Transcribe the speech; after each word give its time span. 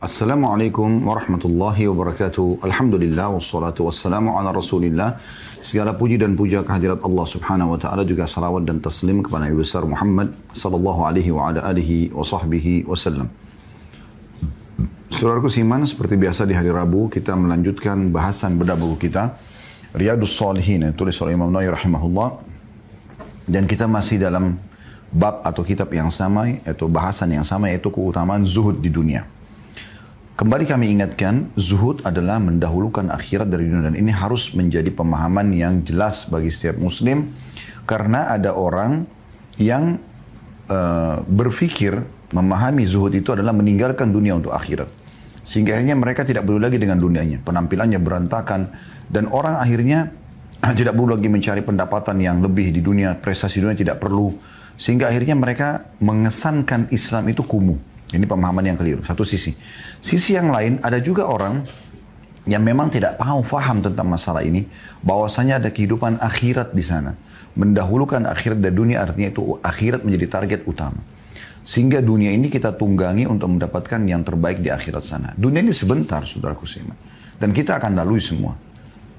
Assalamualaikum 0.00 1.04
warahmatullahi 1.04 1.84
wabarakatuh. 1.84 2.64
Alhamdulillah 2.64 3.36
wassalatu 3.36 3.84
wassalamu 3.84 4.32
ala 4.32 4.48
Rasulillah. 4.48 5.20
Segala 5.60 5.92
puji 5.92 6.16
dan 6.16 6.40
puja 6.40 6.64
kehadirat 6.64 7.04
Allah 7.04 7.26
Subhanahu 7.28 7.76
wa 7.76 7.78
taala 7.78 8.08
juga 8.08 8.24
salawat 8.24 8.64
dan 8.64 8.80
taslim 8.80 9.20
kepada 9.20 9.44
Nabi 9.44 9.60
besar 9.60 9.84
Muhammad 9.84 10.32
sallallahu 10.56 11.04
alaihi 11.04 11.28
wa 11.36 11.52
ala 11.52 11.68
alihi 11.68 12.16
wa 12.16 12.24
sahbihi 12.24 12.88
wasallam. 12.88 13.28
Saudaraku 15.12 15.52
Siman, 15.52 15.84
seperti 15.84 16.16
biasa 16.16 16.48
di 16.48 16.56
hari 16.56 16.72
Rabu 16.72 17.12
kita 17.12 17.36
melanjutkan 17.36 18.08
bahasan 18.08 18.56
bedah 18.56 18.80
buku 18.80 19.04
kita 19.12 19.36
Riyadus 19.92 20.32
Salihin 20.32 20.80
yang 20.80 20.96
tulis 20.96 21.20
oleh 21.20 21.36
Imam 21.36 21.52
Nawawi 21.52 21.76
rahimahullah 21.76 22.40
dan 23.52 23.68
kita 23.68 23.84
masih 23.84 24.16
dalam 24.16 24.56
bab 25.12 25.44
atau 25.44 25.60
kitab 25.60 25.92
yang 25.92 26.08
sama 26.08 26.48
yaitu 26.48 26.88
bahasan 26.88 27.36
yang 27.36 27.44
sama 27.44 27.68
yaitu 27.68 27.92
keutamaan 27.92 28.48
zuhud 28.48 28.80
di 28.80 28.88
dunia. 28.88 29.28
Kembali 30.40 30.64
kami 30.64 30.96
ingatkan, 30.96 31.52
zuhud 31.52 32.00
adalah 32.00 32.40
mendahulukan 32.40 33.12
akhirat 33.12 33.52
dari 33.52 33.68
dunia 33.68 33.92
dan 33.92 33.96
ini 34.00 34.08
harus 34.08 34.56
menjadi 34.56 34.88
pemahaman 34.88 35.52
yang 35.52 35.84
jelas 35.84 36.32
bagi 36.32 36.48
setiap 36.48 36.80
muslim 36.80 37.28
karena 37.84 38.32
ada 38.32 38.56
orang 38.56 39.04
yang 39.60 40.00
uh, 40.72 41.20
berpikir 41.28 41.92
memahami 42.32 42.88
zuhud 42.88 43.12
itu 43.12 43.36
adalah 43.36 43.52
meninggalkan 43.52 44.08
dunia 44.08 44.32
untuk 44.32 44.56
akhirat. 44.56 44.88
Sehingga 45.44 45.76
akhirnya 45.76 46.00
mereka 46.00 46.24
tidak 46.24 46.48
perlu 46.48 46.56
lagi 46.56 46.80
dengan 46.80 46.96
dunianya. 46.96 47.44
Penampilannya 47.44 48.00
berantakan 48.00 48.72
dan 49.12 49.28
orang 49.28 49.60
akhirnya 49.60 50.08
tidak 50.80 50.96
perlu 50.96 51.20
lagi 51.20 51.28
mencari 51.28 51.60
pendapatan 51.60 52.16
yang 52.16 52.40
lebih 52.40 52.72
di 52.72 52.80
dunia, 52.80 53.12
prestasi 53.12 53.60
dunia 53.60 53.76
tidak 53.76 54.00
perlu. 54.00 54.32
Sehingga 54.80 55.12
akhirnya 55.12 55.36
mereka 55.36 55.84
mengesankan 56.00 56.88
Islam 56.96 57.28
itu 57.28 57.44
kumuh. 57.44 57.89
Ini 58.10 58.26
pemahaman 58.26 58.66
yang 58.66 58.78
keliru, 58.78 59.00
satu 59.06 59.22
sisi. 59.22 59.54
Sisi 60.02 60.34
yang 60.34 60.50
lain, 60.50 60.82
ada 60.82 60.98
juga 60.98 61.30
orang 61.30 61.62
yang 62.48 62.64
memang 62.66 62.90
tidak 62.90 63.20
tahu 63.20 63.46
faham 63.46 63.78
tentang 63.78 64.10
masalah 64.10 64.42
ini, 64.42 64.66
bahwasanya 65.04 65.62
ada 65.62 65.70
kehidupan 65.70 66.18
akhirat 66.18 66.74
di 66.74 66.82
sana. 66.82 67.14
Mendahulukan 67.54 68.26
akhirat 68.26 68.58
dari 68.58 68.74
dunia 68.74 69.02
artinya 69.02 69.30
itu 69.30 69.58
akhirat 69.62 70.02
menjadi 70.02 70.26
target 70.26 70.60
utama. 70.66 70.98
Sehingga 71.60 72.00
dunia 72.00 72.32
ini 72.32 72.48
kita 72.48 72.74
tunggangi 72.74 73.28
untuk 73.28 73.52
mendapatkan 73.52 74.00
yang 74.08 74.24
terbaik 74.26 74.64
di 74.64 74.72
akhirat 74.72 75.04
sana. 75.04 75.28
Dunia 75.36 75.62
ini 75.62 75.70
sebentar, 75.70 76.24
saudaraku 76.24 76.66
seiman. 76.66 76.96
Dan 77.38 77.54
kita 77.54 77.78
akan 77.78 78.00
lalui 78.00 78.18
semua. 78.18 78.56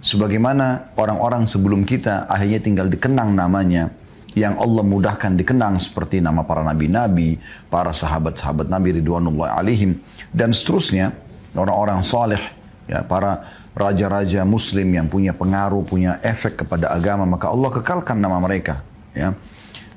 Sebagaimana 0.01 0.97
orang-orang 0.97 1.45
sebelum 1.45 1.85
kita 1.85 2.25
akhirnya 2.25 2.59
tinggal 2.59 2.89
dikenang 2.89 3.37
namanya, 3.37 3.93
yang 4.31 4.55
Allah 4.55 4.83
mudahkan 4.83 5.35
dikenang 5.35 5.79
seperti 5.83 6.23
nama 6.23 6.47
para 6.47 6.63
nabi-nabi, 6.63 7.35
para 7.67 7.91
sahabat-sahabat 7.91 8.71
Nabi 8.71 8.99
Ridwanullah 9.03 9.59
alaihim 9.59 9.99
dan 10.31 10.55
seterusnya 10.55 11.11
orang-orang 11.51 11.99
saleh 11.99 12.39
ya 12.87 13.03
para 13.03 13.43
raja-raja 13.75 14.47
muslim 14.47 14.87
yang 14.87 15.07
punya 15.11 15.35
pengaruh, 15.35 15.83
punya 15.83 16.19
efek 16.23 16.63
kepada 16.63 16.91
agama 16.95 17.27
maka 17.27 17.51
Allah 17.51 17.69
kekalkan 17.71 18.19
nama 18.19 18.39
mereka 18.39 18.79
ya. 19.11 19.35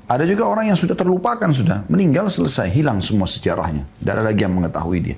Ada 0.05 0.21
juga 0.29 0.45
orang 0.45 0.69
yang 0.69 0.77
sudah 0.77 0.93
terlupakan 0.93 1.49
sudah, 1.49 1.81
meninggal 1.89 2.29
selesai, 2.29 2.69
hilang 2.69 3.01
semua 3.01 3.25
sejarahnya. 3.25 3.89
Tidak 3.97 4.13
ada 4.13 4.21
lagi 4.21 4.45
yang 4.45 4.53
mengetahui 4.53 5.01
dia. 5.01 5.17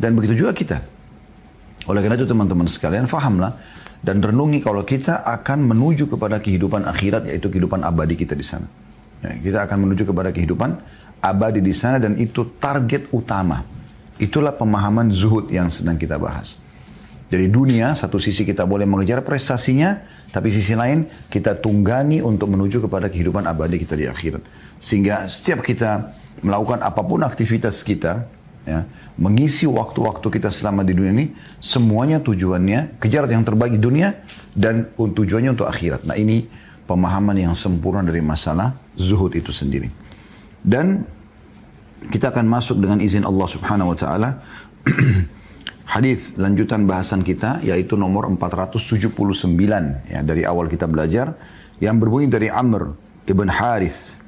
Dan 0.00 0.16
begitu 0.16 0.40
juga 0.40 0.56
kita. 0.56 0.80
Oleh 1.84 2.00
karena 2.00 2.16
itu 2.16 2.24
teman-teman 2.24 2.64
sekalian, 2.64 3.04
fahamlah 3.04 3.52
dan 4.02 4.18
renungi 4.18 4.58
kalau 4.58 4.82
kita 4.82 5.22
akan 5.22 5.70
menuju 5.70 6.10
kepada 6.10 6.42
kehidupan 6.42 6.82
akhirat 6.90 7.30
yaitu 7.30 7.46
kehidupan 7.46 7.86
abadi 7.86 8.18
kita 8.18 8.34
di 8.34 8.42
sana. 8.42 8.66
Ya, 9.22 9.38
kita 9.38 9.58
akan 9.70 9.86
menuju 9.86 10.10
kepada 10.10 10.34
kehidupan 10.34 10.70
abadi 11.22 11.62
di 11.62 11.70
sana 11.70 12.02
dan 12.02 12.18
itu 12.18 12.58
target 12.58 13.06
utama. 13.14 13.62
Itulah 14.18 14.58
pemahaman 14.58 15.14
zuhud 15.14 15.46
yang 15.54 15.70
sedang 15.70 15.94
kita 15.94 16.18
bahas. 16.18 16.58
Jadi 17.32 17.48
dunia, 17.48 17.96
satu 17.96 18.20
sisi 18.20 18.44
kita 18.44 18.68
boleh 18.68 18.84
mengejar 18.84 19.24
prestasinya, 19.24 20.04
tapi 20.28 20.52
sisi 20.52 20.76
lain 20.76 21.08
kita 21.32 21.56
tunggangi 21.64 22.20
untuk 22.20 22.52
menuju 22.52 22.84
kepada 22.84 23.08
kehidupan 23.08 23.48
abadi 23.48 23.80
kita 23.80 23.96
di 23.96 24.04
akhirat. 24.04 24.42
Sehingga 24.82 25.30
setiap 25.32 25.64
kita 25.64 26.12
melakukan 26.44 26.84
apa 26.84 27.00
pun 27.00 27.24
aktivitas 27.24 27.80
kita, 27.80 28.28
ya, 28.66 28.86
mengisi 29.18 29.68
waktu-waktu 29.68 30.26
kita 30.28 30.50
selama 30.50 30.82
di 30.86 30.94
dunia 30.96 31.12
ini, 31.12 31.26
semuanya 31.58 32.22
tujuannya 32.22 32.98
kejar 33.02 33.26
yang 33.30 33.42
terbaik 33.42 33.76
di 33.76 33.82
dunia 33.82 34.22
dan 34.54 34.90
tujuannya 34.96 35.54
untuk 35.54 35.68
akhirat. 35.68 36.06
Nah 36.06 36.16
ini 36.18 36.46
pemahaman 36.86 37.38
yang 37.38 37.54
sempurna 37.54 38.02
dari 38.02 38.20
masalah 38.20 38.74
zuhud 38.98 39.32
itu 39.34 39.50
sendiri. 39.54 39.88
Dan 40.62 41.02
kita 42.10 42.34
akan 42.34 42.46
masuk 42.50 42.82
dengan 42.82 42.98
izin 42.98 43.22
Allah 43.22 43.46
Subhanahu 43.46 43.94
wa 43.94 43.98
taala 43.98 44.30
hadis 45.94 46.34
lanjutan 46.34 46.82
bahasan 46.88 47.22
kita 47.22 47.62
yaitu 47.62 47.94
nomor 47.94 48.26
479 48.26 50.10
ya 50.10 50.20
dari 50.26 50.42
awal 50.42 50.66
kita 50.66 50.90
belajar 50.90 51.36
yang 51.78 52.02
berbunyi 52.02 52.26
dari 52.26 52.48
Amr 52.50 52.90
ibn 53.28 53.46
Harith 53.46 54.18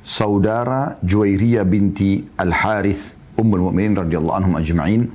saudara 0.00 0.96
Juwairiyah 1.04 1.66
binti 1.68 2.24
Al-Harith 2.40 3.19
Ummul 3.40 3.72
Mukminin 3.72 3.96
radhiyallahu 3.96 4.36
anhum 4.36 4.60
ajma'in. 4.60 5.08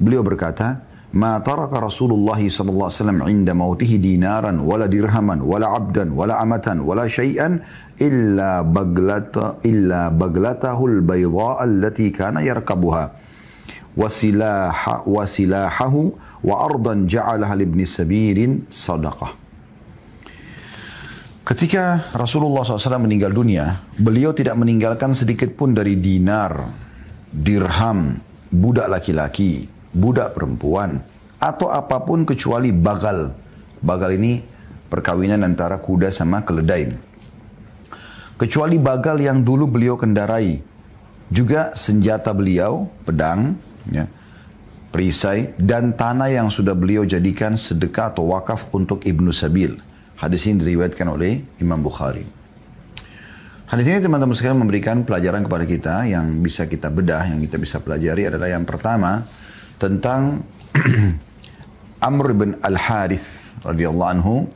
Beliau 0.00 0.24
berkata, 0.24 0.88
"Ma 1.12 1.36
taraka 1.44 1.76
Rasulullah 1.76 2.40
sallallahu 2.40 2.88
alaihi 2.88 3.00
wasallam 3.04 3.20
'inda 3.28 3.52
mautihi 3.52 4.00
dinaran 4.00 4.56
wala 4.64 4.88
dirhaman 4.88 5.44
wala 5.44 5.76
'abdan 5.76 6.16
wala 6.16 6.40
amatan 6.40 6.80
wala 6.80 7.04
syai'an 7.04 7.60
illa 8.00 8.64
baglata 8.64 9.60
illa 9.68 10.08
baglatahul 10.08 11.04
bayda 11.04 11.60
allati 11.60 12.08
kana 12.08 12.40
yarkabuha." 12.40 13.28
wasilahahu 13.96 16.12
wa 16.44 16.54
ardan 16.60 17.08
ja'alaha 17.08 17.56
libni 17.56 17.88
sabirin 17.88 18.68
sadaqah. 18.68 19.32
Ketika 21.46 22.10
Rasulullah 22.12 22.66
SAW 22.66 23.06
meninggal 23.06 23.32
dunia, 23.32 23.80
beliau 23.96 24.34
tidak 24.34 24.58
meninggalkan 24.58 25.14
sedikit 25.14 25.54
pun 25.54 25.70
dari 25.72 25.94
dinar, 25.96 26.58
dirham, 27.36 28.16
budak 28.48 28.88
laki-laki, 28.88 29.68
budak 29.92 30.32
perempuan, 30.32 31.04
atau 31.36 31.68
apa 31.68 32.00
pun 32.00 32.24
kecuali 32.24 32.72
bagal. 32.72 33.36
Bagal 33.84 34.16
ini 34.16 34.40
perkawinan 34.88 35.44
antara 35.44 35.76
kuda 35.76 36.08
sama 36.08 36.40
keledai. 36.40 36.96
Kecuali 38.40 38.80
bagal 38.80 39.20
yang 39.20 39.44
dulu 39.44 39.68
beliau 39.68 40.00
kendarai. 40.00 40.60
Juga 41.26 41.74
senjata 41.74 42.30
beliau, 42.30 42.86
pedang, 43.02 43.58
ya, 43.90 44.06
perisai, 44.94 45.58
dan 45.58 45.92
tanah 45.92 46.30
yang 46.30 46.48
sudah 46.48 46.72
beliau 46.72 47.02
jadikan 47.02 47.58
sedekah 47.58 48.14
atau 48.14 48.30
wakaf 48.30 48.70
untuk 48.70 49.02
Ibnu 49.02 49.34
Sabil. 49.34 49.74
Hadis 50.16 50.46
ini 50.46 50.62
diriwayatkan 50.62 51.08
oleh 51.10 51.42
Imam 51.58 51.82
Bukhari. 51.82 52.35
Hadis 53.66 53.90
ini 53.90 53.98
teman-teman 53.98 54.30
sekalian 54.30 54.62
memberikan 54.62 55.02
pelajaran 55.02 55.42
kepada 55.42 55.66
kita 55.66 56.06
yang 56.06 56.38
bisa 56.38 56.70
kita 56.70 56.86
bedah, 56.86 57.26
yang 57.26 57.42
kita 57.42 57.58
bisa 57.58 57.82
pelajari 57.82 58.30
adalah 58.30 58.46
yang 58.46 58.62
pertama 58.62 59.26
tentang 59.74 60.46
Amr 61.98 62.26
bin 62.38 62.54
Al-Harith 62.62 63.58
radhiyallahu 63.66 64.10
anhu. 64.14 64.46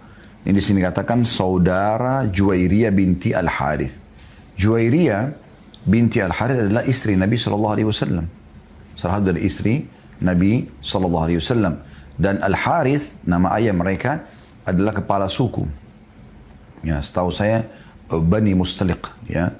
Ini 0.47 0.55
di 0.55 0.63
sini 0.63 0.79
katakan 0.79 1.27
saudara 1.27 2.23
Juwairiyah 2.31 2.95
binti 2.95 3.35
Al-Harith. 3.35 3.99
Juwairiyah 4.55 5.35
binti 5.91 6.23
Al-Harith 6.23 6.71
adalah 6.71 6.87
istri 6.87 7.19
Nabi 7.19 7.35
sallallahu 7.35 7.75
alaihi 7.75 7.91
wasallam. 7.91 8.31
Salah 8.95 9.19
satu 9.19 9.35
dari 9.35 9.43
istri 9.43 9.91
Nabi 10.23 10.71
sallallahu 10.87 11.25
alaihi 11.27 11.43
wasallam 11.43 11.83
dan 12.15 12.39
Al-Harith 12.47 13.19
nama 13.27 13.59
ayah 13.59 13.75
mereka 13.75 14.23
adalah 14.63 14.95
kepala 14.95 15.27
suku. 15.27 15.67
Ya, 16.87 17.03
setahu 17.03 17.35
saya 17.35 17.67
Bani 18.19 18.53
Mustaliq 18.59 19.31
ya. 19.31 19.55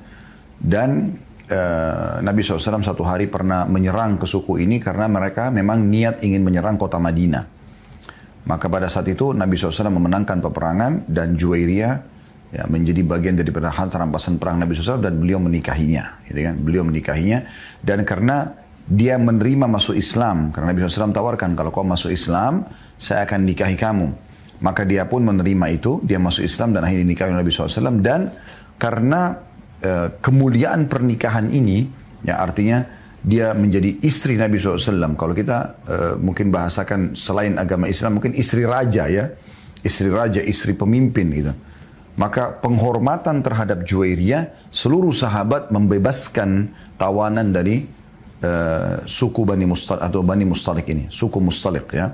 Dan 0.61 1.15
uh, 1.49 2.19
Nabi 2.21 2.41
SAW 2.43 2.83
satu 2.83 3.07
hari 3.07 3.31
pernah 3.31 3.65
menyerang 3.65 4.19
ke 4.19 4.27
suku 4.27 4.61
ini 4.61 4.83
karena 4.83 5.07
mereka 5.07 5.49
memang 5.49 5.87
niat 5.87 6.21
ingin 6.27 6.43
menyerang 6.43 6.77
kota 6.77 6.99
Madinah. 6.99 7.63
Maka 8.51 8.67
pada 8.67 8.89
saat 8.91 9.07
itu 9.07 9.37
Nabi 9.37 9.55
SAW 9.55 9.93
memenangkan 9.93 10.41
peperangan 10.41 11.07
dan 11.07 11.37
Juwairiyah 11.37 11.95
ya, 12.51 12.65
menjadi 12.67 13.05
bagian 13.05 13.37
daripada 13.39 13.71
harta 13.71 14.01
rampasan 14.01 14.41
perang 14.41 14.59
Nabi 14.59 14.75
SAW 14.75 14.99
dan 14.99 15.21
beliau 15.21 15.39
menikahinya. 15.39 16.25
Gitu 16.27 16.41
kan? 16.41 16.55
Beliau 16.59 16.83
menikahinya 16.83 17.47
dan 17.85 18.03
karena 18.03 18.57
dia 18.91 19.15
menerima 19.21 19.71
masuk 19.71 19.95
Islam 19.95 20.51
karena 20.51 20.75
Nabi 20.75 20.83
SAW 20.83 21.15
tawarkan 21.15 21.55
kalau 21.55 21.71
kau 21.71 21.87
masuk 21.87 22.11
Islam 22.11 22.67
saya 22.99 23.23
akan 23.29 23.47
nikahi 23.47 23.79
kamu. 23.79 24.30
Maka 24.61 24.85
dia 24.85 25.09
pun 25.09 25.25
menerima 25.25 25.67
itu, 25.73 26.05
dia 26.05 26.21
masuk 26.21 26.45
Islam 26.45 26.77
dan 26.77 26.85
akhirnya 26.85 27.07
nikah 27.09 27.33
Nabi 27.33 27.49
SAW. 27.49 28.01
Dan 28.05 28.29
karena 28.77 29.41
uh, 29.81 30.09
kemuliaan 30.21 30.85
pernikahan 30.85 31.49
ini, 31.49 31.89
ya 32.25 32.45
artinya 32.45 32.85
dia 33.25 33.57
menjadi 33.57 34.05
istri 34.05 34.37
Nabi 34.37 34.61
SAW. 34.61 35.17
Kalau 35.17 35.33
kita 35.33 35.59
uh, 35.89 36.15
mungkin 36.21 36.53
bahasakan 36.53 37.17
selain 37.17 37.57
agama 37.57 37.89
Islam, 37.89 38.21
mungkin 38.21 38.37
istri 38.37 38.69
raja 38.69 39.09
ya. 39.09 39.33
Istri 39.81 40.13
raja, 40.13 40.41
istri 40.45 40.77
pemimpin 40.77 41.33
gitu. 41.33 41.53
Maka 42.21 42.53
penghormatan 42.61 43.41
terhadap 43.41 43.81
Juwairiyah, 43.89 44.69
seluruh 44.69 45.17
sahabat 45.17 45.73
membebaskan 45.73 46.69
tawanan 47.01 47.49
dari 47.49 47.89
uh, 48.45 49.01
suku 49.09 49.41
Bani 49.49 49.65
Mustalik 49.65 50.05
atau 50.05 50.21
Bani 50.21 50.45
Mustalik 50.45 50.85
ini, 50.93 51.09
suku 51.09 51.41
Mustalik 51.41 51.89
ya. 51.97 52.13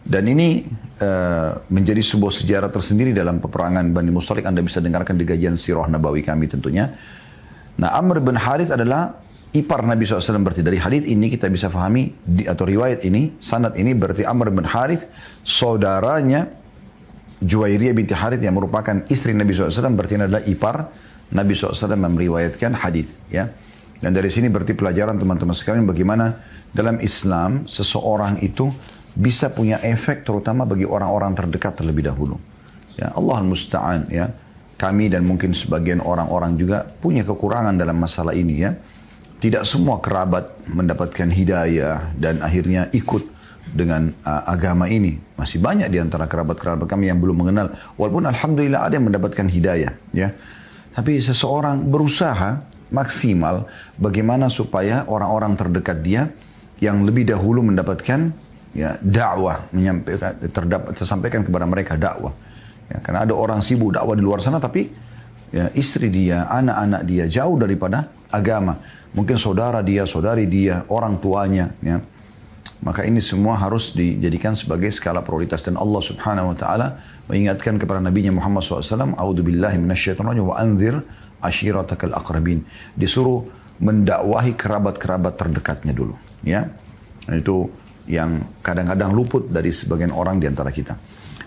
Dan 0.00 0.24
ini 0.26 0.64
uh, 1.00 1.60
menjadi 1.68 2.00
sebuah 2.00 2.32
sejarah 2.32 2.70
tersendiri 2.72 3.12
dalam 3.12 3.38
peperangan 3.38 3.84
Bani 3.92 4.10
Mustalik. 4.10 4.48
Anda 4.48 4.64
bisa 4.64 4.80
dengarkan 4.80 5.20
di 5.20 5.28
gajian 5.28 5.54
Sirah 5.54 5.86
Nabawi 5.86 6.24
kami 6.24 6.48
tentunya. 6.48 6.88
Nah 7.80 7.96
Amr 7.96 8.20
bin 8.24 8.36
Harith 8.36 8.72
adalah 8.72 9.20
ipar 9.50 9.82
Nabi 9.82 10.06
SAW 10.06 10.46
berarti 10.46 10.62
dari 10.62 10.78
hadith 10.78 11.10
ini 11.10 11.26
kita 11.26 11.50
bisa 11.50 11.66
fahami 11.72 12.14
di, 12.22 12.46
atau 12.46 12.62
riwayat 12.62 13.02
ini 13.02 13.40
sanad 13.42 13.74
ini 13.74 13.98
berarti 13.98 14.22
Amr 14.22 14.54
bin 14.54 14.62
Harith 14.62 15.10
saudaranya 15.42 16.46
Juwairiyah 17.40 17.96
binti 17.96 18.12
Harith 18.12 18.44
yang 18.44 18.54
merupakan 18.54 19.00
istri 19.08 19.32
Nabi 19.32 19.56
SAW 19.56 19.96
berarti 19.96 20.20
adalah 20.20 20.44
ipar 20.44 20.92
Nabi 21.32 21.56
SAW 21.56 21.96
meriwayatkan 21.96 22.76
hadis 22.76 23.16
ya. 23.32 23.48
Dan 24.00 24.16
dari 24.16 24.32
sini 24.32 24.48
berarti 24.48 24.72
pelajaran 24.72 25.16
teman-teman 25.20 25.52
sekalian 25.52 25.84
bagaimana 25.84 26.40
dalam 26.72 27.00
Islam 27.04 27.68
seseorang 27.68 28.40
itu 28.40 28.68
bisa 29.14 29.50
punya 29.50 29.82
efek 29.82 30.22
terutama 30.22 30.62
bagi 30.66 30.86
orang-orang 30.86 31.34
terdekat 31.34 31.80
terlebih 31.82 32.06
dahulu. 32.06 32.36
Ya, 32.94 33.10
Allah 33.14 33.38
musta'an 33.42 34.06
ya. 34.10 34.30
Kami 34.80 35.12
dan 35.12 35.28
mungkin 35.28 35.52
sebagian 35.52 36.00
orang-orang 36.00 36.56
juga 36.56 36.88
punya 36.88 37.20
kekurangan 37.20 37.76
dalam 37.76 38.00
masalah 38.00 38.32
ini 38.32 38.64
ya. 38.64 38.72
Tidak 39.40 39.64
semua 39.64 40.00
kerabat 40.00 40.68
mendapatkan 40.68 41.28
hidayah 41.28 42.12
dan 42.16 42.40
akhirnya 42.44 42.88
ikut 42.92 43.24
dengan 43.72 44.12
uh, 44.24 44.42
agama 44.48 44.88
ini. 44.88 45.16
Masih 45.36 45.60
banyak 45.60 45.88
di 45.88 46.00
antara 46.00 46.24
kerabat-kerabat 46.24 46.88
kami 46.88 47.12
yang 47.12 47.20
belum 47.20 47.44
mengenal. 47.44 47.72
Walaupun 47.96 48.28
Alhamdulillah 48.28 48.88
ada 48.88 48.96
yang 48.96 49.08
mendapatkan 49.08 49.46
hidayah. 49.48 49.92
ya. 50.12 50.28
Tapi 50.96 51.20
seseorang 51.22 51.86
berusaha 51.86 52.60
maksimal 52.90 53.70
bagaimana 53.96 54.50
supaya 54.50 55.06
orang-orang 55.06 55.54
terdekat 55.54 55.98
dia 56.02 56.28
yang 56.82 57.06
lebih 57.06 57.30
dahulu 57.30 57.62
mendapatkan 57.62 58.34
ya 58.70 58.94
dakwah 59.02 59.66
menyampaikan 59.74 60.38
terdapat 60.50 60.94
tersampaikan 60.94 61.42
kepada 61.42 61.66
mereka 61.66 61.98
dakwah 61.98 62.34
ya, 62.86 63.02
karena 63.02 63.26
ada 63.26 63.34
orang 63.34 63.60
sibuk 63.60 63.94
dakwah 63.94 64.14
di 64.14 64.22
luar 64.22 64.38
sana 64.38 64.62
tapi 64.62 64.90
ya, 65.50 65.70
istri 65.74 66.06
dia 66.10 66.46
anak-anak 66.46 67.02
dia 67.02 67.24
jauh 67.26 67.58
daripada 67.58 68.10
agama 68.30 68.78
mungkin 69.10 69.34
saudara 69.34 69.82
dia 69.82 70.06
saudari 70.06 70.46
dia 70.46 70.86
orang 70.86 71.18
tuanya 71.18 71.74
ya 71.82 71.98
maka 72.80 73.04
ini 73.04 73.20
semua 73.20 73.60
harus 73.60 73.92
dijadikan 73.92 74.56
sebagai 74.56 74.88
skala 74.88 75.20
prioritas 75.20 75.60
dan 75.68 75.76
Allah 75.76 76.00
Subhanahu 76.00 76.52
wa 76.52 76.56
taala 76.56 76.86
mengingatkan 77.28 77.76
kepada 77.76 78.00
Nabi 78.00 78.24
Muhammad 78.32 78.64
SAW, 78.64 79.12
"A'udzu 79.20 79.44
billahi 79.44 79.76
minasyaitonir 79.76 80.40
wa 80.40 80.56
anzir 80.56 80.96
ashiratakal 81.44 82.16
aqrabin." 82.16 82.64
Disuruh 82.96 83.44
mendakwahi 83.84 84.56
kerabat-kerabat 84.56 85.36
terdekatnya 85.36 85.92
dulu, 85.92 86.16
ya. 86.40 86.72
Itu 87.28 87.68
yang 88.08 88.60
kadang-kadang 88.64 89.12
luput 89.12 89.50
dari 89.50 89.74
sebagian 89.74 90.14
orang 90.14 90.40
di 90.40 90.46
antara 90.48 90.72
kita. 90.72 90.96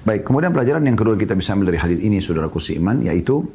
Baik, 0.04 0.28
kemudian 0.28 0.52
pelajaran 0.52 0.84
yang 0.84 1.00
kedua 1.00 1.16
kita 1.16 1.34
bisa 1.34 1.56
ambil 1.56 1.72
dari 1.72 1.80
hadis 1.80 2.00
ini, 2.04 2.20
saudaraku 2.20 2.60
seiman, 2.60 3.02
yaitu 3.08 3.48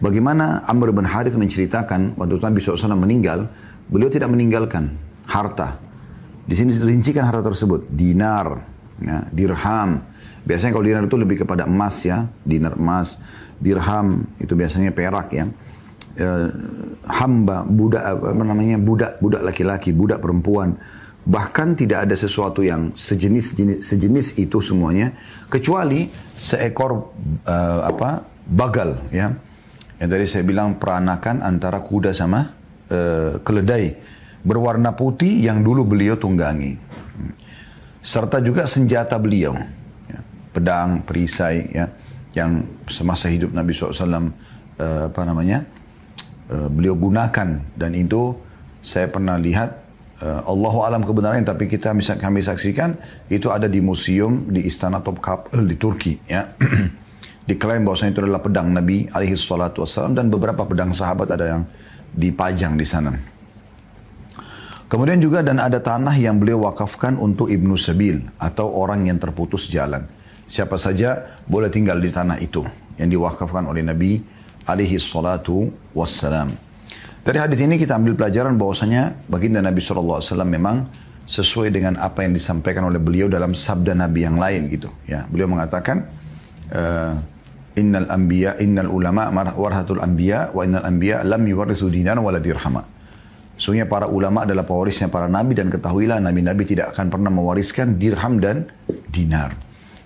bagaimana 0.00 0.64
Amr 0.64 0.90
bin 0.90 1.04
Harith 1.04 1.36
menceritakan 1.36 2.16
waktu 2.16 2.40
Nabi 2.40 2.58
SAW 2.64 2.96
meninggal, 2.96 3.46
beliau 3.92 4.08
tidak 4.08 4.32
meninggalkan 4.32 4.96
harta, 5.28 5.76
di 6.42 6.54
sini 6.58 6.74
dirincikan 6.74 7.22
harta 7.22 7.42
tersebut. 7.46 7.86
Dinar, 7.86 8.58
ya, 8.98 9.24
dirham. 9.30 10.02
Biasanya 10.42 10.74
kalau 10.74 10.84
dinar 10.84 11.06
itu 11.06 11.14
lebih 11.14 11.46
kepada 11.46 11.70
emas 11.70 12.02
ya. 12.02 12.26
Dinar 12.42 12.74
emas. 12.74 13.14
Dirham 13.62 14.26
itu 14.42 14.58
biasanya 14.58 14.90
perak 14.90 15.28
ya. 15.30 15.46
E, 16.18 16.28
hamba, 17.06 17.62
budak 17.62 18.02
apa 18.02 18.42
namanya 18.42 18.76
budak, 18.82 19.22
budak 19.22 19.46
laki-laki, 19.46 19.94
budak 19.94 20.18
perempuan. 20.18 20.74
Bahkan 21.22 21.78
tidak 21.78 22.10
ada 22.10 22.16
sesuatu 22.18 22.66
yang 22.66 22.90
sejenis 22.98 23.46
jenis, 23.54 23.78
sejenis 23.86 24.26
itu 24.42 24.58
semuanya 24.58 25.14
kecuali 25.46 26.10
seekor 26.34 27.14
uh, 27.46 27.80
apa 27.86 28.26
bagal 28.46 28.98
ya. 29.14 29.30
Yang 30.02 30.08
tadi 30.10 30.26
saya 30.26 30.42
bilang 30.42 30.82
peranakan 30.82 31.46
antara 31.46 31.78
kuda 31.78 32.10
sama 32.10 32.50
uh, 32.90 33.38
keledai 33.38 33.94
berwarna 34.42 34.98
putih 34.98 35.46
yang 35.46 35.62
dulu 35.62 35.86
beliau 35.86 36.18
tunggangi. 36.18 36.74
Serta 38.02 38.42
juga 38.42 38.66
senjata 38.66 39.14
beliau, 39.14 39.54
ya, 40.10 40.18
pedang, 40.50 41.06
perisai, 41.06 41.70
ya, 41.70 41.86
yang 42.34 42.64
semasa 42.88 43.28
hidup 43.28 43.52
Nabi 43.52 43.70
SAW 43.76 44.32
eh, 44.80 45.02
apa 45.08 45.22
namanya 45.22 45.62
eh, 46.48 46.68
beliau 46.68 46.96
gunakan 46.96 47.60
dan 47.76 47.90
itu 47.92 48.34
saya 48.82 49.06
pernah 49.06 49.38
lihat 49.38 49.81
eh, 50.22 50.40
Allahu 50.46 50.86
alam 50.86 51.02
kebenarannya 51.02 51.42
tapi 51.42 51.66
kita 51.66 51.90
bisa 51.98 52.14
kami 52.14 52.46
saksikan 52.46 52.94
itu 53.26 53.50
ada 53.50 53.66
di 53.66 53.82
museum 53.82 54.46
di 54.46 54.62
Istana 54.62 55.02
Topkapı 55.02 55.58
di 55.66 55.74
Turki 55.74 56.14
ya. 56.30 56.46
Diklaim 57.48 57.82
bahwasanya 57.82 58.14
itu 58.14 58.22
adalah 58.22 58.38
pedang 58.38 58.70
Nabi 58.70 59.10
alaihi 59.10 59.34
salatu 59.34 59.82
wassalam 59.82 60.14
dan 60.14 60.30
beberapa 60.30 60.62
pedang 60.62 60.94
sahabat 60.94 61.26
ada 61.34 61.58
yang 61.58 61.62
dipajang 62.14 62.78
di 62.78 62.86
sana. 62.86 63.10
Kemudian 64.86 65.18
juga 65.24 65.40
dan 65.40 65.56
ada 65.56 65.80
tanah 65.80 66.12
yang 66.20 66.36
beliau 66.36 66.68
wakafkan 66.68 67.16
untuk 67.16 67.48
Ibnu 67.48 67.80
Sabil 67.80 68.22
atau 68.36 68.68
orang 68.76 69.08
yang 69.08 69.16
terputus 69.16 69.66
jalan. 69.72 70.04
Siapa 70.44 70.76
saja 70.76 71.40
boleh 71.48 71.72
tinggal 71.72 71.96
di 71.96 72.12
tanah 72.12 72.36
itu 72.38 72.60
yang 73.00 73.08
diwakafkan 73.08 73.64
oleh 73.64 73.80
Nabi 73.80 74.20
alaihi 74.68 75.00
salatu 75.00 75.72
wassalam. 75.96 76.52
Dari 77.22 77.38
hadis 77.38 77.54
ini 77.62 77.78
kita 77.78 77.94
ambil 77.94 78.18
pelajaran 78.18 78.58
bahwasanya 78.58 79.14
baginda 79.30 79.62
Nabi 79.62 79.78
SAW 79.78 80.26
memang 80.42 80.90
sesuai 81.22 81.70
dengan 81.70 81.94
apa 82.02 82.26
yang 82.26 82.34
disampaikan 82.34 82.82
oleh 82.90 82.98
beliau 82.98 83.30
dalam 83.30 83.54
sabda 83.54 83.94
Nabi 83.94 84.26
yang 84.26 84.42
lain 84.42 84.66
gitu. 84.66 84.90
Ya, 85.06 85.30
beliau 85.30 85.46
mengatakan 85.46 86.02
uh, 86.74 87.14
innal 87.78 88.10
anbiya 88.10 88.58
innal 88.58 88.90
ulama 88.90 89.30
warhatul 89.54 90.02
anbiya 90.02 90.50
wa 90.50 90.66
innal 90.66 90.82
anbiya 90.82 91.22
lam 91.22 91.46
yuwarithu 91.46 91.86
dinan 91.94 92.18
wala 92.26 92.42
dirhama. 92.42 92.82
Sesungguhnya 93.54 93.86
para 93.86 94.10
ulama 94.10 94.42
adalah 94.42 94.66
pewarisnya 94.66 95.06
para 95.06 95.30
nabi 95.30 95.54
dan 95.54 95.70
ketahuilah 95.70 96.18
nabi-nabi 96.18 96.66
tidak 96.66 96.90
akan 96.98 97.06
pernah 97.06 97.30
mewariskan 97.30 98.02
dirham 98.02 98.42
dan 98.42 98.66
dinar. 99.14 99.54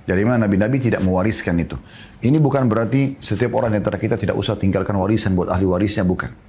Dari 0.05 0.21
mana 0.21 0.45
nabi-nabi 0.45 0.85
tidak 0.85 1.01
mewariskan 1.01 1.57
itu. 1.65 1.81
Ini 2.21 2.37
bukan 2.45 2.69
berarti 2.69 3.17
setiap 3.25 3.57
orang 3.57 3.73
di 3.73 3.81
antara 3.81 3.97
kita 3.97 4.21
tidak 4.21 4.37
usah 4.37 4.61
tinggalkan 4.61 4.93
warisan 5.01 5.33
buat 5.33 5.49
ahli 5.49 5.65
warisnya, 5.65 6.05
bukan. 6.05 6.46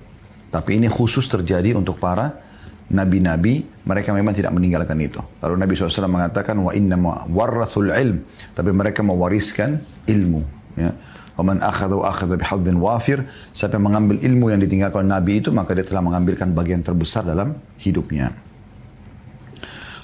Tapi 0.47 0.79
ini 0.79 0.87
khusus 0.87 1.27
terjadi 1.27 1.75
untuk 1.75 1.99
para 1.99 2.43
nabi-nabi, 2.87 3.67
mereka 3.83 4.15
memang 4.15 4.31
tidak 4.31 4.55
meninggalkan 4.55 4.95
itu. 5.03 5.19
Lalu 5.43 5.55
Nabi 5.59 5.71
SAW 5.75 6.07
mengatakan, 6.07 6.55
wa 6.55 6.71
inna 6.71 6.95
warrathul 7.27 7.91
ilm. 7.91 8.23
Tapi 8.55 8.71
mereka 8.71 9.03
mewariskan 9.03 9.83
ilmu. 10.07 10.41
Ya. 10.79 10.95
Waman 11.37 11.61
akhadhu 11.61 12.01
akhadha 12.01 12.39
bihadzin 12.39 12.77
wafir. 12.81 13.27
Siapa 13.53 13.77
mengambil 13.77 14.17
ilmu 14.23 14.49
yang 14.49 14.63
ditinggalkan 14.63 15.05
Nabi 15.05 15.43
itu, 15.43 15.53
maka 15.53 15.75
dia 15.75 15.85
telah 15.85 16.01
mengambilkan 16.01 16.55
bagian 16.55 16.81
terbesar 16.81 17.27
dalam 17.27 17.59
hidupnya. 17.77 18.33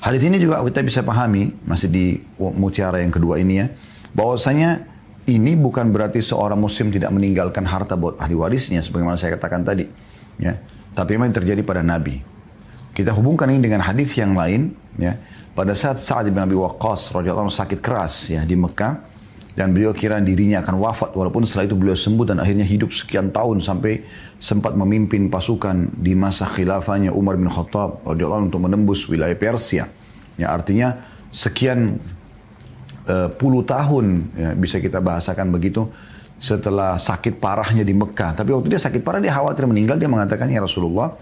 Hadis 0.03 0.19
ini 0.27 0.35
juga 0.35 0.59
kita 0.67 0.83
bisa 0.83 0.99
pahami, 0.99 1.55
masih 1.63 1.87
di 1.87 2.19
mutiara 2.37 2.99
yang 2.99 3.09
kedua 3.15 3.39
ini 3.39 3.63
ya, 3.63 3.71
bahwasanya 4.11 4.83
ini 5.31 5.55
bukan 5.55 5.95
berarti 5.95 6.19
seorang 6.19 6.59
muslim 6.59 6.91
tidak 6.91 7.15
meninggalkan 7.15 7.63
harta 7.63 7.95
buat 7.95 8.19
ahli 8.19 8.35
warisnya, 8.35 8.83
sebagaimana 8.83 9.15
saya 9.15 9.39
katakan 9.39 9.63
tadi. 9.63 9.87
Ya. 10.41 10.57
Tapi 10.93 11.17
memang 11.17 11.33
terjadi 11.33 11.65
pada 11.65 11.81
Nabi. 11.81 12.21
Kita 12.93 13.09
hubungkan 13.17 13.49
ini 13.49 13.65
dengan 13.65 13.81
hadis 13.81 14.13
yang 14.13 14.37
lain, 14.37 14.73
ya. 15.01 15.17
Pada 15.53 15.77
saat 15.77 16.01
Sa'ad 16.01 16.29
bin 16.33 16.41
Abi 16.41 16.57
Waqqas 16.57 17.13
radhiyallahu 17.13 17.53
sakit 17.53 17.77
keras 17.77 18.25
ya 18.29 18.41
di 18.41 18.57
Mekah, 18.57 18.97
dan 19.53 19.69
beliau 19.69 19.93
kira 19.93 20.17
dirinya 20.17 20.65
akan 20.65 20.81
wafat 20.81 21.13
walaupun 21.13 21.45
setelah 21.45 21.69
itu 21.69 21.77
beliau 21.77 21.93
sembuh 21.93 22.25
dan 22.25 22.41
akhirnya 22.41 22.65
hidup 22.65 22.89
sekian 22.89 23.29
tahun 23.29 23.61
sampai 23.61 24.01
sempat 24.41 24.73
memimpin 24.73 25.29
pasukan 25.29 25.93
di 25.93 26.17
masa 26.17 26.49
khilafahnya 26.49 27.13
Umar 27.13 27.37
bin 27.37 27.45
Khattab 27.53 28.01
radhiyallahu 28.01 28.49
untuk 28.49 28.65
menembus 28.65 29.05
wilayah 29.05 29.37
Persia. 29.37 29.85
Ya 30.41 30.49
artinya 30.49 31.05
sekian 31.29 32.01
uh, 33.05 33.29
puluh 33.37 33.61
tahun 33.61 34.33
ya, 34.33 34.49
bisa 34.57 34.81
kita 34.81 35.05
bahasakan 35.05 35.53
begitu 35.53 35.85
setelah 36.43 36.99
sakit 36.99 37.39
parahnya 37.39 37.87
di 37.87 37.95
Mekah. 37.95 38.35
Tapi 38.35 38.51
waktu 38.51 38.75
dia 38.75 38.81
sakit 38.83 38.99
parah 38.99 39.23
dia 39.23 39.31
khawatir 39.31 39.63
meninggal 39.63 39.95
dia 39.95 40.11
mengatakan 40.11 40.51
ya 40.51 40.59
Rasulullah 40.59 41.15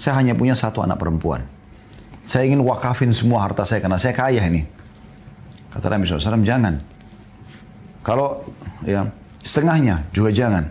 saya 0.00 0.16
hanya 0.16 0.32
punya 0.32 0.56
satu 0.56 0.80
anak 0.80 0.96
perempuan. 0.96 1.44
Saya 2.24 2.48
ingin 2.48 2.64
wakafin 2.64 3.12
semua 3.12 3.44
harta 3.44 3.68
saya 3.68 3.84
karena 3.84 4.00
saya 4.00 4.16
kaya 4.16 4.40
ini. 4.48 4.64
Kata 5.68 5.92
Nabi 5.92 6.08
SAW, 6.08 6.40
jangan. 6.40 6.80
Kalau 8.00 8.48
ya 8.88 9.12
setengahnya 9.44 10.08
juga 10.16 10.32
jangan. 10.32 10.64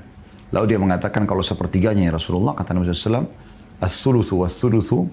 Lalu 0.50 0.66
dia 0.76 0.80
mengatakan 0.82 1.30
kalau 1.30 1.46
sepertiganya 1.46 2.10
ya 2.10 2.14
Rasulullah 2.18 2.58
kata 2.58 2.74
Nabi 2.74 2.90
SAW, 2.90 3.30
As-thuluthu 3.82 4.42
was-thuluthu 4.42 5.10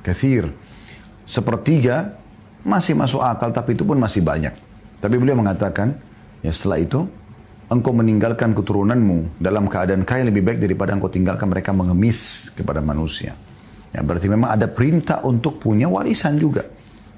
kathir. 0.00 0.48
Sepertiga 1.28 2.16
masih 2.64 2.96
masuk 2.96 3.20
akal 3.20 3.52
tapi 3.52 3.76
itu 3.76 3.84
pun 3.84 4.00
masih 4.00 4.24
banyak. 4.24 4.56
Tapi 5.04 5.14
beliau 5.20 5.36
mengatakan, 5.36 5.96
ya 6.40 6.52
setelah 6.52 6.80
itu 6.80 7.08
engkau 7.72 7.96
meninggalkan 7.96 8.52
keturunanmu 8.52 9.40
dalam 9.40 9.64
keadaan 9.64 10.04
kaya 10.04 10.28
lebih 10.28 10.44
baik 10.44 10.60
daripada 10.60 10.92
engkau 10.92 11.08
tinggalkan 11.08 11.48
mereka 11.48 11.72
mengemis 11.72 12.52
kepada 12.52 12.84
manusia. 12.84 13.32
Ya, 13.92 14.04
berarti 14.04 14.28
memang 14.28 14.52
ada 14.52 14.68
perintah 14.68 15.24
untuk 15.24 15.56
punya 15.56 15.88
warisan 15.88 16.36
juga. 16.36 16.68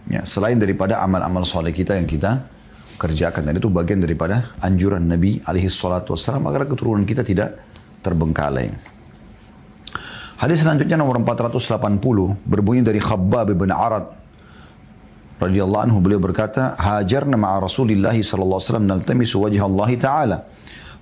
Ya, 0.06 0.23
selain 0.23 0.58
daripada 0.62 1.02
amal-amal 1.02 1.42
soleh 1.42 1.75
kita 1.75 1.99
yang 1.99 2.06
kita 2.06 2.46
kerjakan. 2.94 3.50
Dan 3.50 3.58
itu 3.58 3.66
bagian 3.70 3.99
daripada 3.99 4.54
anjuran 4.62 5.02
Nabi 5.02 5.42
alaihi 5.42 5.66
salatu 5.66 6.14
wassalam 6.14 6.46
agar 6.46 6.70
keturunan 6.70 7.02
kita 7.02 7.26
tidak 7.26 7.58
terbengkalai. 8.02 8.70
Hadis 10.34 10.66
selanjutnya 10.66 10.99
nomor 10.99 11.23
480 11.23 12.02
berbunyi 12.42 12.82
dari 12.82 12.99
Khabbab 12.99 13.54
bin 13.54 13.70
Arad 13.70 14.24
radhiyallahu 15.39 15.84
anhu 15.88 15.98
beliau 16.03 16.19
berkata 16.19 16.75
hajarna 16.75 17.39
ma'a 17.39 17.63
Rasulillah 17.63 18.12
sallallahu 18.12 18.60
alaihi 18.60 18.69
wasallam 18.69 18.88
naltamisu 18.91 19.36
wajha 19.39 19.63
Allah 19.63 19.89
taala 19.96 20.38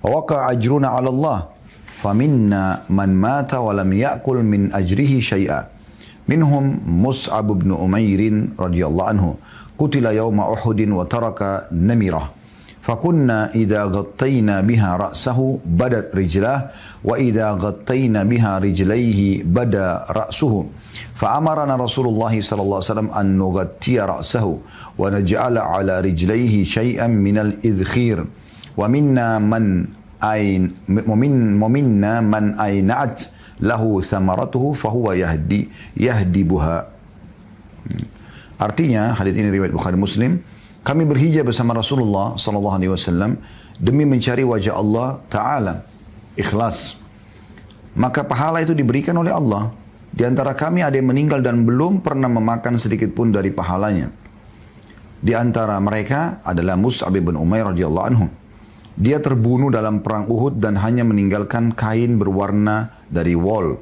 wa 0.02 0.08
waqa 0.22 0.46
ajruna 0.52 0.94
'ala 0.94 1.10
Allah 1.10 1.38
فمنا 1.98 2.86
من 2.94 3.10
مات 3.18 3.54
ولم 3.58 3.90
يأكل 3.92 4.36
من 4.46 4.70
أجره 4.70 5.18
شيئا 5.18 5.60
منهم 6.30 6.64
مصعب 6.86 7.46
بن 7.58 7.74
أمير 7.74 8.20
رضي 8.54 8.82
الله 8.86 9.04
عنه 9.04 9.26
قتل 9.78 10.06
يوم 10.06 10.38
أحد 10.40 10.80
وترك 10.94 11.40
نمرة 11.72 12.22
فكنا 12.83 13.55
إذا 13.55 13.87
غطينا 13.95 14.61
بها 14.61 14.89
رأسه 14.99 15.39
بدت 15.65 16.11
رجلاه 16.11 16.59
وإذا 17.03 17.47
غطينا 17.55 18.23
بها 18.27 18.59
رجليه 18.59 19.47
بدا 19.47 20.11
رأسه. 20.11 20.53
فأمرنا 21.15 21.73
رسول 21.79 22.07
الله 22.11 22.33
صلى 22.43 22.61
الله 22.61 22.79
عليه 22.83 22.91
وسلم 22.91 23.09
أن 23.15 23.25
نغطي 23.39 23.99
رأسه 24.03 24.45
ونجعل 24.99 25.55
على 25.57 25.93
رجليه 25.99 26.63
شيئا 26.63 27.07
من 27.07 27.37
الإذخير. 27.37 28.17
ومنا 28.75 29.39
من 29.39 29.87
أين 30.23 30.71
ومن 31.07 31.63
ومنا 31.63 32.13
من 32.19 32.59
أينعت 32.59 33.17
له 33.63 33.83
ثمرته 34.01 34.63
فهو 34.75 35.11
يهدي 35.15 35.61
يهدبها. 36.03 36.77
Artinya 38.59 39.11
hadis 39.15 39.35
ini 39.35 39.51
riwayat 39.51 39.75
Bukhari 39.75 39.99
Muslim, 39.99 40.39
kami 40.83 41.07
berhijrah 41.07 41.47
bersama 41.47 41.71
Rasulullah 41.71 42.35
sallallahu 42.35 42.75
alaihi 42.75 42.91
wasallam 42.91 43.39
demi 43.79 44.03
mencari 44.03 44.43
wajah 44.43 44.75
Allah 44.75 45.23
taala 45.31 45.87
ikhlas. 46.35 46.99
Maka 47.95 48.27
pahala 48.27 48.59
itu 48.59 48.75
diberikan 48.75 49.15
oleh 49.15 49.31
Allah. 49.31 49.71
Di 50.13 50.27
antara 50.27 50.53
kami 50.53 50.85
ada 50.85 50.93
yang 50.93 51.09
meninggal 51.09 51.41
dan 51.41 51.65
belum 51.65 52.03
pernah 52.03 52.29
memakan 52.29 52.77
sedikit 52.77 53.15
pun 53.15 53.33
dari 53.33 53.49
pahalanya. 53.49 54.11
Di 55.23 55.31
antara 55.33 55.79
mereka 55.79 56.43
adalah 56.43 56.75
Mus'ab 56.75 57.15
bin 57.15 57.39
Umair 57.39 57.71
radhiyallahu 57.71 58.07
anhu. 58.11 58.27
Dia 58.93 59.17
terbunuh 59.23 59.73
dalam 59.73 60.05
perang 60.05 60.29
Uhud 60.29 60.61
dan 60.61 60.77
hanya 60.77 61.01
meninggalkan 61.01 61.73
kain 61.73 62.19
berwarna 62.19 62.93
dari 63.09 63.33
wol. 63.33 63.79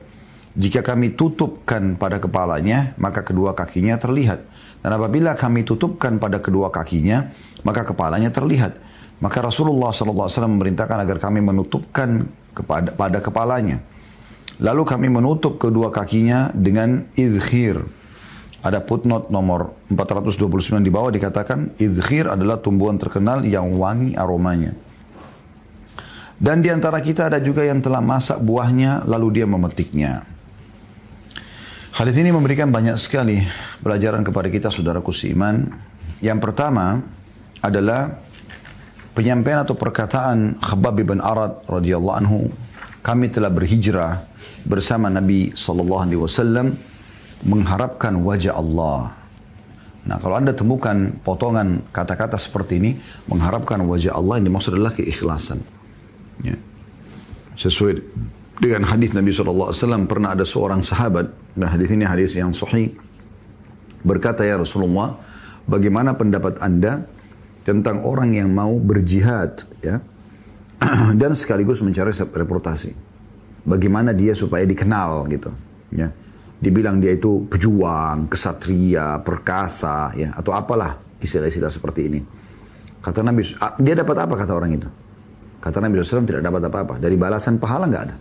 Jika 0.55 0.85
kami 0.85 1.17
tutupkan 1.17 1.99
pada 1.99 2.21
kepalanya, 2.21 2.95
maka 2.95 3.25
kedua 3.25 3.57
kakinya 3.57 3.99
terlihat. 3.99 4.50
Dan 4.81 4.97
apabila 4.97 5.37
kami 5.37 5.61
tutupkan 5.61 6.17
pada 6.17 6.41
kedua 6.41 6.73
kakinya, 6.73 7.29
maka 7.61 7.85
kepalanya 7.85 8.33
terlihat. 8.33 8.81
Maka 9.21 9.45
Rasulullah 9.45 9.93
SAW 9.93 10.49
memerintahkan 10.49 11.05
agar 11.05 11.21
kami 11.21 11.45
menutupkan 11.45 12.25
kepada 12.57 12.89
pada 12.97 13.21
kepalanya. 13.21 13.85
Lalu 14.57 14.81
kami 14.85 15.07
menutup 15.13 15.61
kedua 15.61 15.93
kakinya 15.93 16.49
dengan 16.53 17.05
idhir. 17.13 17.81
Ada 18.61 18.81
footnote 18.85 19.33
nomor 19.33 19.73
429 19.89 20.85
di 20.85 20.93
bawah 20.93 21.09
dikatakan 21.09 21.77
idhir 21.81 22.29
adalah 22.29 22.61
tumbuhan 22.61 22.97
terkenal 22.97 23.41
yang 23.45 23.73
wangi 23.77 24.13
aromanya. 24.13 24.73
Dan 26.41 26.65
di 26.65 26.73
antara 26.73 26.97
kita 27.05 27.29
ada 27.29 27.37
juga 27.37 27.61
yang 27.61 27.85
telah 27.85 28.01
masak 28.01 28.41
buahnya 28.41 29.05
lalu 29.05 29.41
dia 29.41 29.45
memetiknya. 29.45 30.30
Hadis 31.91 32.15
ini 32.23 32.31
memberikan 32.31 32.71
banyak 32.71 32.95
sekali 32.95 33.43
pelajaran 33.83 34.23
kepada 34.23 34.47
kita 34.47 34.71
saudaraku 34.71 35.11
seiman. 35.11 35.67
Yang 36.23 36.39
pertama 36.39 37.03
adalah 37.59 38.15
penyampaian 39.11 39.67
atau 39.67 39.75
perkataan 39.75 40.55
Khabbab 40.63 41.03
bin 41.03 41.19
Arad 41.19 41.67
radhiyallahu 41.67 42.15
anhu, 42.15 42.47
kami 43.03 43.27
telah 43.27 43.51
berhijrah 43.51 44.23
bersama 44.63 45.11
Nabi 45.11 45.51
sallallahu 45.51 46.01
alaihi 46.07 46.21
wasallam 46.23 46.79
mengharapkan 47.43 48.23
wajah 48.23 48.55
Allah. 48.55 49.11
Nah, 50.07 50.17
kalau 50.17 50.39
Anda 50.39 50.55
temukan 50.55 51.11
potongan 51.21 51.91
kata-kata 51.91 52.39
seperti 52.39 52.79
ini, 52.79 52.91
mengharapkan 53.27 53.83
wajah 53.83 54.15
Allah 54.15 54.39
yang 54.39 54.47
dimaksud 54.47 54.79
adalah 54.79 54.95
keikhlasan. 54.95 55.59
Ya. 56.41 56.55
Sesuai 57.59 57.99
dengan 58.61 58.85
hadis 58.85 59.17
Nabi 59.17 59.33
SAW 59.33 60.05
pernah 60.05 60.37
ada 60.37 60.45
seorang 60.45 60.85
sahabat 60.85 61.33
dan 61.57 61.67
hadis 61.67 61.89
ini 61.89 62.05
hadis 62.05 62.37
yang 62.37 62.53
sahih 62.53 62.93
berkata 64.05 64.45
ya 64.45 64.61
Rasulullah 64.61 65.17
bagaimana 65.65 66.13
pendapat 66.13 66.61
anda 66.61 67.09
tentang 67.65 68.05
orang 68.05 68.37
yang 68.37 68.53
mau 68.53 68.77
berjihad 68.77 69.65
ya 69.81 70.05
dan 71.19 71.33
sekaligus 71.33 71.81
mencari 71.81 72.13
reputasi 72.13 72.93
bagaimana 73.65 74.13
dia 74.13 74.37
supaya 74.37 74.65
dikenal 74.65 75.25
gitu 75.29 75.51
ya. 75.93 76.09
Dibilang 76.61 77.01
dia 77.01 77.17
itu 77.17 77.49
pejuang 77.49 78.29
kesatria 78.29 79.17
perkasa 79.25 80.13
ya 80.13 80.29
atau 80.37 80.53
apalah 80.53 80.93
istilah-istilah 81.17 81.73
seperti 81.73 82.01
ini. 82.05 82.21
Kata 83.01 83.25
Nabi 83.25 83.41
dia 83.81 83.97
dapat 83.97 84.15
apa? 84.21 84.33
kata 84.37 84.53
orang 84.53 84.77
itu. 84.77 84.85
Kata 85.57 85.81
Nabi 85.81 86.05
SAW 86.05 86.29
tidak 86.29 86.45
dapat 86.45 86.61
apa-apa. 86.69 87.01
Dari 87.01 87.17
balasan 87.17 87.57
pahala 87.57 87.89
nggak 87.89 88.03
ada. 88.05 88.15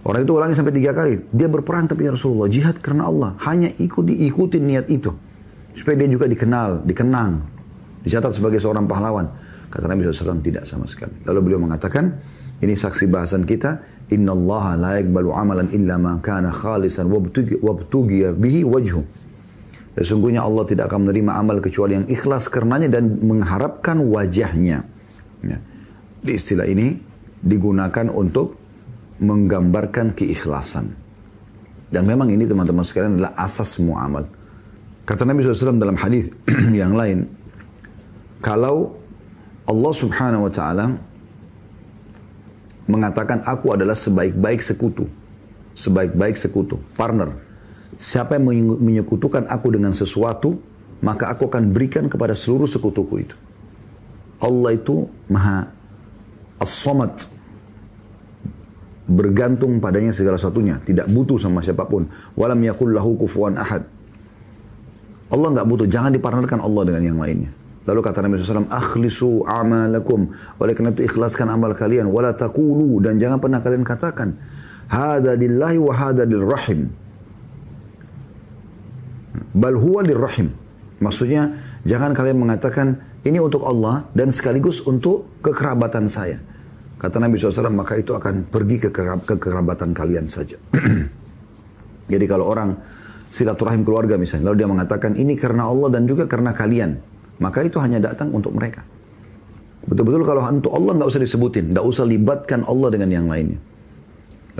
Orang 0.00 0.24
itu 0.24 0.32
ulangi 0.32 0.56
sampai 0.56 0.72
tiga 0.72 0.96
kali. 0.96 1.28
Dia 1.28 1.48
berperang 1.52 1.84
tapi 1.84 2.08
ya 2.08 2.16
Rasulullah 2.16 2.48
jihad 2.48 2.80
karena 2.80 3.08
Allah. 3.08 3.36
Hanya 3.44 3.68
ikut 3.68 4.08
diikutin 4.08 4.62
niat 4.64 4.86
itu. 4.88 5.12
Supaya 5.76 6.00
dia 6.00 6.08
juga 6.08 6.24
dikenal, 6.24 6.88
dikenang. 6.88 7.44
Dicatat 8.00 8.32
sebagai 8.32 8.56
seorang 8.56 8.88
pahlawan. 8.88 9.28
Kata 9.70 9.86
Nabi 9.86 10.08
SAW 10.08 10.40
tidak 10.40 10.64
sama 10.64 10.88
sekali. 10.88 11.20
Lalu 11.28 11.38
beliau 11.46 11.60
mengatakan, 11.62 12.16
ini 12.60 12.76
saksi 12.76 13.08
bahasan 13.12 13.44
kita. 13.44 13.80
Inna 14.10 14.34
Allah 14.34 14.64
la 14.74 14.92
yakbalu 14.98 15.30
amalan 15.30 15.68
illa 15.70 15.94
ma 15.96 16.18
kana 16.18 16.50
khalisan 16.50 17.06
wabtugiya 17.08 18.34
bihi 18.34 18.66
wajhu. 18.66 19.04
Sesungguhnya 19.94 20.42
Allah 20.42 20.64
tidak 20.64 20.90
akan 20.90 21.08
menerima 21.08 21.32
amal 21.34 21.56
kecuali 21.60 21.98
yang 21.98 22.06
ikhlas 22.08 22.48
karenanya 22.48 22.88
dan 22.88 23.20
mengharapkan 23.20 24.00
wajahnya. 24.00 24.82
Ya. 25.44 25.58
Di 26.20 26.32
istilah 26.36 26.68
ini 26.68 26.94
digunakan 27.40 28.12
untuk 28.12 28.59
menggambarkan 29.20 30.16
keikhlasan. 30.16 30.96
Dan 31.90 32.06
memang 32.08 32.32
ini 32.32 32.48
teman-teman 32.48 32.82
sekalian 32.86 33.20
adalah 33.20 33.36
asas 33.36 33.76
semua 33.76 34.06
amal. 34.06 34.24
Kata 35.04 35.26
Nabi 35.26 35.42
SAW 35.42 35.76
dalam 35.76 35.98
hadis 35.98 36.30
yang 36.80 36.94
lain, 36.94 37.26
kalau 38.40 38.96
Allah 39.68 39.92
Subhanahu 39.92 40.48
Wa 40.48 40.52
Taala 40.54 40.86
mengatakan 42.90 43.42
aku 43.46 43.74
adalah 43.74 43.94
sebaik-baik 43.94 44.62
sekutu, 44.62 45.06
sebaik-baik 45.74 46.34
sekutu, 46.34 46.80
partner. 46.98 47.36
Siapa 48.00 48.38
yang 48.40 48.48
menyekutukan 48.80 49.50
aku 49.50 49.76
dengan 49.76 49.92
sesuatu, 49.92 50.56
maka 51.04 51.28
aku 51.28 51.50
akan 51.50 51.74
berikan 51.74 52.08
kepada 52.08 52.32
seluruh 52.32 52.66
sekutuku 52.66 53.14
itu. 53.28 53.36
Allah 54.40 54.72
itu 54.72 55.04
maha 55.28 55.68
as-samad. 56.56 57.28
Bergantung 59.10 59.82
padanya 59.82 60.14
segala 60.14 60.38
satunya. 60.38 60.78
Tidak 60.78 61.10
butuh 61.10 61.34
sama 61.34 61.58
siapa 61.66 61.82
pun. 61.90 62.06
Walam 62.38 62.62
yakul 62.62 62.94
lahu 62.94 63.18
kufuan 63.18 63.58
ahad. 63.58 63.82
Allah 65.34 65.48
nggak 65.50 65.66
butuh. 65.66 65.86
Jangan 65.90 66.14
dipartnerkan 66.14 66.62
Allah 66.62 66.82
dengan 66.86 67.02
yang 67.02 67.18
lainnya. 67.18 67.50
Lalu 67.90 68.00
kata 68.06 68.22
Nabi 68.22 68.38
SAW, 68.38 68.70
akhlisu 68.70 69.50
amalakum. 69.50 70.30
Oleh 70.62 70.78
karena 70.78 70.94
itu 70.94 71.02
ikhlaskan 71.10 71.50
amal 71.50 71.74
kalian. 71.74 72.06
Wala 72.06 72.38
takulu. 72.38 73.02
Dan 73.02 73.18
jangan 73.18 73.42
pernah 73.42 73.58
kalian 73.58 73.82
katakan. 73.82 74.38
Hada 74.86 75.34
lillahi 75.34 75.78
wa 75.82 75.90
hada 75.90 76.22
lirrahim. 76.22 76.94
Bal 79.50 79.74
huwa 79.74 80.06
lirrahim. 80.06 80.54
Maksudnya, 81.02 81.58
jangan 81.82 82.14
kalian 82.14 82.38
mengatakan, 82.38 83.00
ini 83.26 83.42
untuk 83.42 83.66
Allah 83.66 84.06
dan 84.14 84.30
sekaligus 84.30 84.84
untuk 84.84 85.26
kekerabatan 85.42 86.06
saya. 86.06 86.38
Kata 87.00 87.16
Nabi 87.16 87.40
SAW, 87.40 87.72
maka 87.72 87.96
itu 87.96 88.12
akan 88.12 88.52
pergi 88.52 88.76
ke 88.76 88.88
kekerabatan 89.24 89.96
kalian 89.96 90.28
saja. 90.28 90.60
Jadi 92.12 92.24
kalau 92.28 92.44
orang 92.44 92.76
silaturahim 93.32 93.80
keluarga 93.88 94.20
misalnya, 94.20 94.52
lalu 94.52 94.56
dia 94.60 94.68
mengatakan 94.68 95.16
ini 95.16 95.32
karena 95.32 95.64
Allah 95.64 95.88
dan 95.96 96.04
juga 96.04 96.28
karena 96.28 96.52
kalian, 96.52 97.00
maka 97.40 97.64
itu 97.64 97.80
hanya 97.80 98.04
datang 98.04 98.28
untuk 98.36 98.52
mereka. 98.52 98.84
Betul-betul 99.88 100.28
kalau 100.28 100.44
untuk 100.44 100.76
Allah 100.76 100.92
nggak 101.00 101.08
usah 101.08 101.22
disebutin, 101.24 101.72
nggak 101.72 101.86
usah 101.88 102.04
libatkan 102.04 102.68
Allah 102.68 102.92
dengan 102.92 103.08
yang 103.08 103.26
lainnya. 103.32 103.56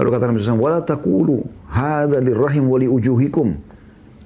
Lalu 0.01 0.09
kata 0.09 0.25
Nabi 0.33 0.41
SAW, 0.41 0.65
wala 0.65 0.81
takulu 0.81 1.45
hadha 1.69 2.25
lirrahim 2.25 2.73
wali 2.73 2.89
ujuhikum. 2.89 3.53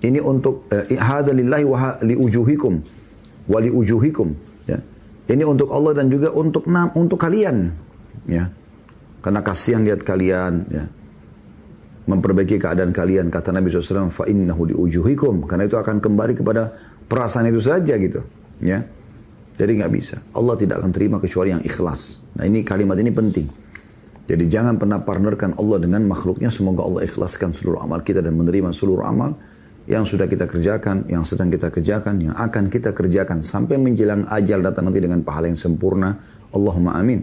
Ini 0.04 0.22
untuk 0.22 0.70
eh, 0.70 0.94
hadha 0.94 1.34
lillahi 1.34 1.64
wa 1.66 1.98
li 2.06 2.14
ujuhikum 2.14 2.78
wali 3.48 3.68
ujuhikum 3.68 4.32
ya 4.64 4.80
ini 5.28 5.44
untuk 5.44 5.68
Allah 5.72 5.96
dan 5.96 6.08
juga 6.08 6.32
untuk 6.32 6.64
untuk 6.96 7.18
kalian 7.20 7.72
ya. 8.28 8.50
Karena 9.24 9.40
kasihan 9.40 9.82
lihat 9.82 10.04
kalian 10.04 10.54
ya. 10.68 10.84
Memperbaiki 12.04 12.60
keadaan 12.60 12.92
kalian 12.92 13.32
kata 13.32 13.48
Nabi 13.48 13.72
SAW 13.72 14.12
fa 14.12 14.28
innahu 14.28 14.68
diujuhikum 14.68 15.48
karena 15.48 15.64
itu 15.64 15.80
akan 15.80 16.04
kembali 16.04 16.36
kepada 16.36 16.68
perasaan 17.08 17.48
itu 17.48 17.64
saja 17.64 17.96
gitu 17.96 18.20
ya. 18.60 18.84
Jadi 19.54 19.72
nggak 19.80 19.92
bisa. 19.94 20.20
Allah 20.36 20.58
tidak 20.58 20.84
akan 20.84 20.92
terima 20.92 21.16
kecuali 21.16 21.54
yang 21.54 21.64
ikhlas. 21.64 22.20
Nah 22.36 22.44
ini 22.44 22.60
kalimat 22.60 22.98
ini 23.00 23.08
penting. 23.08 23.46
Jadi 24.24 24.44
jangan 24.48 24.80
pernah 24.80 25.00
partnerkan 25.04 25.56
Allah 25.60 25.78
dengan 25.80 26.04
makhluknya. 26.04 26.48
Semoga 26.48 26.84
Allah 26.84 27.04
ikhlaskan 27.04 27.56
seluruh 27.56 27.80
amal 27.80 28.00
kita 28.04 28.24
dan 28.24 28.36
menerima 28.36 28.72
seluruh 28.72 29.04
amal 29.04 29.36
yang 29.84 30.08
sudah 30.08 30.24
kita 30.24 30.48
kerjakan, 30.48 31.04
yang 31.12 31.28
sedang 31.28 31.52
kita 31.52 31.68
kerjakan, 31.68 32.16
yang 32.16 32.34
akan 32.34 32.72
kita 32.72 32.96
kerjakan 32.96 33.44
sampai 33.44 33.76
menjelang 33.76 34.24
ajal 34.32 34.64
datang 34.64 34.88
nanti 34.88 35.00
dengan 35.04 35.20
pahala 35.20 35.52
yang 35.52 35.60
sempurna. 35.60 36.16
Allahumma 36.56 36.96
amin. 36.96 37.20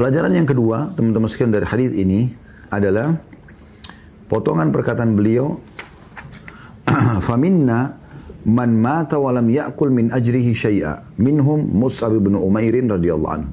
Pelajaran 0.00 0.32
yang 0.32 0.48
kedua, 0.48 0.96
teman-teman 0.96 1.28
sekalian 1.28 1.60
dari 1.60 1.68
hadis 1.68 1.92
ini 1.92 2.32
adalah 2.72 3.20
potongan 4.32 4.72
perkataan 4.72 5.12
beliau, 5.12 5.60
"Faminna 7.28 8.00
man 8.48 8.80
mata 8.80 9.20
walam 9.20 9.52
ya'kul 9.52 9.92
min 9.92 10.08
ajrihi 10.08 10.56
syai'a 10.56 11.04
minhum 11.20 11.68
Mus'ab 11.76 12.16
bin 12.16 12.32
Umairin 12.32 12.88
radhiyallahu 12.88 13.28
anhu." 13.28 13.52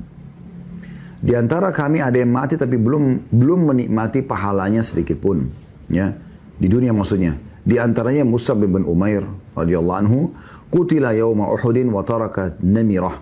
Di 1.20 1.36
antara 1.36 1.75
kami 1.75 2.00
ada 2.00 2.16
yang 2.16 2.32
mati 2.32 2.56
tapi 2.56 2.80
belum 2.80 3.27
belum 3.27 3.75
menikmati 3.75 4.24
pahalanya 4.24 4.88
sedikit 4.88 5.20
pun, 5.20 5.51
ya. 5.92 6.16
Di 6.56 6.72
dunia 6.72 6.96
maksudnya. 6.96 7.36
Di 7.68 7.75
antaranya 7.75 8.24
Mus'ab 8.24 8.63
bin 8.63 8.88
Umair 8.88 9.27
radhiyallahu 9.51 10.00
anhu, 10.00 10.32
qutila 10.72 11.12
yauma 11.12 11.51
Uhudin 11.51 11.92
wa 11.92 12.08
taraka 12.08 12.56
namirah. 12.63 13.20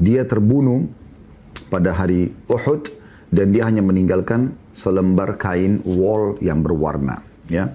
Dia 0.00 0.24
terbunuh 0.24 1.01
pada 1.72 1.96
hari 1.96 2.28
Uhud 2.52 2.92
dan 3.32 3.48
dia 3.48 3.64
hanya 3.64 3.80
meninggalkan 3.80 4.52
selembar 4.76 5.40
kain 5.40 5.80
wol 5.88 6.36
yang 6.44 6.60
berwarna, 6.60 7.24
ya. 7.48 7.72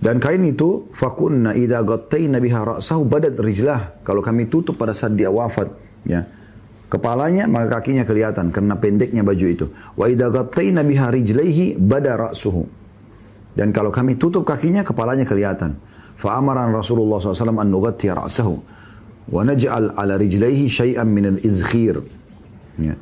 Dan 0.00 0.16
kain 0.16 0.40
itu 0.44 0.88
fakunna 0.92 1.52
idza 1.52 1.84
ghattayna 1.84 2.40
biha 2.40 2.76
ra'sahu 2.76 3.04
badat 3.04 3.36
rijlah. 3.36 4.00
Kalau 4.00 4.24
kami 4.24 4.48
tutup 4.48 4.80
pada 4.80 4.96
saat 4.96 5.16
dia 5.16 5.28
wafat, 5.28 5.68
ya 6.08 6.24
Kepalanya 6.86 7.50
maka 7.50 7.82
kakinya 7.82 8.06
kelihatan 8.06 8.54
karena 8.54 8.78
pendeknya 8.78 9.26
baju 9.26 9.46
itu. 9.50 9.66
Wa 9.98 10.06
idza 10.06 10.30
ghattayna 10.30 10.86
biha 10.86 11.10
rijlaihi 11.10 11.74
bada 11.82 12.14
ra'suhu. 12.14 12.62
Dan 13.58 13.74
kalau 13.74 13.90
kami 13.90 14.14
tutup 14.14 14.46
kakinya 14.46 14.86
kepalanya 14.86 15.26
kelihatan. 15.26 15.74
Fa 16.14 16.38
amara 16.38 16.62
Rasulullah 16.70 17.18
SAW 17.18 17.58
an 17.58 17.68
nughatti 17.68 18.06
ra'sahu 18.06 18.54
wa 19.26 19.42
naj'al 19.42 19.98
ala 19.98 20.14
rijlaihi 20.14 20.70
syai'an 20.70 21.10
min 21.10 21.34
al-izkhir. 21.34 21.98
Ya. 22.80 22.94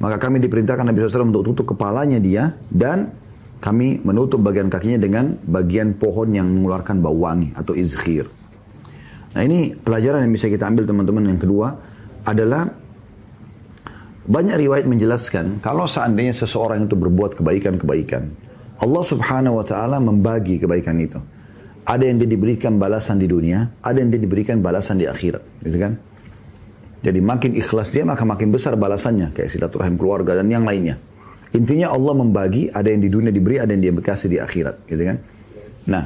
Maka 0.00 0.16
kami 0.16 0.40
diperintahkan 0.40 0.84
Nabi 0.88 1.04
SAW 1.04 1.28
untuk 1.28 1.44
tutup 1.52 1.76
kepalanya 1.76 2.16
dia 2.16 2.56
dan 2.72 3.12
kami 3.60 4.00
menutup 4.00 4.40
bagian 4.40 4.72
kakinya 4.72 4.96
dengan 4.96 5.36
bagian 5.44 5.92
pohon 6.00 6.32
yang 6.32 6.48
mengeluarkan 6.48 7.04
bau 7.04 7.28
wangi 7.28 7.52
atau 7.52 7.76
izkhir. 7.76 8.24
Nah 9.36 9.42
ini 9.44 9.76
pelajaran 9.76 10.24
yang 10.24 10.32
bisa 10.32 10.48
kita 10.48 10.64
ambil 10.66 10.88
teman-teman 10.88 11.36
yang 11.36 11.38
kedua 11.38 11.76
adalah 12.24 12.66
banyak 14.24 14.56
riwayat 14.64 14.88
menjelaskan 14.88 15.60
kalau 15.60 15.84
seandainya 15.84 16.32
seseorang 16.32 16.88
itu 16.88 16.96
berbuat 16.96 17.36
kebaikan-kebaikan, 17.36 18.32
Allah 18.80 19.04
Subhanahu 19.04 19.60
wa 19.60 19.64
taala 19.68 20.00
membagi 20.00 20.56
kebaikan 20.56 20.96
itu. 20.96 21.20
Ada 21.84 22.06
yang 22.06 22.22
dia 22.22 22.30
diberikan 22.30 22.78
balasan 22.78 23.18
di 23.18 23.26
dunia, 23.26 23.66
ada 23.82 23.98
yang 23.98 24.12
dia 24.12 24.20
diberikan 24.20 24.62
balasan 24.62 25.00
di 25.00 25.10
akhirat, 25.10 25.42
gitu 25.64 25.78
kan? 25.80 25.98
Jadi 27.00 27.18
makin 27.24 27.56
ikhlas 27.56 27.96
dia 27.96 28.04
maka 28.04 28.28
makin 28.28 28.52
besar 28.52 28.76
balasannya 28.76 29.32
kayak 29.32 29.48
silaturahim 29.48 29.96
keluarga 29.96 30.36
dan 30.36 30.52
yang 30.52 30.68
lainnya. 30.68 31.00
Intinya 31.50 31.90
Allah 31.90 32.14
membagi, 32.14 32.70
ada 32.70 32.86
yang 32.86 33.02
di 33.02 33.10
dunia 33.10 33.34
diberi, 33.34 33.58
ada 33.58 33.74
yang 33.74 33.82
dia 33.82 33.94
bekasi 33.94 34.30
di 34.30 34.38
akhirat, 34.38 34.86
gitu 34.86 35.02
kan? 35.02 35.18
Nah, 35.90 36.04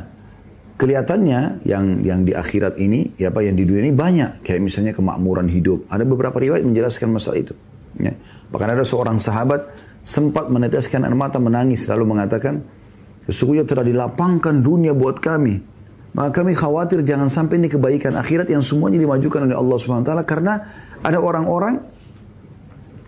kelihatannya 0.81 1.69
yang 1.69 2.01
yang 2.01 2.25
di 2.25 2.33
akhirat 2.33 2.81
ini, 2.81 3.13
ya 3.21 3.29
apa 3.29 3.45
yang 3.45 3.53
di 3.53 3.69
dunia 3.69 3.85
ini 3.85 3.93
banyak, 3.93 4.41
kayak 4.41 4.61
misalnya 4.65 4.97
kemakmuran 4.97 5.53
hidup. 5.53 5.85
Ada 5.93 6.09
beberapa 6.09 6.41
riwayat 6.41 6.65
menjelaskan 6.65 7.13
masalah 7.13 7.45
itu. 7.45 7.53
Ya. 8.01 8.17
Bahkan 8.49 8.69
ada 8.73 8.89
seorang 8.89 9.21
sahabat 9.21 9.69
sempat 10.01 10.49
meneteskan 10.49 11.05
air 11.05 11.13
mata 11.13 11.37
menangis 11.37 11.85
lalu 11.93 12.17
mengatakan, 12.17 12.65
sesungguhnya 13.29 13.69
telah 13.69 13.85
dilapangkan 13.85 14.65
dunia 14.65 14.97
buat 14.97 15.21
kami. 15.21 15.74
Maka 16.15 16.31
kami 16.43 16.55
khawatir 16.55 17.03
jangan 17.03 17.27
sampai 17.27 17.59
ini 17.59 17.67
kebaikan 17.67 18.15
akhirat 18.15 18.47
yang 18.47 18.63
semuanya 18.63 19.03
dimajukan 19.03 19.51
oleh 19.51 19.57
Allah 19.59 19.77
Subhanahu 19.83 20.07
wa 20.07 20.09
taala 20.15 20.23
karena 20.23 20.63
ada 21.03 21.19
orang-orang 21.19 21.83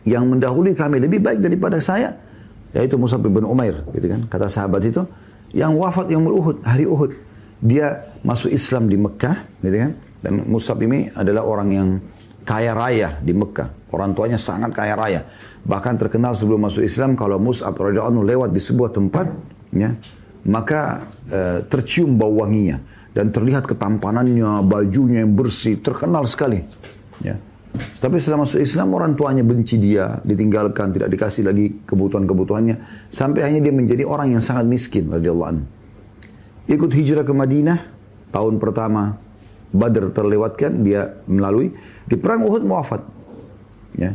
yang 0.03 0.27
mendahului 0.27 0.75
kami 0.75 0.99
lebih 0.99 1.23
baik 1.23 1.39
daripada 1.39 1.79
saya 1.79 2.19
yaitu 2.75 2.99
Musa 2.99 3.15
bin 3.19 3.47
Umair 3.47 3.87
gitu 3.95 4.11
kan 4.11 4.27
kata 4.27 4.51
sahabat 4.51 4.83
itu 4.91 5.07
yang 5.55 5.79
wafat 5.79 6.11
yang 6.11 6.27
Uhud 6.27 6.67
hari 6.67 6.83
Uhud 6.83 7.15
dia 7.63 8.11
masuk 8.27 8.51
Islam 8.51 8.91
di 8.91 8.99
Mekah 8.99 9.39
gitu 9.63 9.77
kan 9.87 9.91
dan 10.27 10.43
Musa 10.51 10.75
ini 10.75 11.07
adalah 11.15 11.47
orang 11.47 11.69
yang 11.71 11.89
kaya 12.47 12.73
raya 12.73 13.19
di 13.19 13.35
Mekah. 13.35 13.91
Orang 13.91 14.15
tuanya 14.15 14.39
sangat 14.39 14.71
kaya 14.71 14.95
raya. 14.95 15.27
Bahkan 15.67 15.99
terkenal 15.99 16.39
sebelum 16.39 16.63
masuk 16.63 16.87
Islam 16.87 17.19
kalau 17.19 17.43
Mus'ab 17.43 17.75
radhiyallahu 17.75 18.23
lewat 18.23 18.51
di 18.55 18.63
sebuah 18.63 18.95
tempat, 18.95 19.27
ya, 19.75 19.91
maka 20.47 21.11
e, 21.27 21.67
tercium 21.67 22.15
bau 22.15 22.39
wanginya 22.39 22.79
dan 23.17 23.33
terlihat 23.33 23.65
ketampanannya, 23.65 24.61
bajunya 24.69 25.25
yang 25.25 25.33
bersih, 25.33 25.81
terkenal 25.81 26.29
sekali. 26.29 26.61
Ya. 27.25 27.41
Tapi 27.77 28.21
setelah 28.21 28.45
masuk 28.45 28.61
Islam 28.61 28.93
orang 28.93 29.17
tuanya 29.17 29.41
benci 29.41 29.81
dia, 29.81 30.21
ditinggalkan, 30.21 30.93
tidak 30.93 31.09
dikasih 31.09 31.49
lagi 31.49 31.81
kebutuhan-kebutuhannya, 31.89 32.77
sampai 33.09 33.41
hanya 33.49 33.65
dia 33.65 33.73
menjadi 33.73 34.05
orang 34.05 34.37
yang 34.37 34.45
sangat 34.45 34.69
miskin 34.69 35.09
radhiyallahu. 35.09 35.65
Ikut 36.69 36.93
hijrah 36.93 37.25
ke 37.25 37.33
Madinah 37.33 37.81
tahun 38.37 38.61
pertama 38.61 39.17
Badr 39.73 40.13
terlewatkan, 40.13 40.85
dia 40.85 41.17
melalui. 41.25 41.73
Di 42.05 42.21
perang 42.21 42.45
Uhud 42.45 42.69
wafat. 42.69 43.01
Ya. 43.97 44.13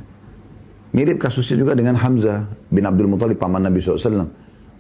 Mirip 0.94 1.18
kasusnya 1.18 1.58
juga 1.58 1.74
dengan 1.74 1.98
Hamzah 1.98 2.50
bin 2.70 2.86
Abdul 2.86 3.10
Muthalib 3.10 3.42
paman 3.42 3.66
Nabi 3.66 3.82
SAW. 3.82 4.30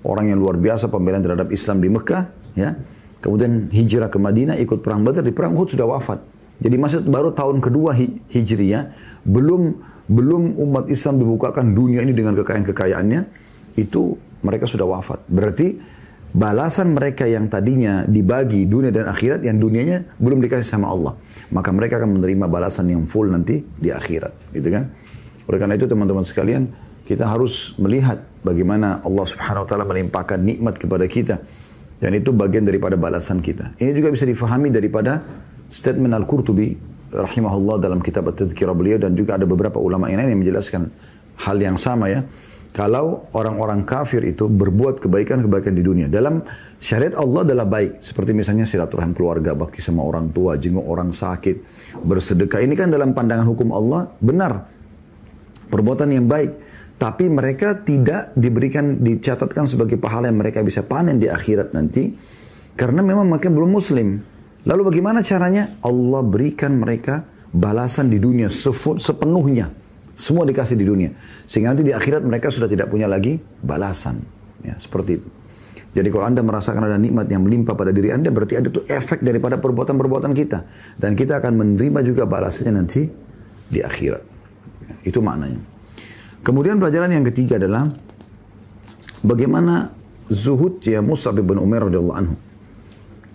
Orang 0.02 0.30
yang 0.30 0.38
luar 0.38 0.58
biasa 0.58 0.90
pembelaan 0.90 1.22
terhadap 1.26 1.50
Islam 1.54 1.82
di 1.82 1.90
Mekah. 1.90 2.24
Ya. 2.54 2.78
Kemudian 3.22 3.70
hijrah 3.70 4.10
ke 4.10 4.18
Madinah, 4.18 4.58
ikut 4.58 4.82
perang 4.82 5.06
Badr. 5.06 5.22
Di 5.22 5.32
perang 5.32 5.54
Uhud 5.54 5.78
sudah 5.78 5.86
wafat. 5.86 6.20
Jadi 6.62 6.76
masih 6.78 7.06
baru 7.06 7.34
tahun 7.34 7.62
kedua 7.62 7.94
hijriah. 8.30 8.92
Belum 9.26 9.78
belum 10.10 10.58
umat 10.58 10.90
Islam 10.90 11.22
dibukakan 11.22 11.72
dunia 11.72 12.02
ini 12.02 12.12
dengan 12.12 12.34
kekayaan-kekayaannya. 12.42 13.22
Itu 13.78 14.18
mereka 14.42 14.66
sudah 14.66 14.90
wafat. 14.90 15.24
Berarti 15.30 15.78
balasan 16.32 16.96
mereka 16.96 17.28
yang 17.28 17.52
tadinya 17.52 18.08
dibagi 18.08 18.64
dunia 18.64 18.90
dan 18.90 19.12
akhirat 19.12 19.44
yang 19.44 19.60
dunianya 19.60 20.16
belum 20.16 20.40
dikasih 20.40 20.64
sama 20.64 20.88
Allah 20.88 21.20
maka 21.52 21.76
mereka 21.76 22.00
akan 22.00 22.20
menerima 22.20 22.48
balasan 22.48 22.88
yang 22.88 23.04
full 23.04 23.28
nanti 23.28 23.60
di 23.60 23.92
akhirat 23.92 24.56
gitu 24.56 24.72
kan 24.72 24.88
oleh 25.52 25.60
karena 25.60 25.76
itu 25.76 25.92
teman-teman 25.92 26.24
sekalian 26.24 26.72
kita 27.04 27.28
harus 27.28 27.76
melihat 27.76 28.24
bagaimana 28.48 29.04
Allah 29.04 29.26
Subhanahu 29.28 29.68
wa 29.68 29.68
taala 29.68 29.84
melimpahkan 29.84 30.40
nikmat 30.40 30.80
kepada 30.80 31.04
kita 31.04 31.44
dan 32.02 32.12
itu 32.18 32.34
bagian 32.34 32.66
daripada 32.66 32.98
balasan 32.98 33.40
kita 33.40 33.78
ini 33.78 33.94
juga 33.94 34.10
bisa 34.12 34.26
difahami 34.26 34.74
daripada 34.74 35.22
statement 35.70 36.18
Al-Qurtubi 36.18 36.76
rahimahullah 37.14 37.78
dalam 37.80 38.02
kitab 38.02 38.28
At-Tadhkirah 38.34 38.76
beliau 38.76 38.98
dan 38.98 39.14
juga 39.14 39.38
ada 39.38 39.46
beberapa 39.46 39.78
ulama 39.78 40.10
yang 40.10 40.26
lain 40.26 40.36
yang 40.36 40.42
menjelaskan 40.42 40.82
hal 41.40 41.58
yang 41.62 41.78
sama 41.78 42.10
ya 42.10 42.26
kalau 42.72 43.28
orang-orang 43.36 43.84
kafir 43.84 44.24
itu 44.24 44.48
berbuat 44.48 45.04
kebaikan-kebaikan 45.04 45.76
di 45.76 45.84
dunia. 45.84 46.08
Dalam 46.08 46.40
syariat 46.80 47.20
Allah 47.20 47.44
adalah 47.44 47.68
baik. 47.68 48.00
Seperti 48.00 48.32
misalnya 48.32 48.64
silaturahim 48.64 49.12
keluarga, 49.12 49.52
bakti 49.52 49.84
sama 49.84 50.08
orang 50.08 50.32
tua, 50.32 50.56
jenguk 50.56 50.88
orang 50.88 51.12
sakit, 51.12 51.60
bersedekah. 52.00 52.64
Ini 52.64 52.72
kan 52.80 52.88
dalam 52.88 53.12
pandangan 53.12 53.44
hukum 53.44 53.76
Allah 53.76 54.08
benar. 54.24 54.72
Perbuatan 55.68 56.16
yang 56.16 56.32
baik. 56.32 56.71
Tapi 57.02 57.34
mereka 57.34 57.82
tidak 57.82 58.30
diberikan, 58.38 59.02
dicatatkan 59.02 59.66
sebagai 59.66 59.98
pahala 59.98 60.30
yang 60.30 60.38
mereka 60.38 60.62
bisa 60.62 60.86
panen 60.86 61.18
di 61.18 61.26
akhirat 61.26 61.74
nanti. 61.74 62.14
Karena 62.78 63.02
memang 63.02 63.26
mereka 63.26 63.50
belum 63.50 63.74
muslim. 63.74 64.22
Lalu 64.70 64.82
bagaimana 64.94 65.26
caranya? 65.26 65.82
Allah 65.82 66.22
berikan 66.22 66.78
mereka 66.78 67.26
balasan 67.50 68.14
di 68.14 68.22
dunia 68.22 68.54
sepenuhnya. 68.54 69.74
Semua 70.14 70.46
dikasih 70.46 70.78
di 70.78 70.86
dunia. 70.86 71.10
Sehingga 71.50 71.74
nanti 71.74 71.82
di 71.82 71.90
akhirat 71.90 72.22
mereka 72.22 72.54
sudah 72.54 72.70
tidak 72.70 72.94
punya 72.94 73.10
lagi 73.10 73.42
balasan. 73.66 74.22
Ya, 74.62 74.78
seperti 74.78 75.18
itu. 75.18 75.28
Jadi 75.98 76.08
kalau 76.14 76.30
Anda 76.30 76.46
merasakan 76.46 76.86
ada 76.86 77.02
nikmat 77.02 77.26
yang 77.34 77.42
melimpah 77.42 77.74
pada 77.74 77.90
diri 77.90 78.14
Anda, 78.14 78.30
berarti 78.30 78.62
ada 78.62 78.70
itu 78.70 78.86
efek 78.86 79.26
daripada 79.26 79.58
perbuatan-perbuatan 79.58 80.38
kita. 80.38 80.60
Dan 81.02 81.18
kita 81.18 81.42
akan 81.42 81.66
menerima 81.66 82.06
juga 82.06 82.30
balasannya 82.30 82.74
nanti 82.78 83.10
di 83.66 83.82
akhirat. 83.82 84.22
Itu 85.02 85.26
maknanya. 85.26 85.71
Kemudian 86.41 86.82
pelajaran 86.82 87.13
yang 87.13 87.25
ketiga 87.30 87.62
adalah 87.62 87.86
bagaimana 89.21 89.93
zuhud 90.25 90.82
ya 90.82 91.04
Musa 91.06 91.30
bin 91.36 91.62
Umar 91.62 91.86
radhiyallahu 91.86 92.17
anhu. 92.17 92.36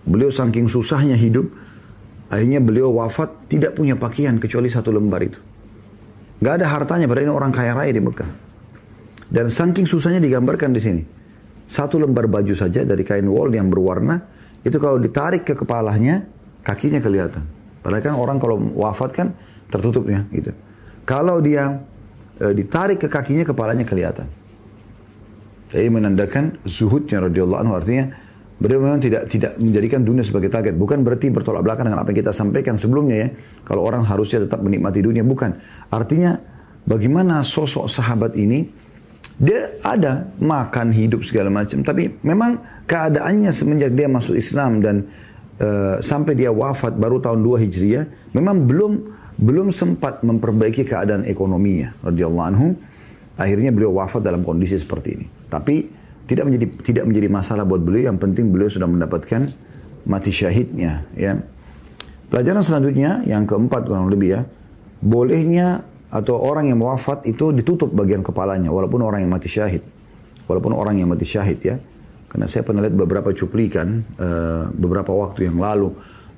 Beliau 0.06 0.30
saking 0.30 0.70
susahnya 0.70 1.18
hidup, 1.18 1.50
akhirnya 2.30 2.62
beliau 2.62 2.94
wafat 2.94 3.50
tidak 3.50 3.74
punya 3.78 3.98
pakaian 3.98 4.38
kecuali 4.38 4.70
satu 4.70 4.94
lembar 4.94 5.22
itu. 5.22 5.38
Gak 6.42 6.62
ada 6.62 6.66
hartanya, 6.68 7.10
padahal 7.10 7.26
ini 7.26 7.34
orang 7.34 7.52
kaya 7.54 7.72
raya 7.74 7.90
di 7.90 8.02
Mekah. 8.02 8.30
Dan 9.26 9.50
saking 9.50 9.88
susahnya 9.88 10.22
digambarkan 10.22 10.70
di 10.70 10.80
sini. 10.82 11.02
Satu 11.66 11.98
lembar 11.98 12.30
baju 12.30 12.54
saja 12.54 12.86
dari 12.86 13.02
kain 13.02 13.26
wol 13.26 13.50
yang 13.50 13.66
berwarna, 13.66 14.22
itu 14.62 14.78
kalau 14.78 15.02
ditarik 15.02 15.42
ke 15.42 15.58
kepalanya, 15.58 16.22
kakinya 16.62 17.02
kelihatan. 17.02 17.42
Padahal 17.82 18.02
kan 18.02 18.14
orang 18.14 18.38
kalau 18.38 18.58
wafat 18.78 19.10
kan 19.14 19.28
tertutup 19.70 20.06
ya 20.06 20.26
gitu. 20.30 20.54
Kalau 21.06 21.42
dia 21.42 21.82
e, 22.40 22.52
ditarik 22.52 23.02
ke 23.02 23.08
kakinya, 23.08 23.44
kepalanya 23.44 23.84
kelihatan. 23.84 24.28
Jadi 25.66 25.88
menandakan 25.90 26.62
zuhudnya 26.62 27.26
radhiyallahu 27.26 27.60
anhu 27.60 27.74
artinya 27.74 28.04
beliau 28.56 28.80
memang 28.80 29.02
tidak 29.02 29.28
tidak 29.28 29.58
menjadikan 29.58 30.00
dunia 30.06 30.22
sebagai 30.22 30.48
target. 30.48 30.78
Bukan 30.78 31.02
berarti 31.02 31.28
bertolak 31.28 31.66
belakang 31.66 31.90
dengan 31.90 32.00
apa 32.00 32.14
yang 32.14 32.20
kita 32.22 32.32
sampaikan 32.32 32.78
sebelumnya 32.78 33.16
ya. 33.26 33.28
Kalau 33.66 33.82
orang 33.82 34.06
harusnya 34.06 34.46
tetap 34.46 34.62
menikmati 34.62 35.02
dunia, 35.02 35.26
bukan. 35.26 35.58
Artinya 35.90 36.38
bagaimana 36.86 37.42
sosok 37.42 37.90
sahabat 37.90 38.38
ini 38.38 38.64
dia 39.36 39.76
ada 39.84 40.32
makan 40.40 40.96
hidup 40.96 41.20
segala 41.20 41.52
macam, 41.52 41.84
tapi 41.84 42.08
memang 42.24 42.56
keadaannya 42.88 43.52
semenjak 43.52 43.92
dia 43.92 44.08
masuk 44.08 44.32
Islam 44.32 44.80
dan 44.80 45.04
uh, 45.60 46.00
sampai 46.00 46.32
dia 46.32 46.48
wafat 46.48 46.96
baru 46.96 47.20
tahun 47.20 47.44
2 47.44 47.64
Hijriah, 47.68 48.32
memang 48.32 48.64
belum 48.64 48.92
belum 49.36 49.68
sempat 49.68 50.24
memperbaiki 50.24 50.88
keadaan 50.88 51.28
ekonominya 51.28 51.92
radhiyallahu 52.04 52.46
anhu. 52.48 52.68
Akhirnya 53.36 53.68
beliau 53.68 53.92
wafat 53.92 54.24
dalam 54.24 54.40
kondisi 54.40 54.80
seperti 54.80 55.08
ini. 55.20 55.26
Tapi 55.52 55.84
tidak 56.24 56.48
menjadi 56.48 56.66
tidak 56.80 57.04
menjadi 57.04 57.28
masalah 57.28 57.68
buat 57.68 57.84
beliau, 57.84 58.08
yang 58.08 58.16
penting 58.16 58.48
beliau 58.48 58.72
sudah 58.72 58.88
mendapatkan 58.88 59.44
mati 60.08 60.32
syahidnya, 60.32 61.04
ya. 61.12 61.36
Pelajaran 62.32 62.64
selanjutnya 62.64 63.22
yang 63.28 63.44
keempat 63.44 63.86
kurang 63.86 64.08
lebih 64.08 64.40
ya, 64.40 64.40
bolehnya 65.04 65.84
atau 66.10 66.38
orang 66.38 66.70
yang 66.70 66.80
wafat 66.80 67.26
itu 67.28 67.52
ditutup 67.52 67.92
bagian 67.92 68.22
kepalanya 68.22 68.70
walaupun 68.70 69.02
orang 69.02 69.26
yang 69.26 69.32
mati 69.32 69.50
syahid 69.50 69.82
walaupun 70.46 70.72
orang 70.72 71.02
yang 71.02 71.10
mati 71.10 71.26
syahid 71.26 71.58
ya 71.60 71.76
karena 72.30 72.46
saya 72.46 72.62
pernah 72.62 72.86
lihat 72.86 72.94
beberapa 72.94 73.34
cuplikan 73.34 74.06
uh, 74.16 74.70
beberapa 74.70 75.10
waktu 75.10 75.50
yang 75.50 75.58
lalu 75.58 75.92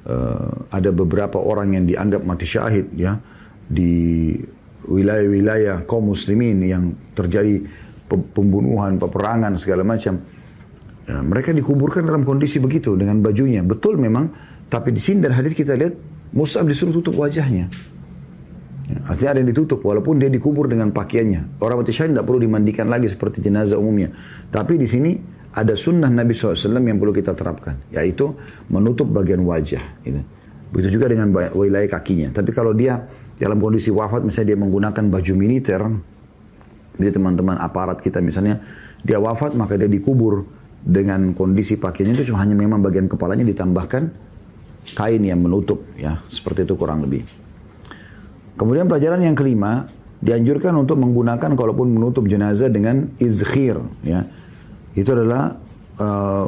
uh, 0.08 0.66
ada 0.72 0.90
beberapa 0.90 1.38
orang 1.38 1.76
yang 1.76 1.84
dianggap 1.84 2.24
mati 2.24 2.48
syahid 2.48 2.90
ya 2.96 3.20
di 3.68 4.32
wilayah-wilayah 4.88 5.84
kaum 5.84 6.10
muslimin 6.10 6.64
yang 6.64 6.96
terjadi 7.12 7.60
pembunuhan, 8.08 8.96
peperangan 8.96 9.52
segala 9.60 9.84
macam. 9.84 10.24
Ya, 11.04 11.20
mereka 11.20 11.52
dikuburkan 11.52 12.04
dalam 12.08 12.24
kondisi 12.24 12.56
begitu 12.60 12.96
dengan 12.96 13.20
bajunya. 13.20 13.60
Betul 13.60 14.00
memang, 14.00 14.32
tapi 14.72 14.92
di 14.92 15.00
sini 15.00 15.24
dan 15.24 15.36
hadis 15.36 15.52
kita 15.52 15.76
lihat 15.76 15.96
Mus'ab 16.32 16.68
disuruh 16.68 16.92
tutup 17.00 17.20
wajahnya. 17.20 17.68
Ya, 18.88 18.98
artinya 19.04 19.36
ada 19.36 19.38
yang 19.44 19.52
ditutup 19.52 19.84
walaupun 19.84 20.16
dia 20.16 20.32
dikubur 20.32 20.68
dengan 20.68 20.88
pakaiannya. 20.92 21.60
Orang 21.60 21.84
mati 21.84 21.92
syahid 21.92 22.16
tidak 22.16 22.24
perlu 22.24 22.40
dimandikan 22.40 22.88
lagi 22.88 23.08
seperti 23.08 23.44
jenazah 23.44 23.76
umumnya. 23.76 24.12
Tapi 24.48 24.80
di 24.80 24.88
sini 24.88 25.12
ada 25.54 25.74
sunnah 25.74 26.12
Nabi 26.12 26.36
SAW 26.36 26.76
yang 26.80 26.98
perlu 27.00 27.12
kita 27.12 27.32
terapkan. 27.32 27.80
Yaitu 27.92 28.36
menutup 28.68 29.08
bagian 29.08 29.42
wajah. 29.44 29.82
Gitu. 30.04 30.20
Begitu 30.68 31.00
juga 31.00 31.08
dengan 31.08 31.32
wilayah 31.32 31.88
kakinya. 31.88 32.28
Tapi 32.32 32.50
kalau 32.52 32.76
dia 32.76 33.08
dalam 33.40 33.56
kondisi 33.56 33.88
wafat 33.88 34.20
misalnya 34.24 34.54
dia 34.54 34.58
menggunakan 34.60 35.04
baju 35.08 35.32
militer. 35.32 35.80
Jadi 36.98 37.10
teman-teman 37.14 37.56
aparat 37.62 38.02
kita 38.02 38.18
misalnya 38.18 38.60
dia 39.00 39.22
wafat 39.22 39.54
maka 39.54 39.78
dia 39.78 39.86
dikubur 39.86 40.44
dengan 40.82 41.30
kondisi 41.32 41.78
pakaiannya 41.78 42.18
itu 42.18 42.34
cuma 42.34 42.42
hanya 42.42 42.58
memang 42.58 42.82
bagian 42.82 43.06
kepalanya 43.06 43.46
ditambahkan 43.46 44.10
kain 44.98 45.22
yang 45.22 45.38
menutup 45.38 45.84
ya 45.94 46.18
seperti 46.26 46.66
itu 46.66 46.74
kurang 46.74 47.06
lebih. 47.06 47.22
Kemudian 48.58 48.90
pelajaran 48.90 49.22
yang 49.22 49.38
kelima, 49.38 49.86
dianjurkan 50.18 50.74
untuk 50.74 50.98
menggunakan 50.98 51.54
kalaupun 51.54 51.94
menutup 51.94 52.26
jenazah 52.26 52.66
dengan 52.66 53.14
izkhir 53.22 53.78
ya. 54.02 54.26
Itu 54.94 55.12
adalah 55.12 55.52
uh, 56.00 56.46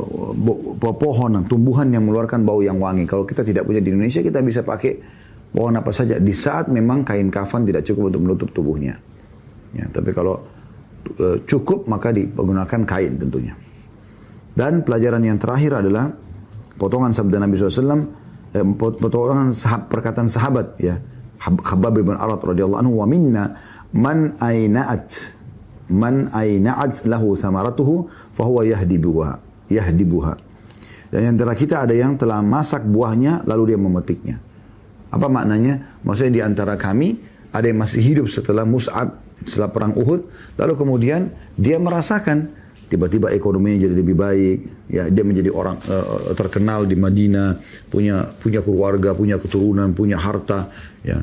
pohon, 0.94 1.40
tumbuhan 1.44 1.88
yang 1.90 2.06
mengeluarkan 2.06 2.44
bau 2.46 2.60
yang 2.64 2.78
wangi. 2.78 3.04
Kalau 3.04 3.26
kita 3.26 3.44
tidak 3.44 3.66
punya 3.66 3.82
di 3.82 3.92
Indonesia, 3.92 4.20
kita 4.22 4.40
bisa 4.40 4.62
pakai 4.62 5.00
pohon 5.50 5.74
apa 5.74 5.90
saja 5.90 6.16
di 6.22 6.30
saat 6.30 6.70
memang 6.70 7.02
kain 7.02 7.28
kafan 7.28 7.66
tidak 7.66 7.82
cukup 7.82 8.14
untuk 8.14 8.22
menutup 8.22 8.48
tubuhnya. 8.54 8.94
Ya, 9.74 9.86
tapi 9.90 10.10
kalau 10.14 10.38
uh, 11.18 11.36
cukup 11.46 11.86
maka 11.90 12.14
digunakan 12.14 12.80
kain 12.86 13.18
tentunya. 13.18 13.54
Dan 14.50 14.82
pelajaran 14.82 15.22
yang 15.22 15.38
terakhir 15.38 15.78
adalah 15.78 16.10
potongan 16.74 17.14
sabda 17.14 17.38
Nabi 17.38 17.54
SAW, 17.54 18.02
eh, 18.50 18.66
potongan 18.76 19.54
sahab, 19.54 19.86
perkataan 19.86 20.26
sahabat 20.26 20.74
ya 20.82 20.98
Khabbab 21.40 22.04
bin 22.04 22.12
Arat 22.12 22.44
radhiyallahu 22.44 22.80
anhu 22.84 23.00
wa 23.00 23.06
minna 23.08 23.56
man 23.96 24.36
aina'at 24.36 25.39
man 25.90 26.30
aina'at 26.32 27.04
lahu 27.04 27.36
thamaratuhu 27.36 28.08
fahuwa 28.32 28.62
yahdibuha. 28.64 29.42
Yahdibuha. 29.70 30.34
Dan 31.10 31.34
antara 31.36 31.58
kita 31.58 31.82
ada 31.82 31.94
yang 31.94 32.14
telah 32.14 32.38
masak 32.40 32.86
buahnya 32.86 33.42
lalu 33.44 33.74
dia 33.74 33.78
memetiknya. 33.78 34.36
Apa 35.10 35.26
maknanya? 35.26 35.98
Maksudnya 36.06 36.32
di 36.38 36.42
antara 36.42 36.78
kami 36.78 37.18
ada 37.50 37.66
yang 37.66 37.82
masih 37.82 37.98
hidup 37.98 38.30
setelah 38.30 38.62
Mus'ab 38.62 39.18
setelah 39.46 39.72
perang 39.72 39.96
Uhud 39.96 40.28
lalu 40.60 40.74
kemudian 40.76 41.32
dia 41.56 41.80
merasakan 41.80 42.52
tiba-tiba 42.90 43.30
ekonominya 43.32 43.86
jadi 43.86 43.94
lebih 43.94 44.16
baik 44.18 44.58
ya 44.90 45.06
dia 45.08 45.24
menjadi 45.24 45.50
orang 45.54 45.78
uh, 45.86 46.34
terkenal 46.34 46.84
di 46.84 46.98
Madinah 46.98 47.56
punya 47.88 48.26
punya 48.26 48.60
keluarga 48.60 49.14
punya 49.16 49.38
keturunan 49.38 49.94
punya 49.94 50.18
harta 50.20 50.68
ya 51.06 51.22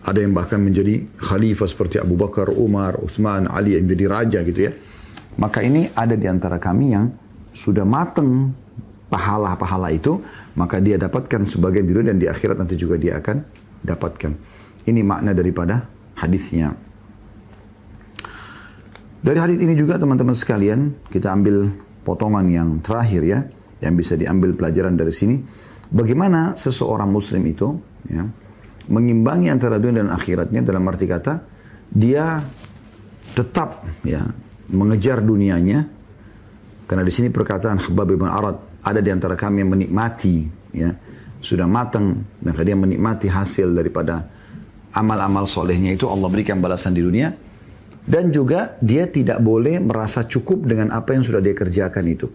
ada 0.00 0.18
yang 0.18 0.32
bahkan 0.32 0.60
menjadi 0.60 1.04
khalifah 1.20 1.68
seperti 1.68 2.00
Abu 2.00 2.16
Bakar 2.16 2.48
Umar 2.48 2.96
Utsman 3.00 3.44
Ali 3.44 3.76
yang 3.76 3.84
menjadi 3.84 4.04
raja 4.08 4.38
gitu 4.44 4.60
ya. 4.70 4.72
Maka 5.36 5.60
ini 5.60 5.88
ada 5.92 6.16
di 6.16 6.26
antara 6.26 6.56
kami 6.56 6.92
yang 6.92 7.12
sudah 7.52 7.84
mateng 7.84 8.54
pahala-pahala 9.10 9.90
itu 9.90 10.22
maka 10.54 10.78
dia 10.78 10.96
dapatkan 10.96 11.42
sebagian 11.44 11.84
di 11.84 11.92
dunia 11.92 12.14
dan 12.14 12.20
di 12.22 12.28
akhirat 12.30 12.56
nanti 12.56 12.78
juga 12.78 12.96
dia 12.96 13.18
akan 13.18 13.36
dapatkan. 13.84 14.32
Ini 14.86 15.00
makna 15.04 15.36
daripada 15.36 15.84
hadisnya. 16.16 16.72
Dari 19.20 19.36
hadis 19.36 19.60
ini 19.60 19.76
juga 19.76 20.00
teman-teman 20.00 20.32
sekalian, 20.32 20.96
kita 21.12 21.28
ambil 21.28 21.68
potongan 22.08 22.48
yang 22.48 22.80
terakhir 22.80 23.20
ya, 23.20 23.44
yang 23.84 23.92
bisa 23.92 24.16
diambil 24.16 24.56
pelajaran 24.56 24.96
dari 24.96 25.12
sini. 25.12 25.36
Bagaimana 25.92 26.56
seseorang 26.56 27.12
muslim 27.12 27.44
itu 27.44 27.76
ya, 28.08 28.24
mengimbangi 28.90 29.48
antara 29.48 29.78
dunia 29.78 30.02
dan 30.04 30.12
akhiratnya 30.12 30.60
dalam 30.66 30.82
arti 30.90 31.06
kata, 31.06 31.34
dia 31.90 32.42
tetap 33.32 33.86
ya 34.02 34.26
mengejar 34.70 35.22
dunianya. 35.22 35.86
Karena 36.90 37.06
di 37.06 37.12
sini 37.14 37.30
perkataan 37.30 37.78
Habab 37.86 38.18
bin 38.18 38.26
Arad 38.26 38.82
ada 38.82 38.98
di 38.98 39.10
antara 39.14 39.38
kami 39.38 39.62
yang 39.62 39.70
menikmati 39.78 40.36
ya 40.74 40.90
sudah 41.40 41.64
matang 41.64 42.20
dan 42.42 42.52
dia 42.52 42.76
menikmati 42.76 43.30
hasil 43.30 43.72
daripada 43.72 44.28
amal-amal 44.92 45.48
solehnya 45.48 45.94
itu 45.94 46.04
Allah 46.10 46.28
berikan 46.28 46.60
balasan 46.60 46.92
di 46.92 47.00
dunia 47.00 47.32
dan 48.04 48.28
juga 48.34 48.76
dia 48.82 49.08
tidak 49.08 49.40
boleh 49.40 49.80
merasa 49.80 50.26
cukup 50.26 50.68
dengan 50.68 50.92
apa 50.92 51.16
yang 51.16 51.24
sudah 51.24 51.40
dia 51.40 51.54
kerjakan 51.56 52.04
itu. 52.10 52.28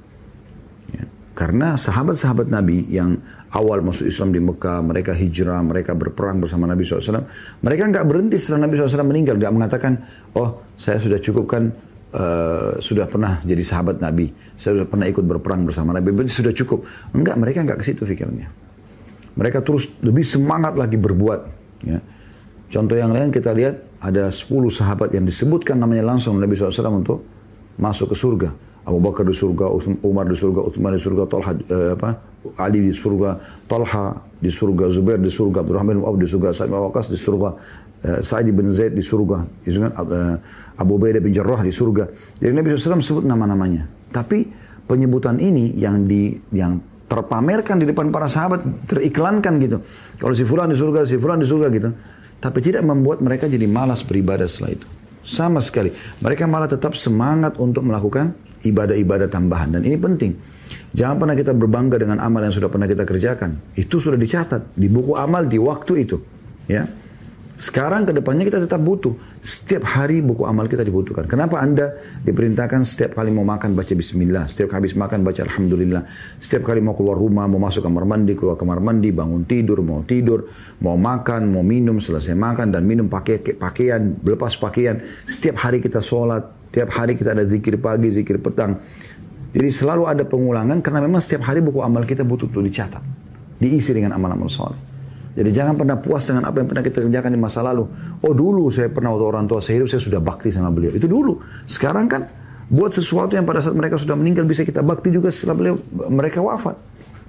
Karena 1.35 1.75
sahabat-sahabat 1.75 2.47
Nabi 2.47 2.87
yang 2.87 3.19
awal 3.51 3.83
masuk 3.83 4.07
Islam 4.07 4.31
di 4.31 4.39
Mekah, 4.39 4.79
mereka 4.79 5.11
hijrah, 5.11 5.59
mereka 5.67 5.91
berperang 5.91 6.39
bersama 6.39 6.63
Nabi 6.63 6.87
SAW. 6.87 7.27
Mereka 7.59 7.91
nggak 7.91 8.05
berhenti 8.07 8.39
setelah 8.39 8.63
Nabi 8.63 8.79
SAW 8.79 9.03
meninggal. 9.03 9.35
Nggak 9.35 9.51
mengatakan, 9.51 9.99
oh 10.39 10.63
saya 10.79 10.95
sudah 10.95 11.19
cukup 11.19 11.43
kan, 11.51 11.75
uh, 12.15 12.79
sudah 12.79 13.11
pernah 13.11 13.43
jadi 13.43 13.59
sahabat 13.59 13.99
Nabi. 13.99 14.31
Saya 14.55 14.79
sudah 14.79 14.87
pernah 14.87 15.11
ikut 15.11 15.27
berperang 15.27 15.67
bersama 15.67 15.91
Nabi. 15.91 16.15
Berarti 16.15 16.31
sudah 16.31 16.55
cukup. 16.55 16.87
Enggak, 17.11 17.35
mereka 17.35 17.67
nggak 17.67 17.83
ke 17.83 17.85
situ 17.91 18.07
pikirnya. 18.07 18.47
Mereka 19.35 19.59
terus 19.59 19.91
lebih 19.99 20.23
semangat 20.23 20.79
lagi 20.79 20.95
berbuat. 20.95 21.39
Ya. 21.83 21.99
Contoh 22.71 22.95
yang 22.95 23.11
lain 23.11 23.35
kita 23.35 23.51
lihat 23.51 23.99
ada 23.99 24.31
10 24.31 24.71
sahabat 24.71 25.11
yang 25.11 25.27
disebutkan 25.27 25.83
namanya 25.83 26.15
langsung 26.15 26.39
Nabi 26.39 26.55
SAW 26.55 26.95
untuk 26.95 27.27
masuk 27.75 28.11
ke 28.11 28.15
surga. 28.15 28.49
Abu 28.85 29.01
Bakar 29.01 29.25
di 29.25 29.33
surga, 29.33 29.65
Umar 30.05 30.29
di 30.29 30.37
surga, 30.37 30.61
Uthman 30.61 30.93
di 30.93 31.01
surga, 31.01 31.23
Talha, 31.25 31.51
eh, 31.57 31.91
apa, 31.97 32.09
Ali 32.61 32.85
di 32.85 32.93
surga, 32.93 33.41
Talha 33.65 34.13
di 34.37 34.53
surga, 34.53 34.93
Zubair 34.93 35.17
di 35.17 35.33
surga, 35.33 35.65
Abdurrahman 35.65 35.97
bin 35.97 36.05
Auf 36.05 36.21
di 36.21 36.29
surga, 36.29 36.53
Sa'id 36.53 36.69
bin 36.69 36.77
Waqqas 36.77 37.09
di 37.09 37.17
surga, 37.17 37.49
eh, 38.05 38.19
Sa'id 38.21 38.53
bin 38.53 38.69
Zaid 38.69 38.93
di 38.93 39.01
surga, 39.01 39.65
itu 39.65 39.81
kan, 39.81 39.91
eh, 39.97 40.35
Abu 40.77 41.01
Ubaidah 41.01 41.17
bin 41.17 41.33
Jarrah 41.33 41.65
di 41.65 41.73
surga. 41.73 42.05
Jadi 42.37 42.53
Nabi 42.53 42.77
SAW 42.77 43.01
sebut 43.01 43.25
nama-namanya. 43.25 43.89
Tapi 44.13 44.45
penyebutan 44.85 45.41
ini 45.41 45.73
yang 45.81 46.05
di 46.05 46.37
yang 46.53 46.77
terpamerkan 47.09 47.81
di 47.81 47.89
depan 47.89 48.13
para 48.13 48.29
sahabat, 48.29 48.85
teriklankan 48.85 49.57
gitu. 49.61 49.77
Kalau 50.21 50.33
si 50.37 50.45
fulan 50.45 50.69
di 50.69 50.77
surga, 50.77 51.09
si 51.09 51.17
fulan 51.17 51.41
di 51.41 51.47
surga 51.49 51.67
gitu. 51.73 51.89
Tapi 52.37 52.59
tidak 52.61 52.85
membuat 52.85 53.25
mereka 53.25 53.49
jadi 53.49 53.65
malas 53.65 54.05
beribadah 54.05 54.45
setelah 54.45 54.77
itu. 54.77 54.85
Sama 55.25 55.57
sekali. 55.57 55.89
Mereka 56.21 56.45
malah 56.45 56.69
tetap 56.69 56.93
semangat 56.93 57.57
untuk 57.57 57.81
melakukan 57.81 58.44
ibadah-ibadah 58.65 59.29
tambahan. 59.29 59.77
Dan 59.77 59.81
ini 59.85 59.97
penting. 59.97 60.31
Jangan 60.95 61.15
pernah 61.19 61.35
kita 61.35 61.51
berbangga 61.51 61.99
dengan 61.99 62.23
amal 62.23 62.41
yang 62.41 62.55
sudah 62.55 62.71
pernah 62.71 62.87
kita 62.87 63.03
kerjakan. 63.03 63.75
Itu 63.75 63.99
sudah 63.99 64.15
dicatat 64.15 64.73
di 64.73 64.87
buku 64.87 65.13
amal 65.19 65.45
di 65.45 65.59
waktu 65.59 66.07
itu. 66.07 66.17
Ya. 66.71 66.87
Sekarang 67.55 68.03
ke 68.03 68.11
depannya 68.11 68.43
kita 68.43 68.59
tetap 68.67 68.83
butuh. 68.83 69.15
Setiap 69.39 69.87
hari 69.87 70.19
buku 70.19 70.43
amal 70.43 70.67
kita 70.67 70.83
dibutuhkan. 70.83 71.23
Kenapa 71.23 71.63
Anda 71.63 71.95
diperintahkan 72.27 72.83
setiap 72.83 73.15
kali 73.15 73.31
mau 73.31 73.47
makan 73.47 73.71
baca 73.71 73.95
bismillah, 73.95 74.43
setiap 74.51 74.75
habis 74.75 74.91
makan 74.91 75.23
baca 75.23 75.39
alhamdulillah, 75.39 76.03
setiap 76.35 76.67
kali 76.67 76.83
mau 76.83 76.99
keluar 76.99 77.15
rumah, 77.15 77.47
mau 77.47 77.63
masuk 77.63 77.79
kamar 77.87 78.03
mandi, 78.03 78.35
keluar 78.35 78.59
kamar 78.59 78.83
mandi, 78.83 79.15
bangun 79.15 79.47
tidur, 79.47 79.79
mau 79.87 80.03
tidur, 80.03 80.51
mau 80.83 80.99
makan, 80.99 81.47
mau 81.47 81.63
minum, 81.63 82.03
selesai 82.03 82.35
makan 82.35 82.75
dan 82.75 82.83
minum 82.83 83.07
pakai 83.07 83.39
pakaian, 83.55 84.19
lepas 84.19 84.59
pakaian, 84.59 84.99
setiap 85.23 85.55
hari 85.63 85.79
kita 85.79 86.03
sholat, 86.03 86.64
setiap 86.75 86.91
hari 86.91 87.15
kita 87.15 87.31
ada 87.31 87.47
zikir 87.47 87.79
pagi, 87.79 88.11
zikir 88.11 88.35
petang. 88.43 88.75
Jadi 89.55 89.69
selalu 89.71 90.11
ada 90.11 90.27
pengulangan 90.27 90.83
karena 90.83 90.99
memang 90.99 91.23
setiap 91.23 91.47
hari 91.47 91.63
buku 91.63 91.79
amal 91.79 92.03
kita 92.03 92.27
butuh 92.27 92.51
untuk 92.51 92.67
dicatat, 92.67 92.99
diisi 93.63 93.95
dengan 93.95 94.19
amal-amal 94.19 94.51
sholat. 94.51 94.75
Jadi 95.39 95.55
jangan 95.55 95.79
pernah 95.79 95.95
puas 95.95 96.27
dengan 96.27 96.43
apa 96.43 96.59
yang 96.59 96.67
pernah 96.67 96.83
kita 96.83 96.99
kerjakan 96.99 97.31
di 97.31 97.39
masa 97.39 97.63
lalu. 97.63 97.87
Oh 98.19 98.35
dulu 98.35 98.67
saya 98.75 98.91
pernah 98.91 99.15
waktu 99.15 99.23
orang 99.23 99.47
tua 99.47 99.63
saya 99.63 99.79
hidup 99.79 99.87
saya 99.87 100.03
sudah 100.03 100.19
bakti 100.19 100.51
sama 100.51 100.67
beliau. 100.67 100.91
Itu 100.91 101.07
dulu. 101.07 101.39
Sekarang 101.63 102.11
kan 102.11 102.27
buat 102.67 102.91
sesuatu 102.91 103.39
yang 103.39 103.47
pada 103.47 103.63
saat 103.63 103.79
mereka 103.79 103.95
sudah 103.95 104.19
meninggal 104.19 104.43
bisa 104.43 104.67
kita 104.67 104.83
bakti 104.83 105.15
juga 105.15 105.31
setelah 105.31 105.55
beliau 105.55 105.75
mereka 106.11 106.43
wafat 106.43 106.75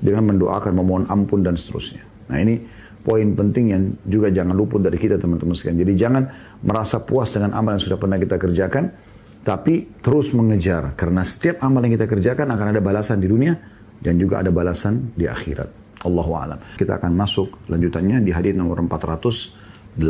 dengan 0.03 0.27
mendoakan, 0.27 0.75
memohon 0.75 1.07
ampun 1.07 1.47
dan 1.47 1.55
seterusnya. 1.55 2.03
Nah 2.35 2.43
ini 2.43 2.67
poin 3.07 3.31
penting 3.39 3.65
yang 3.71 3.95
juga 4.03 4.35
jangan 4.35 4.59
luput 4.59 4.83
dari 4.83 4.99
kita 4.99 5.23
teman-teman 5.23 5.55
sekalian. 5.55 5.87
Jadi 5.87 5.93
jangan 5.95 6.23
merasa 6.67 6.99
puas 6.99 7.31
dengan 7.31 7.55
amal 7.55 7.79
yang 7.79 7.83
sudah 7.87 7.99
pernah 8.03 8.19
kita 8.19 8.35
kerjakan, 8.35 9.15
tapi 9.47 10.03
terus 10.03 10.35
mengejar 10.35 10.99
karena 10.99 11.23
setiap 11.23 11.63
amal 11.63 11.79
yang 11.87 11.95
kita 11.95 12.11
kerjakan 12.11 12.51
akan 12.51 12.75
ada 12.75 12.83
balasan 12.83 13.23
di 13.23 13.31
dunia 13.31 13.55
dan 14.03 14.19
juga 14.19 14.43
ada 14.43 14.51
balasan 14.51 15.15
di 15.15 15.31
akhirat. 15.31 15.71
Allahu 16.03 16.33
alam. 16.35 16.59
Kita 16.75 16.99
akan 16.99 17.15
masuk 17.15 17.71
lanjutannya 17.71 18.27
di 18.27 18.35
hadis 18.35 18.59
nomor 18.59 18.83
481. 18.83 20.03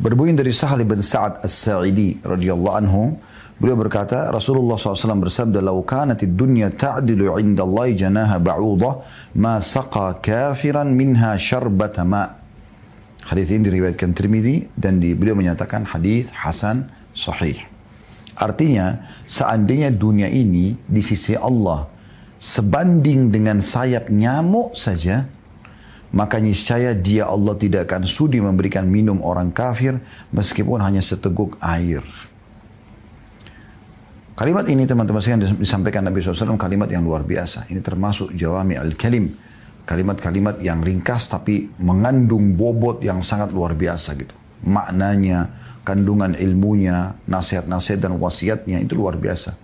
Berbunyi 0.00 0.32
dari 0.32 0.48
Sahal 0.56 0.80
bin 0.88 1.04
Sa'ad 1.04 1.44
As-Sa'idi 1.44 2.24
radhiyallahu 2.24 2.76
anhu, 2.80 3.20
beliau 3.60 3.76
berkata, 3.76 4.32
Rasulullah 4.32 4.80
SAW 4.80 5.20
bersabda, 5.20 5.60
"Lau 5.60 5.84
kanatid 5.84 6.32
dunya 6.34 6.72
ta'dilu 6.72 7.36
'inda 7.36 7.68
Allah 7.68 7.92
janaha 7.92 8.40
ba'udah, 8.40 8.94
ma 9.36 9.60
saqa 9.60 10.24
kafiran 10.24 10.88
minha 10.88 11.36
syarbata 11.36 12.00
ma." 12.00 12.32
Hadis 13.28 13.52
ini 13.52 13.68
diriwayatkan 13.68 14.12
Tirmidzi 14.16 14.72
dan 14.72 15.04
di, 15.04 15.12
beliau 15.12 15.36
menyatakan 15.36 15.84
hadis 15.84 16.32
hasan 16.32 16.88
sahih. 17.16 17.73
Artinya, 18.34 19.06
seandainya 19.24 19.94
dunia 19.94 20.26
ini 20.26 20.74
di 20.86 21.02
sisi 21.02 21.38
Allah 21.38 21.86
sebanding 22.44 23.32
dengan 23.32 23.64
sayap 23.64 24.12
nyamuk 24.12 24.76
saja, 24.76 25.24
maka 26.14 26.36
niscaya 26.38 26.92
dia 26.92 27.26
Allah 27.26 27.56
tidak 27.56 27.90
akan 27.90 28.04
sudi 28.04 28.38
memberikan 28.38 28.86
minum 28.86 29.18
orang 29.24 29.50
kafir 29.50 29.98
meskipun 30.30 30.78
hanya 30.84 31.00
seteguk 31.00 31.56
air. 31.64 32.04
Kalimat 34.34 34.66
ini 34.66 34.82
teman-teman 34.82 35.22
sekalian 35.22 35.62
disampaikan 35.62 36.02
Nabi 36.02 36.18
SAW 36.18 36.58
kalimat 36.58 36.90
yang 36.90 37.06
luar 37.06 37.22
biasa. 37.22 37.70
Ini 37.70 37.78
termasuk 37.78 38.34
jawami 38.34 38.74
al-kalim. 38.74 39.30
Kalimat-kalimat 39.86 40.58
yang 40.58 40.82
ringkas 40.82 41.30
tapi 41.30 41.70
mengandung 41.78 42.58
bobot 42.58 42.98
yang 43.04 43.22
sangat 43.22 43.54
luar 43.54 43.78
biasa 43.78 44.16
gitu. 44.18 44.34
Maknanya, 44.66 45.63
kandungan 45.84 46.32
ilmunya, 46.34 47.14
nasihat-nasihat 47.28 48.00
dan 48.00 48.16
wasiatnya 48.16 48.80
itu 48.80 48.96
luar 48.96 49.20
biasa. 49.20 49.54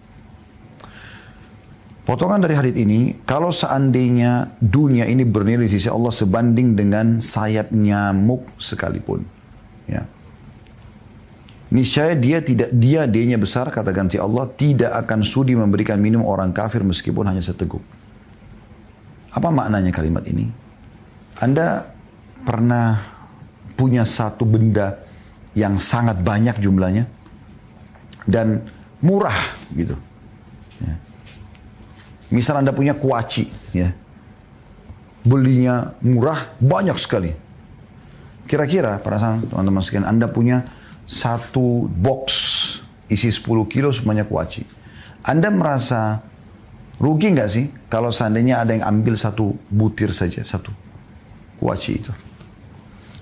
Potongan 2.04 2.42
dari 2.42 2.54
hadis 2.56 2.76
ini, 2.76 3.22
kalau 3.24 3.54
seandainya 3.54 4.56
dunia 4.60 5.08
ini 5.08 5.24
bernilai 5.24 5.68
di 5.68 5.78
sisi 5.78 5.88
Allah 5.88 6.12
sebanding 6.12 6.76
dengan 6.76 7.22
sayap 7.22 7.72
nyamuk 7.72 8.44
sekalipun, 8.60 9.24
ya. 9.88 10.04
Niscaya 11.70 12.18
dia 12.18 12.42
tidak 12.42 12.74
dia 12.74 13.06
dia 13.06 13.38
besar 13.38 13.70
kata 13.70 13.94
ganti 13.94 14.18
Allah 14.18 14.50
tidak 14.58 14.90
akan 15.06 15.22
sudi 15.22 15.54
memberikan 15.54 16.02
minum 16.02 16.26
orang 16.26 16.50
kafir 16.50 16.82
meskipun 16.82 17.30
hanya 17.30 17.38
seteguk. 17.38 17.78
Apa 19.30 19.54
maknanya 19.54 19.94
kalimat 19.94 20.26
ini? 20.26 20.50
Anda 21.38 21.86
pernah 22.42 22.98
punya 23.78 24.02
satu 24.02 24.42
benda 24.42 24.98
yang 25.54 25.78
sangat 25.82 26.22
banyak 26.22 26.58
jumlahnya 26.62 27.06
dan 28.26 28.62
murah 29.02 29.36
gitu. 29.74 29.96
Ya 30.82 30.94
Misal 32.30 32.62
Anda 32.62 32.70
punya 32.70 32.94
kuaci, 32.94 33.50
ya. 33.74 33.90
Belinya 35.26 35.98
murah, 36.00 36.54
banyak 36.62 36.94
sekali. 36.96 37.34
Kira-kira, 38.46 39.02
perasaan 39.02 39.50
teman-teman 39.50 39.82
sekalian, 39.82 40.06
Anda 40.06 40.30
punya 40.30 40.62
satu 41.10 41.90
box 41.90 42.30
isi 43.10 43.34
10 43.34 43.66
kilo 43.66 43.90
semuanya 43.90 44.22
kuaci. 44.22 44.62
Anda 45.26 45.50
merasa 45.50 46.22
rugi 47.02 47.34
nggak 47.34 47.50
sih 47.50 47.66
kalau 47.90 48.14
seandainya 48.14 48.62
ada 48.62 48.78
yang 48.78 48.86
ambil 48.86 49.18
satu 49.18 49.50
butir 49.66 50.14
saja, 50.14 50.46
satu 50.46 50.70
kuaci 51.58 51.98
itu? 51.98 52.14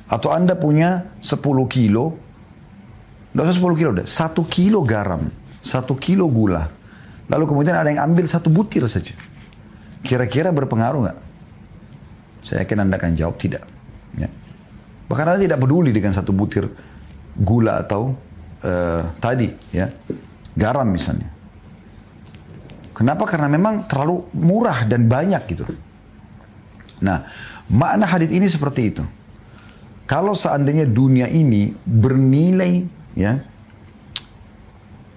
Atau 0.08 0.32
Anda 0.32 0.56
punya 0.56 1.14
10 1.20 1.44
kilo, 1.68 2.16
nggak 3.36 3.44
usah 3.44 3.56
10 3.60 3.80
kilo 3.80 3.90
deh, 3.92 4.08
satu 4.08 4.42
kilo 4.48 4.80
garam, 4.80 5.28
satu 5.60 5.92
kilo 5.92 6.26
gula, 6.32 6.72
Lalu 7.28 7.44
kemudian 7.44 7.76
ada 7.76 7.88
yang 7.92 8.08
ambil 8.08 8.24
satu 8.24 8.48
butir 8.48 8.80
saja. 8.88 9.12
Kira-kira 10.00 10.48
berpengaruh 10.48 11.00
nggak? 11.04 11.18
Saya 12.40 12.64
yakin 12.64 12.88
Anda 12.88 12.96
akan 12.96 13.12
jawab 13.12 13.36
tidak. 13.36 13.68
Ya. 14.16 14.32
Bahkan 15.12 15.36
Anda 15.36 15.40
tidak 15.44 15.60
peduli 15.60 15.92
dengan 15.92 16.16
satu 16.16 16.32
butir 16.32 16.64
gula 17.36 17.84
atau 17.84 18.16
uh, 18.64 19.02
tadi, 19.20 19.52
ya 19.76 19.92
garam 20.56 20.88
misalnya. 20.88 21.28
Kenapa? 22.96 23.28
Karena 23.28 23.46
memang 23.52 23.84
terlalu 23.84 24.24
murah 24.32 24.88
dan 24.88 25.04
banyak 25.06 25.42
gitu. 25.52 25.68
Nah, 27.04 27.28
makna 27.70 28.08
hadis 28.08 28.32
ini 28.32 28.48
seperti 28.48 28.90
itu. 28.90 29.04
Kalau 30.08 30.32
seandainya 30.32 30.88
dunia 30.88 31.28
ini 31.28 31.76
bernilai 31.84 32.88
ya 33.12 33.44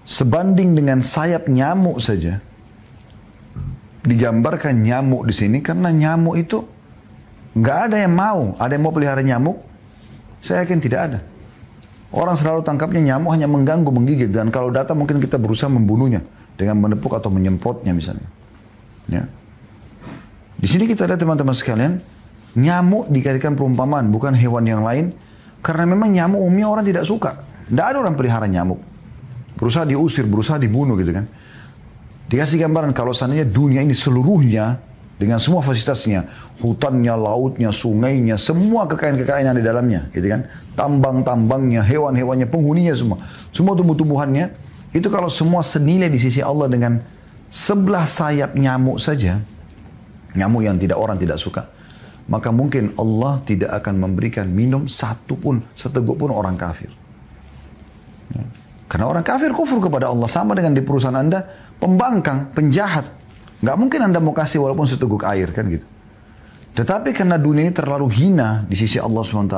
sebanding 0.04 0.76
dengan 0.76 1.00
sayap 1.00 1.48
nyamuk 1.48 2.04
saja. 2.04 2.44
Digambarkan 4.02 4.82
nyamuk 4.84 5.30
di 5.30 5.34
sini 5.34 5.58
karena 5.64 5.94
nyamuk 5.94 6.36
itu 6.36 6.68
nggak 7.56 7.78
ada 7.88 7.98
yang 8.04 8.12
mau. 8.12 8.52
Ada 8.60 8.76
yang 8.76 8.84
mau 8.84 8.92
pelihara 8.92 9.24
nyamuk? 9.24 9.64
Saya 10.44 10.68
yakin 10.68 10.80
tidak 10.84 11.00
ada. 11.08 11.20
Orang 12.12 12.36
selalu 12.36 12.60
tangkapnya 12.68 13.16
nyamuk 13.16 13.32
hanya 13.32 13.48
mengganggu, 13.48 13.88
menggigit 13.88 14.28
dan 14.36 14.52
kalau 14.52 14.68
datang 14.68 15.00
mungkin 15.00 15.24
kita 15.24 15.40
berusaha 15.40 15.72
membunuhnya 15.72 16.20
dengan 16.60 16.84
menepuk 16.84 17.16
atau 17.16 17.32
menyemprotnya 17.32 17.96
misalnya. 17.96 18.28
Ya. 19.08 19.24
Di 20.60 20.68
sini 20.68 20.84
kita 20.92 21.08
lihat 21.08 21.24
teman-teman 21.24 21.56
sekalian, 21.56 22.04
nyamuk 22.58 23.08
dikarikan 23.08 23.56
perumpamaan 23.56 24.12
bukan 24.12 24.36
hewan 24.36 24.68
yang 24.68 24.84
lain 24.84 25.16
karena 25.62 25.86
memang 25.86 26.10
nyamuk 26.12 26.42
umumnya 26.42 26.68
orang 26.68 26.86
tidak 26.86 27.06
suka. 27.06 27.46
Tidak 27.72 27.86
ada 27.86 27.98
orang 28.04 28.18
pelihara 28.18 28.50
nyamuk. 28.50 28.82
Berusaha 29.56 29.86
diusir, 29.88 30.28
berusaha 30.28 30.58
dibunuh 30.58 30.98
gitu 31.00 31.16
kan. 31.16 31.26
Dikasih 32.28 32.64
gambaran 32.64 32.92
kalau 32.96 33.12
seandainya 33.12 33.48
dunia 33.48 33.84
ini 33.84 33.96
seluruhnya 33.96 34.80
dengan 35.22 35.38
semua 35.38 35.62
fasilitasnya, 35.62 36.26
hutannya, 36.66 37.14
lautnya, 37.14 37.70
sungainya, 37.70 38.42
semua 38.42 38.90
kekayaan-kekayaan 38.90 39.54
yang 39.54 39.58
di 39.60 39.62
dalamnya, 39.62 40.02
gitu 40.10 40.26
kan. 40.34 40.50
Tambang-tambangnya, 40.74 41.86
hewan-hewannya, 41.86 42.50
penghuninya 42.50 42.98
semua. 42.98 43.22
Semua 43.54 43.78
tumbuh-tumbuhannya, 43.78 44.50
itu 44.98 45.08
kalau 45.14 45.30
semua 45.30 45.62
senilai 45.62 46.10
di 46.10 46.18
sisi 46.18 46.42
Allah 46.42 46.66
dengan 46.66 46.98
sebelah 47.54 48.10
sayap 48.10 48.58
nyamuk 48.58 48.98
saja, 48.98 49.38
nyamuk 50.34 50.66
yang 50.66 50.82
tidak 50.82 50.98
orang 50.98 51.22
tidak 51.22 51.38
suka, 51.38 51.70
maka 52.30 52.54
mungkin 52.54 52.94
Allah 53.00 53.42
tidak 53.48 53.72
akan 53.82 53.98
memberikan 53.98 54.50
minum 54.50 54.86
satu 54.86 55.34
pun, 55.40 55.64
seteguk 55.74 56.20
pun 56.20 56.30
orang 56.30 56.60
kafir. 56.60 56.92
Karena 58.92 59.08
orang 59.08 59.24
kafir 59.24 59.56
kufur 59.56 59.80
kepada 59.80 60.12
Allah 60.12 60.28
sama 60.28 60.52
dengan 60.52 60.76
di 60.76 60.84
perusahaan 60.84 61.16
Anda 61.16 61.48
pembangkang, 61.80 62.52
penjahat. 62.52 63.08
Nggak 63.64 63.78
mungkin 63.80 64.00
Anda 64.04 64.20
mau 64.20 64.36
kasih 64.36 64.60
walaupun 64.60 64.84
seteguk 64.84 65.24
air 65.24 65.48
kan 65.56 65.72
gitu. 65.72 65.88
Tetapi 66.72 67.12
karena 67.16 67.36
dunia 67.40 67.68
ini 67.68 67.74
terlalu 67.76 68.08
hina 68.12 68.64
di 68.64 68.76
sisi 68.80 68.96
Allah 68.96 69.24
SWT, 69.24 69.58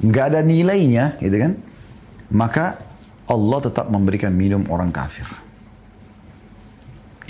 nggak 0.00 0.24
ada 0.32 0.40
nilainya, 0.40 1.20
gitu 1.20 1.36
kan? 1.36 1.52
Maka 2.32 2.64
Allah 3.28 3.58
tetap 3.60 3.92
memberikan 3.92 4.32
minum 4.32 4.64
orang 4.72 4.88
kafir. 4.88 5.28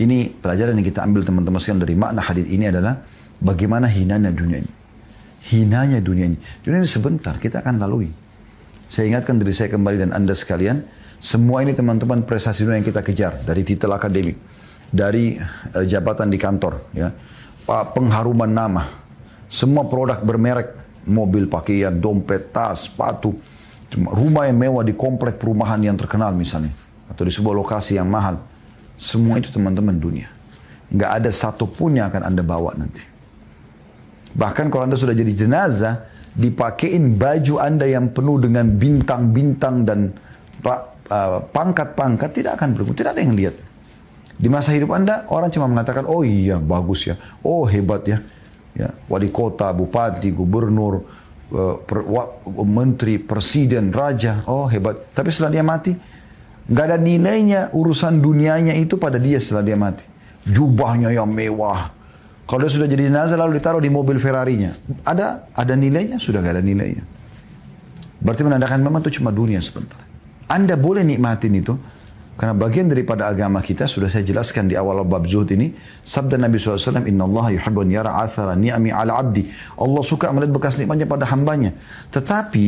Ini 0.00 0.32
pelajaran 0.40 0.78
yang 0.78 0.86
kita 0.86 1.04
ambil 1.04 1.26
teman-teman 1.26 1.60
sekalian 1.60 1.82
dari 1.82 1.94
makna 1.98 2.22
hadis 2.24 2.46
ini 2.48 2.72
adalah 2.72 3.04
bagaimana 3.40 3.88
hinanya 3.88 4.30
dunia 4.30 4.62
ini. 4.62 4.72
Hinanya 5.50 5.98
dunia 5.98 6.30
ini. 6.30 6.38
Dunia 6.62 6.84
ini 6.84 6.88
sebentar, 6.88 7.40
kita 7.40 7.64
akan 7.64 7.80
lalui. 7.80 8.12
Saya 8.86 9.08
ingatkan 9.08 9.40
diri 9.40 9.56
saya 9.56 9.72
kembali 9.72 10.06
dan 10.06 10.10
Anda 10.12 10.36
sekalian, 10.36 10.84
semua 11.16 11.64
ini 11.64 11.72
teman-teman 11.72 12.22
prestasi 12.22 12.64
dunia 12.64 12.78
yang 12.78 12.88
kita 12.88 13.00
kejar 13.00 13.40
dari 13.42 13.62
titel 13.64 13.90
akademik, 13.92 14.36
dari 14.92 15.40
uh, 15.74 15.84
jabatan 15.86 16.28
di 16.28 16.38
kantor, 16.38 16.90
ya, 16.92 17.08
pengharuman 17.66 18.50
nama, 18.50 18.82
semua 19.50 19.82
produk 19.86 20.22
bermerek, 20.22 20.80
mobil, 21.10 21.50
pakaian, 21.50 21.90
dompet, 21.90 22.54
tas, 22.54 22.86
sepatu. 22.86 23.34
Rumah 23.90 24.46
yang 24.46 24.58
mewah 24.62 24.86
di 24.86 24.94
komplek 24.94 25.42
perumahan 25.42 25.82
yang 25.82 25.98
terkenal 25.98 26.30
misalnya. 26.30 26.70
Atau 27.10 27.26
di 27.26 27.34
sebuah 27.34 27.58
lokasi 27.58 27.98
yang 27.98 28.06
mahal. 28.06 28.38
Semua 28.94 29.42
itu 29.42 29.50
teman-teman 29.50 29.98
dunia. 29.98 30.30
Nggak 30.94 31.10
ada 31.18 31.30
satupun 31.34 31.98
yang 31.98 32.06
akan 32.14 32.30
Anda 32.30 32.42
bawa 32.46 32.78
nanti. 32.78 33.02
Bahkan 34.30 34.70
kalau 34.70 34.86
Anda 34.86 34.96
sudah 34.98 35.14
jadi 35.14 35.32
jenazah, 35.34 36.06
dipakein 36.34 37.18
baju 37.18 37.58
Anda 37.58 37.86
yang 37.90 38.14
penuh 38.14 38.38
dengan 38.38 38.70
bintang-bintang 38.78 39.82
dan 39.82 40.14
uh, 40.62 41.38
pangkat-pangkat, 41.50 42.30
tidak 42.30 42.62
akan 42.62 42.78
berguna. 42.78 42.96
Tidak 42.96 43.12
ada 43.12 43.22
yang 43.22 43.34
lihat. 43.34 43.54
Di 44.40 44.48
masa 44.48 44.72
hidup 44.72 44.96
Anda, 44.96 45.28
orang 45.28 45.52
cuma 45.52 45.68
mengatakan, 45.68 46.08
oh 46.08 46.24
iya, 46.24 46.56
bagus 46.56 47.10
ya. 47.10 47.18
Oh 47.44 47.68
hebat 47.68 48.06
ya. 48.08 48.18
ya 48.72 48.88
wali 49.10 49.28
kota, 49.28 49.68
bupati, 49.74 50.32
gubernur, 50.32 51.04
uh, 51.52 51.76
menteri, 52.64 53.20
presiden, 53.20 53.92
raja. 53.92 54.40
Oh 54.48 54.64
hebat. 54.70 55.12
Tapi 55.12 55.28
setelah 55.28 55.52
dia 55.52 55.64
mati, 55.66 55.92
nggak 56.70 56.84
ada 56.86 56.96
nilainya 56.96 57.74
urusan 57.74 58.22
dunianya 58.22 58.72
itu 58.78 58.96
pada 58.96 59.20
dia 59.20 59.36
setelah 59.42 59.66
dia 59.66 59.76
mati. 59.76 60.06
Jubahnya 60.46 61.12
yang 61.12 61.28
mewah. 61.28 61.99
Kalau 62.50 62.66
dia 62.66 62.72
sudah 62.74 62.90
jadi 62.90 63.06
jenazah 63.06 63.38
lalu 63.38 63.62
ditaruh 63.62 63.78
di 63.78 63.86
mobil 63.86 64.18
Ferrarinya. 64.18 64.74
Ada 65.06 65.54
ada 65.54 65.74
nilainya? 65.78 66.18
Sudah 66.18 66.42
nggak 66.42 66.58
ada 66.58 66.64
nilainya. 66.66 67.06
Berarti 68.18 68.42
menandakan 68.42 68.82
memang 68.82 69.06
itu 69.06 69.22
cuma 69.22 69.30
dunia 69.30 69.62
sebentar. 69.62 70.02
Anda 70.50 70.74
boleh 70.74 71.06
nikmatin 71.06 71.54
itu 71.54 71.78
karena 72.34 72.58
bagian 72.58 72.90
daripada 72.90 73.30
agama 73.30 73.62
kita 73.62 73.86
sudah 73.86 74.10
saya 74.10 74.26
jelaskan 74.26 74.66
di 74.66 74.74
awal 74.74 75.06
bab 75.06 75.30
zuhud 75.30 75.46
ini. 75.54 75.70
Sabda 76.02 76.42
Nabi 76.42 76.58
SAW, 76.58 77.06
Inna 77.06 77.22
Allah 77.22 77.54
yuhibbun 77.54 77.86
yara 77.86 78.18
athara 78.18 78.58
ni'ami 78.58 78.90
ala 78.90 79.14
abdi. 79.14 79.46
Allah 79.78 80.02
suka 80.02 80.32
melihat 80.34 80.50
bekas 80.50 80.74
nikmatnya 80.82 81.06
pada 81.06 81.30
hambanya. 81.30 81.70
Tetapi 82.10 82.66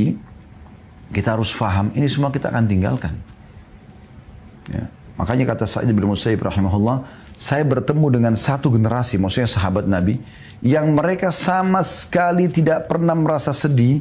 kita 1.11 1.35
harus 1.35 1.51
faham 1.51 1.91
ini 1.99 2.07
semua 2.07 2.31
kita 2.31 2.55
akan 2.55 2.71
tinggalkan. 2.71 3.19
Ya. 4.71 4.87
Makanya 5.19 5.57
kata 5.57 5.67
Sa'id 5.67 5.91
bin 5.91 6.07
Musayyib 6.07 6.45
rahimahullah, 6.45 7.03
saya 7.43 7.67
bertemu 7.67 8.23
dengan 8.23 8.35
satu 8.39 8.71
generasi, 8.71 9.19
maksudnya 9.19 9.51
sahabat 9.51 9.91
Nabi, 9.91 10.23
yang 10.63 10.95
mereka 10.95 11.35
sama 11.35 11.83
sekali 11.83 12.47
tidak 12.47 12.87
pernah 12.87 13.19
merasa 13.19 13.51
sedih 13.51 13.99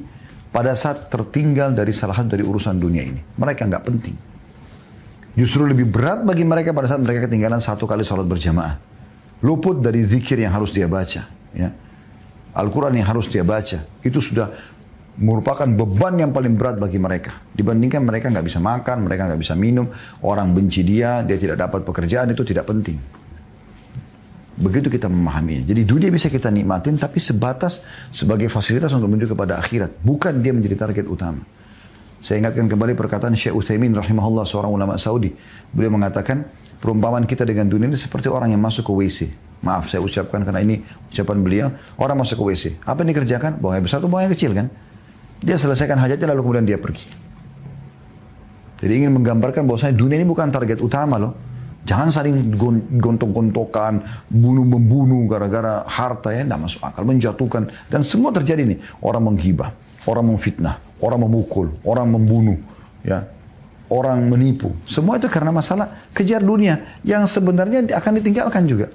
pada 0.53 0.77
saat 0.77 1.09
tertinggal 1.09 1.73
dari 1.73 1.89
salah 1.89 2.13
satu 2.13 2.37
dari 2.37 2.45
urusan 2.45 2.77
dunia 2.77 3.01
ini. 3.01 3.17
Mereka 3.17 3.65
nggak 3.65 3.81
penting. 3.81 4.13
Justru 5.33 5.65
lebih 5.65 5.89
berat 5.89 6.21
bagi 6.21 6.45
mereka 6.45 6.69
pada 6.69 6.85
saat 6.85 7.01
mereka 7.01 7.25
ketinggalan 7.25 7.57
satu 7.57 7.89
kali 7.89 8.05
sholat 8.05 8.29
berjamaah. 8.29 8.77
Luput 9.41 9.81
dari 9.81 10.05
zikir 10.05 10.37
yang 10.37 10.53
harus 10.53 10.69
dia 10.69 10.85
baca. 10.85 11.25
Ya. 11.57 11.73
Al-Quran 12.53 12.93
yang 12.93 13.09
harus 13.09 13.25
dia 13.25 13.41
baca. 13.41 13.81
Itu 14.05 14.21
sudah 14.21 14.53
merupakan 15.17 15.65
beban 15.65 16.13
yang 16.13 16.29
paling 16.29 16.53
berat 16.53 16.77
bagi 16.77 17.01
mereka. 17.01 17.41
Dibandingkan 17.57 18.05
mereka 18.05 18.29
nggak 18.29 18.45
bisa 18.45 18.61
makan, 18.61 19.09
mereka 19.09 19.33
nggak 19.33 19.41
bisa 19.41 19.57
minum, 19.57 19.89
orang 20.21 20.53
benci 20.53 20.85
dia, 20.85 21.25
dia 21.25 21.41
tidak 21.41 21.57
dapat 21.57 21.81
pekerjaan, 21.81 22.29
itu 22.29 22.45
tidak 22.45 22.69
penting. 22.69 23.20
Begitu 24.61 24.93
kita 24.93 25.09
memahaminya. 25.09 25.65
Jadi 25.65 25.81
dunia 25.81 26.13
bisa 26.13 26.29
kita 26.29 26.53
nikmatin, 26.53 26.93
tapi 26.93 27.17
sebatas 27.17 27.81
sebagai 28.13 28.45
fasilitas 28.45 28.93
untuk 28.93 29.09
menuju 29.09 29.33
kepada 29.33 29.57
akhirat. 29.57 29.97
Bukan 30.05 30.37
dia 30.45 30.53
menjadi 30.53 30.77
target 30.77 31.09
utama. 31.09 31.41
Saya 32.21 32.45
ingatkan 32.45 32.69
kembali 32.69 32.93
perkataan 32.93 33.33
Syekh 33.33 33.57
Uthaymin 33.57 33.97
rahimahullah 33.97 34.45
seorang 34.45 34.69
ulama 34.69 34.93
Saudi. 35.01 35.33
Beliau 35.73 35.89
mengatakan 35.89 36.45
perumpamaan 36.77 37.25
kita 37.25 37.41
dengan 37.41 37.65
dunia 37.65 37.89
ini 37.89 37.97
seperti 37.97 38.29
orang 38.29 38.53
yang 38.53 38.61
masuk 38.61 38.85
ke 38.85 38.93
WC. 38.93 39.19
Maaf 39.65 39.89
saya 39.89 40.05
ucapkan 40.05 40.45
karena 40.45 40.61
ini 40.61 40.85
ucapan 41.09 41.37
beliau. 41.41 41.67
Orang 41.97 42.21
masuk 42.21 42.45
ke 42.45 42.53
WC. 42.53 42.63
Apa 42.85 43.01
yang 43.01 43.17
dikerjakan? 43.17 43.57
Buang 43.57 43.73
air 43.73 43.81
besar 43.81 43.97
atau 43.97 44.09
buang 44.13 44.21
air 44.21 44.29
kecil 44.37 44.53
kan? 44.53 44.69
Dia 45.41 45.57
selesaikan 45.57 45.97
hajatnya 45.97 46.37
lalu 46.37 46.45
kemudian 46.45 46.65
dia 46.69 46.77
pergi. 46.77 47.09
Jadi 48.81 48.93
ingin 48.93 49.13
menggambarkan 49.17 49.65
bahwasanya 49.65 49.97
dunia 49.97 50.21
ini 50.21 50.25
bukan 50.29 50.53
target 50.53 50.77
utama 50.77 51.17
loh. 51.17 51.33
Jangan 51.81 52.13
saling 52.13 52.53
gontok-gontokan, 53.01 54.05
bunuh-membunuh 54.29 55.25
gara-gara 55.25 55.81
harta 55.89 56.29
ya, 56.29 56.45
tidak 56.45 56.61
masuk 56.61 56.81
akal, 56.85 57.01
menjatuhkan. 57.01 57.63
Dan 57.89 58.05
semua 58.05 58.29
terjadi 58.29 58.69
nih. 58.69 58.77
Orang 59.01 59.33
menghibah, 59.33 59.73
orang 60.05 60.29
memfitnah, 60.29 60.77
orang 61.01 61.25
memukul, 61.25 61.73
orang 61.81 62.05
membunuh, 62.05 62.57
ya, 63.01 63.25
orang 63.89 64.29
menipu. 64.29 64.77
Semua 64.85 65.17
itu 65.17 65.25
karena 65.25 65.49
masalah 65.49 66.05
kejar 66.13 66.45
dunia 66.45 67.01
yang 67.01 67.25
sebenarnya 67.25 67.89
akan 67.97 68.11
ditinggalkan 68.21 68.69
juga. 68.69 68.87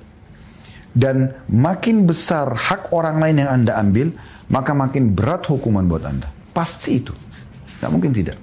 Dan 0.97 1.29
makin 1.51 2.09
besar 2.09 2.55
hak 2.57 2.95
orang 2.95 3.21
lain 3.21 3.45
yang 3.45 3.51
Anda 3.53 3.77
ambil, 3.83 4.15
maka 4.49 4.73
makin 4.73 5.13
berat 5.13 5.45
hukuman 5.45 5.85
buat 5.85 6.07
Anda. 6.07 6.31
Pasti 6.55 7.03
itu. 7.03 7.13
Tidak 7.77 7.91
mungkin 7.93 8.15
tidak. 8.17 8.39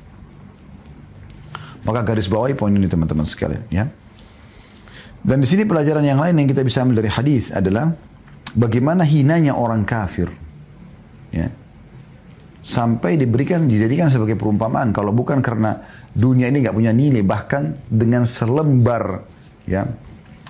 Maka 1.81 2.05
garis 2.05 2.29
bawahi 2.29 2.53
poin 2.53 2.75
ini 2.75 2.85
teman-teman 2.85 3.25
sekalian. 3.25 3.63
ya. 3.73 3.89
Dan 5.23 5.39
di 5.39 5.47
sini 5.47 5.63
pelajaran 5.63 6.03
yang 6.03 6.19
lain 6.19 6.35
yang 6.35 6.47
kita 6.51 6.61
bisa 6.67 6.83
ambil 6.83 6.99
dari 6.99 7.11
hadis 7.11 7.47
adalah 7.55 7.95
bagaimana 8.53 9.07
hinanya 9.07 9.55
orang 9.55 9.87
kafir. 9.87 10.27
Ya 11.31 11.47
sampai 12.63 13.19
diberikan 13.19 13.67
dijadikan 13.67 14.07
sebagai 14.07 14.39
perumpamaan 14.39 14.95
kalau 14.95 15.11
bukan 15.11 15.43
karena 15.43 15.83
dunia 16.15 16.47
ini 16.47 16.63
nggak 16.63 16.71
punya 16.71 16.95
nilai 16.95 17.19
bahkan 17.19 17.75
dengan 17.91 18.23
selembar 18.23 19.27
ya 19.67 19.83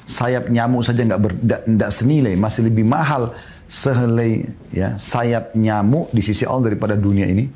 sayap 0.06 0.54
nyamuk 0.54 0.86
saja 0.86 1.10
nggak 1.10 1.22
tidak 1.42 1.90
senilai 1.90 2.38
masih 2.38 2.70
lebih 2.70 2.86
mahal 2.86 3.34
sehelai 3.66 4.46
ya 4.70 4.94
sayap 5.02 5.58
nyamuk 5.58 6.14
di 6.14 6.22
sisi 6.22 6.46
Allah 6.46 6.70
daripada 6.70 6.94
dunia 6.94 7.26
ini 7.26 7.50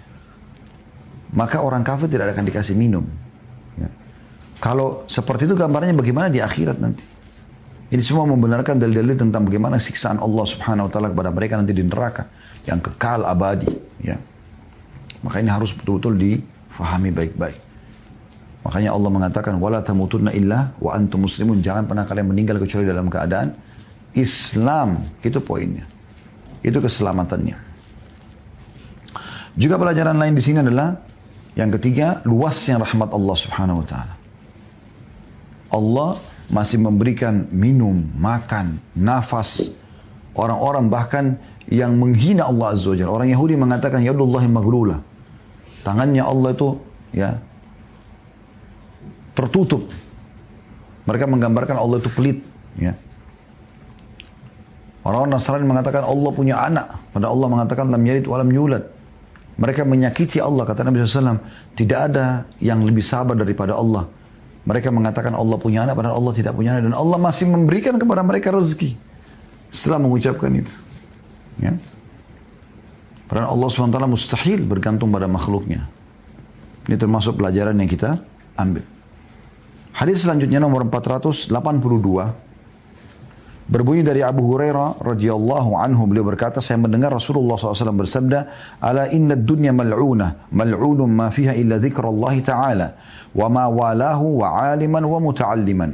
maka 1.38 1.62
orang 1.62 1.86
kafir 1.86 2.10
tidak 2.10 2.34
akan 2.34 2.48
dikasih 2.48 2.74
minum. 2.74 3.04
Kalau 4.58 5.06
seperti 5.06 5.46
itu 5.46 5.54
gambarnya 5.54 5.94
bagaimana 5.94 6.28
di 6.28 6.42
akhirat 6.42 6.78
nanti 6.82 7.06
ini 7.88 8.04
semua 8.04 8.28
membenarkan 8.28 8.82
dalil-dalil 8.82 9.16
tentang 9.16 9.48
bagaimana 9.48 9.80
siksaan 9.80 10.20
Allah 10.20 10.44
subhanahu 10.44 10.88
wa 10.88 10.92
ta'ala 10.92 11.08
kepada 11.14 11.30
mereka 11.32 11.56
nanti 11.56 11.72
di 11.72 11.86
neraka 11.88 12.28
yang 12.68 12.84
kekal 12.84 13.24
abadi 13.24 13.72
ya 14.04 14.18
maka 15.28 15.42
ini 15.42 15.50
harus 15.50 15.74
betul-betul 15.74 16.16
difahami 16.18 17.10
baik-baik. 17.10 17.60
Makanya 18.68 18.92
Allah 18.92 19.12
mengatakan 19.12 19.54
wala 19.58 19.80
tamutunna 19.80 20.36
illa 20.36 20.76
wa 20.78 20.92
antum 20.94 21.24
muslimun. 21.24 21.64
Jangan 21.64 21.88
pernah 21.88 22.04
kalian 22.04 22.28
meninggal 22.28 22.60
kecuali 22.60 22.84
dalam 22.88 23.08
keadaan 23.08 23.56
Islam. 24.16 25.08
Itu 25.24 25.40
poinnya. 25.40 25.88
Itu 26.60 26.84
keselamatannya. 26.84 27.58
Juga 29.58 29.76
pelajaran 29.80 30.20
lain 30.20 30.38
di 30.38 30.44
sini 30.44 30.62
adalah 30.62 30.94
yang 31.58 31.74
ketiga, 31.74 32.22
luasnya 32.30 32.78
rahmat 32.78 33.10
Allah 33.10 33.36
Subhanahu 33.36 33.82
wa 33.82 33.88
taala. 33.88 34.14
Allah 35.74 36.20
masih 36.48 36.80
memberikan 36.80 37.48
minum, 37.52 38.08
makan, 38.16 38.80
nafas 38.96 39.76
orang-orang 40.38 40.88
bahkan 40.88 41.26
yang 41.68 42.00
menghina 42.00 42.48
Allah 42.48 42.72
Azza 42.72 42.96
wa 42.96 43.20
Orang 43.20 43.28
Yahudi 43.28 43.60
mengatakan 43.60 44.00
yadullahi 44.00 44.48
maglula. 44.48 45.04
Tangannya 45.84 46.24
Allah 46.24 46.56
itu 46.56 46.70
ya 47.12 47.40
tertutup. 49.36 49.86
Mereka 51.08 51.24
menggambarkan 51.28 51.76
Allah 51.80 52.04
itu 52.04 52.12
pelit, 52.12 52.44
ya. 52.76 52.92
Orang-orang 55.08 55.40
Nasrani 55.40 55.64
mengatakan 55.64 56.04
Allah 56.04 56.32
punya 56.36 56.60
anak, 56.60 57.16
pada 57.16 57.32
Allah 57.32 57.48
mengatakan 57.48 57.88
lam 57.88 58.04
yalid 58.04 58.28
walam 58.28 58.52
yulad. 58.52 58.84
Mereka 59.56 59.88
menyakiti 59.88 60.44
Allah, 60.44 60.68
kata 60.68 60.84
Nabi 60.84 61.00
SAW, 61.00 61.40
tidak 61.80 62.12
ada 62.12 62.44
yang 62.60 62.84
lebih 62.84 63.02
sabar 63.02 63.34
daripada 63.40 63.80
Allah. 63.80 64.12
Mereka 64.68 64.92
mengatakan 64.92 65.32
Allah 65.32 65.56
punya 65.56 65.88
anak, 65.88 65.96
padahal 65.96 66.20
Allah 66.20 66.34
tidak 66.36 66.52
punya 66.52 66.76
anak. 66.76 66.92
Dan 66.92 66.96
Allah 67.00 67.16
masih 67.16 67.48
memberikan 67.48 67.96
kepada 67.96 68.20
mereka 68.20 68.52
rezeki. 68.52 69.00
Setelah 69.72 70.04
mengucapkan 70.04 70.52
itu. 70.52 70.74
Ya. 71.64 71.80
Karena 73.32 73.48
Allah 73.48 73.68
SWT 73.68 74.00
mustahil 74.08 74.68
bergantung 74.68 75.08
pada 75.12 75.28
makhluknya. 75.28 75.88
Ini 76.88 76.96
termasuk 77.00 77.40
pelajaran 77.40 77.76
yang 77.80 77.88
kita 77.88 78.20
ambil. 78.60 78.84
Hadis 79.96 80.24
selanjutnya 80.24 80.60
nomor 80.64 80.84
482 80.88 81.52
berbunyi 83.68 84.04
dari 84.04 84.24
Abu 84.24 84.48
Hurairah 84.48 85.04
radhiyallahu 85.04 85.76
anhu 85.76 86.08
beliau 86.08 86.24
berkata 86.24 86.64
saya 86.64 86.80
mendengar 86.80 87.12
Rasulullah 87.12 87.60
SAW 87.60 87.94
bersabda 87.94 88.40
ala 88.80 89.12
inna 89.12 89.36
dunya 89.36 89.76
mal'una 89.76 90.50
mal'unun 90.56 91.12
ma 91.12 91.28
fiha 91.28 91.52
illa 91.54 91.76
dzikrullah 91.78 92.36
ta'ala 92.40 92.88
wa 93.36 93.48
ma 93.52 93.68
walahu 93.68 94.42
wa 94.44 94.72
aliman 94.72 95.04
wa 95.04 95.20
muta'alliman 95.20 95.92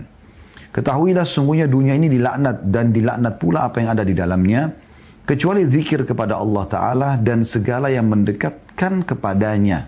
ketahuilah 0.70 1.26
sungguhnya 1.26 1.66
dunia 1.66 1.98
ini 1.98 2.14
dilaknat 2.14 2.70
dan 2.70 2.94
dilaknat 2.94 3.42
pula 3.42 3.66
apa 3.68 3.82
yang 3.82 3.98
ada 3.98 4.06
di 4.06 4.14
dalamnya 4.14 4.84
kecuali 5.24 5.64
zikir 5.68 6.04
kepada 6.04 6.40
Allah 6.40 6.64
Ta'ala 6.68 7.10
dan 7.20 7.48
segala 7.48 7.88
yang 7.88 8.12
mendekatkan 8.12 9.08
kepadanya. 9.08 9.88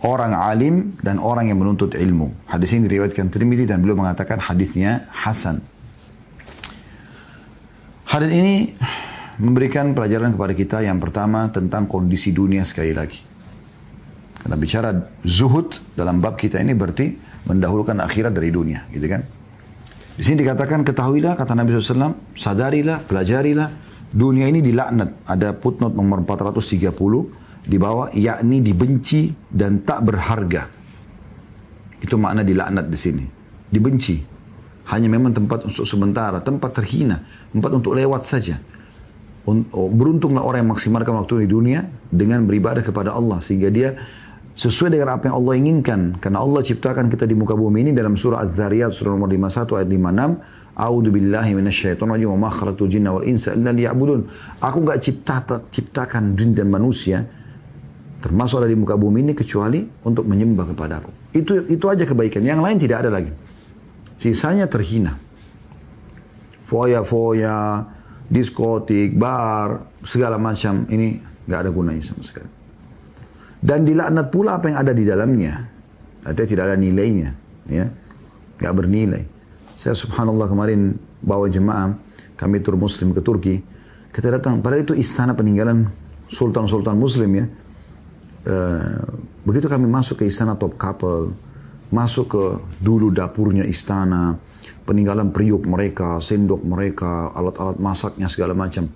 Orang 0.00 0.32
alim 0.32 0.96
dan 1.04 1.20
orang 1.20 1.52
yang 1.52 1.60
menuntut 1.60 1.92
ilmu. 1.92 2.32
Hadis 2.48 2.72
ini 2.72 2.88
diriwayatkan 2.88 3.28
Trimidi 3.28 3.68
dan 3.68 3.84
beliau 3.84 4.00
mengatakan 4.00 4.40
hadisnya 4.40 5.04
Hasan. 5.12 5.60
Hadis 8.10 8.34
ini 8.34 8.74
memberikan 9.38 9.94
pelajaran 9.94 10.34
kepada 10.34 10.50
kita 10.50 10.82
yang 10.82 10.98
pertama 10.98 11.46
tentang 11.54 11.86
kondisi 11.86 12.34
dunia 12.34 12.66
sekali 12.66 12.90
lagi. 12.90 13.22
Karena 14.34 14.58
bicara 14.58 14.90
zuhud 15.22 15.78
dalam 15.94 16.18
bab 16.18 16.34
kita 16.34 16.58
ini 16.58 16.74
berarti 16.74 17.14
mendahulukan 17.46 17.94
akhirat 18.02 18.34
dari 18.34 18.50
dunia, 18.50 18.82
gitu 18.90 19.06
kan? 19.06 19.22
Di 20.18 20.26
sini 20.26 20.42
dikatakan 20.42 20.82
ketahuilah 20.82 21.38
kata 21.38 21.54
Nabi 21.54 21.70
SAW, 21.78 22.34
sadarilah, 22.34 22.98
pelajarilah, 23.06 23.70
dunia 24.10 24.50
ini 24.50 24.58
dilaknat. 24.58 25.30
Ada 25.30 25.54
footnote 25.54 25.94
nomor 25.94 26.26
430 26.26 26.90
di 27.62 27.78
bawah, 27.78 28.10
yakni 28.10 28.58
dibenci 28.58 29.30
dan 29.46 29.86
tak 29.86 30.02
berharga. 30.02 30.66
Itu 32.02 32.18
makna 32.18 32.42
dilaknat 32.42 32.90
di 32.90 32.98
sini. 32.98 33.24
Dibenci. 33.70 34.39
Hanya 34.90 35.06
memang 35.06 35.30
tempat 35.30 35.62
untuk 35.66 35.86
sementara, 35.86 36.42
tempat 36.42 36.74
terhina, 36.74 37.22
tempat 37.54 37.70
untuk 37.78 37.94
lewat 37.94 38.26
saja. 38.26 38.58
Oh, 39.48 39.88
beruntunglah 39.88 40.44
orang 40.44 40.66
yang 40.66 40.72
maksimalkan 40.76 41.16
waktu 41.16 41.46
di 41.46 41.48
dunia 41.50 41.80
dengan 42.12 42.44
beribadah 42.44 42.84
kepada 42.84 43.16
Allah 43.16 43.40
sehingga 43.40 43.72
dia 43.72 43.96
sesuai 44.52 44.92
dengan 44.92 45.16
apa 45.16 45.32
yang 45.32 45.40
Allah 45.40 45.54
inginkan 45.56 46.00
karena 46.20 46.44
Allah 46.44 46.60
ciptakan 46.60 47.08
kita 47.08 47.24
di 47.24 47.32
muka 47.32 47.56
bumi 47.56 47.88
ini 47.88 47.90
dalam 47.96 48.20
surah 48.20 48.44
Az-Zariyat 48.44 48.92
surah 48.92 49.16
nomor 49.16 49.32
51 49.32 49.80
ayat 49.80 49.88
56 49.88 50.76
A'udzu 50.76 51.10
billahi 51.10 51.50
minasyaitonir 51.56 52.12
rajim 52.20 52.28
wa 52.36 52.38
ma 52.46 52.50
khalaqtul 52.52 52.90
jinna 52.92 53.10
wal 53.16 53.24
insa 53.24 53.56
illa 53.56 53.72
liya'budun 53.72 54.20
Aku 54.60 54.84
enggak 54.84 54.98
cipta, 55.00 55.40
ciptakan 55.72 56.36
jin 56.36 56.52
dan 56.52 56.68
manusia 56.68 57.24
termasuk 58.20 58.60
ada 58.60 58.68
di 58.68 58.76
muka 58.76 59.00
bumi 59.00 59.24
ini 59.24 59.32
kecuali 59.32 59.80
untuk 60.04 60.28
menyembah 60.28 60.76
kepada 60.76 61.00
aku. 61.00 61.10
Itu 61.32 61.64
itu 61.72 61.84
aja 61.88 62.04
kebaikan. 62.04 62.44
Yang 62.44 62.60
lain 62.60 62.76
tidak 62.76 62.96
ada 63.06 63.10
lagi. 63.10 63.32
Sisanya 64.20 64.68
terhina. 64.68 65.16
Foya-foya, 66.68 67.88
diskotik, 68.28 69.16
bar, 69.16 69.80
segala 70.04 70.36
macam 70.36 70.84
ini 70.92 71.16
nggak 71.48 71.60
ada 71.66 71.70
gunanya 71.72 72.04
sama 72.04 72.20
sekali. 72.20 72.52
Dan 73.60 73.88
dilaknat 73.88 74.28
pula 74.28 74.60
apa 74.60 74.68
yang 74.68 74.78
ada 74.84 74.92
di 74.92 75.08
dalamnya. 75.08 75.56
Artinya 76.20 76.48
tidak 76.52 76.64
ada 76.68 76.76
nilainya, 76.76 77.30
ya, 77.64 77.88
nggak 78.60 78.72
bernilai. 78.76 79.24
Saya 79.72 79.96
subhanallah 79.96 80.52
kemarin 80.52 80.92
bawa 81.24 81.48
jemaah 81.48 81.96
kami 82.36 82.60
tur 82.60 82.76
muslim 82.76 83.16
ke 83.16 83.24
Turki. 83.24 83.56
Kita 84.12 84.28
datang, 84.28 84.60
padahal 84.60 84.84
itu 84.84 84.92
istana 84.92 85.32
peninggalan 85.32 85.88
sultan-sultan 86.28 86.96
muslim 86.96 87.30
ya. 87.40 87.46
Uh, 88.40 89.00
begitu 89.44 89.68
kami 89.68 89.88
masuk 89.88 90.20
ke 90.20 90.28
istana 90.28 90.56
top 90.56 90.76
couple, 90.76 91.32
masuk 91.90 92.26
ke 92.30 92.44
dulu 92.78 93.10
dapurnya 93.10 93.66
istana, 93.66 94.38
peninggalan 94.86 95.30
periuk 95.30 95.66
mereka, 95.66 96.18
sendok 96.18 96.62
mereka, 96.66 97.30
alat-alat 97.34 97.78
masaknya 97.78 98.26
segala 98.26 98.54
macam. 98.54 98.90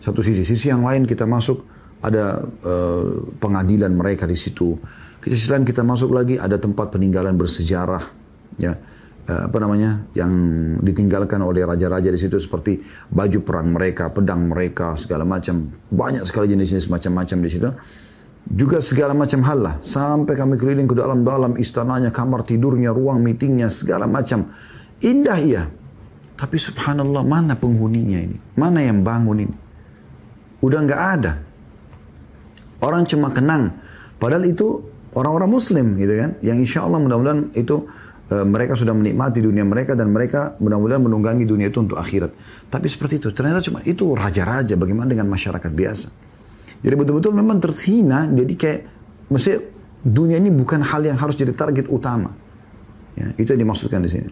Satu 0.00 0.20
sisi, 0.20 0.44
sisi 0.44 0.68
yang 0.68 0.84
lain 0.84 1.08
kita 1.08 1.24
masuk 1.24 1.64
ada 2.04 2.44
uh, 2.44 3.26
pengadilan 3.40 3.90
mereka 3.92 4.28
di 4.28 4.36
situ. 4.36 4.76
Sisi 5.24 5.50
lain 5.50 5.66
kita 5.66 5.84
masuk 5.84 6.14
lagi 6.14 6.40
ada 6.40 6.56
tempat 6.56 6.94
peninggalan 6.94 7.34
bersejarah, 7.36 8.04
ya 8.56 8.72
uh, 9.28 9.42
apa 9.50 9.58
namanya 9.60 10.08
yang 10.16 10.32
ditinggalkan 10.80 11.42
oleh 11.42 11.66
raja-raja 11.66 12.08
di 12.08 12.20
situ 12.20 12.38
seperti 12.40 12.80
baju 13.12 13.38
perang 13.44 13.68
mereka, 13.74 14.08
pedang 14.08 14.48
mereka, 14.48 14.96
segala 14.96 15.26
macam 15.26 15.68
banyak 15.90 16.24
sekali 16.24 16.54
jenis-jenis 16.54 16.88
macam-macam 16.88 17.38
di 17.44 17.50
situ. 17.50 17.68
Juga 18.48 18.80
segala 18.80 19.12
macam 19.12 19.44
hal 19.44 19.58
lah. 19.60 19.76
Sampai 19.84 20.32
kami 20.32 20.56
keliling 20.56 20.88
ke 20.88 20.96
dalam-dalam 20.96 21.60
istananya, 21.60 22.08
kamar 22.08 22.48
tidurnya, 22.48 22.96
ruang 22.96 23.20
meetingnya, 23.20 23.68
segala 23.68 24.08
macam. 24.08 24.48
Indah 25.04 25.36
iya. 25.36 25.64
Tapi 26.38 26.56
subhanallah 26.56 27.26
mana 27.26 27.58
penghuninya 27.58 28.24
ini? 28.24 28.38
Mana 28.56 28.80
yang 28.80 29.04
bangun 29.04 29.44
ini? 29.44 29.56
Udah 30.64 30.80
nggak 30.80 31.02
ada. 31.20 31.32
Orang 32.80 33.04
cuma 33.04 33.28
kenang. 33.34 33.74
Padahal 34.16 34.46
itu 34.46 34.80
orang-orang 35.12 35.50
muslim 35.50 35.86
gitu 35.98 36.14
kan. 36.14 36.30
Yang 36.40 36.58
insya 36.64 36.86
Allah 36.86 37.02
mudah-mudahan 37.02 37.52
itu 37.58 37.84
e, 38.30 38.36
mereka 38.46 38.78
sudah 38.78 38.94
menikmati 38.94 39.42
dunia 39.42 39.66
mereka 39.66 39.98
dan 39.98 40.14
mereka 40.14 40.54
mudah-mudahan 40.62 41.02
menunggangi 41.02 41.42
dunia 41.42 41.68
itu 41.74 41.82
untuk 41.82 41.98
akhirat. 41.98 42.30
Tapi 42.70 42.86
seperti 42.86 43.18
itu. 43.18 43.28
Ternyata 43.34 43.60
cuma 43.66 43.82
itu 43.82 44.14
raja-raja. 44.14 44.78
Bagaimana 44.78 45.10
dengan 45.10 45.26
masyarakat 45.26 45.72
biasa? 45.74 46.27
Jadi 46.78 46.94
betul-betul 46.94 47.32
memang 47.34 47.58
terhina. 47.58 48.30
Jadi 48.30 48.54
kayak 48.54 48.80
maksudnya 49.30 49.60
dunia 50.02 50.38
ini 50.38 50.50
bukan 50.54 50.82
hal 50.82 51.02
yang 51.02 51.18
harus 51.18 51.34
jadi 51.34 51.50
target 51.50 51.90
utama. 51.90 52.30
Ya, 53.18 53.34
itu 53.34 53.50
yang 53.50 53.66
dimaksudkan 53.66 53.98
di 53.98 54.10
sini. 54.10 54.30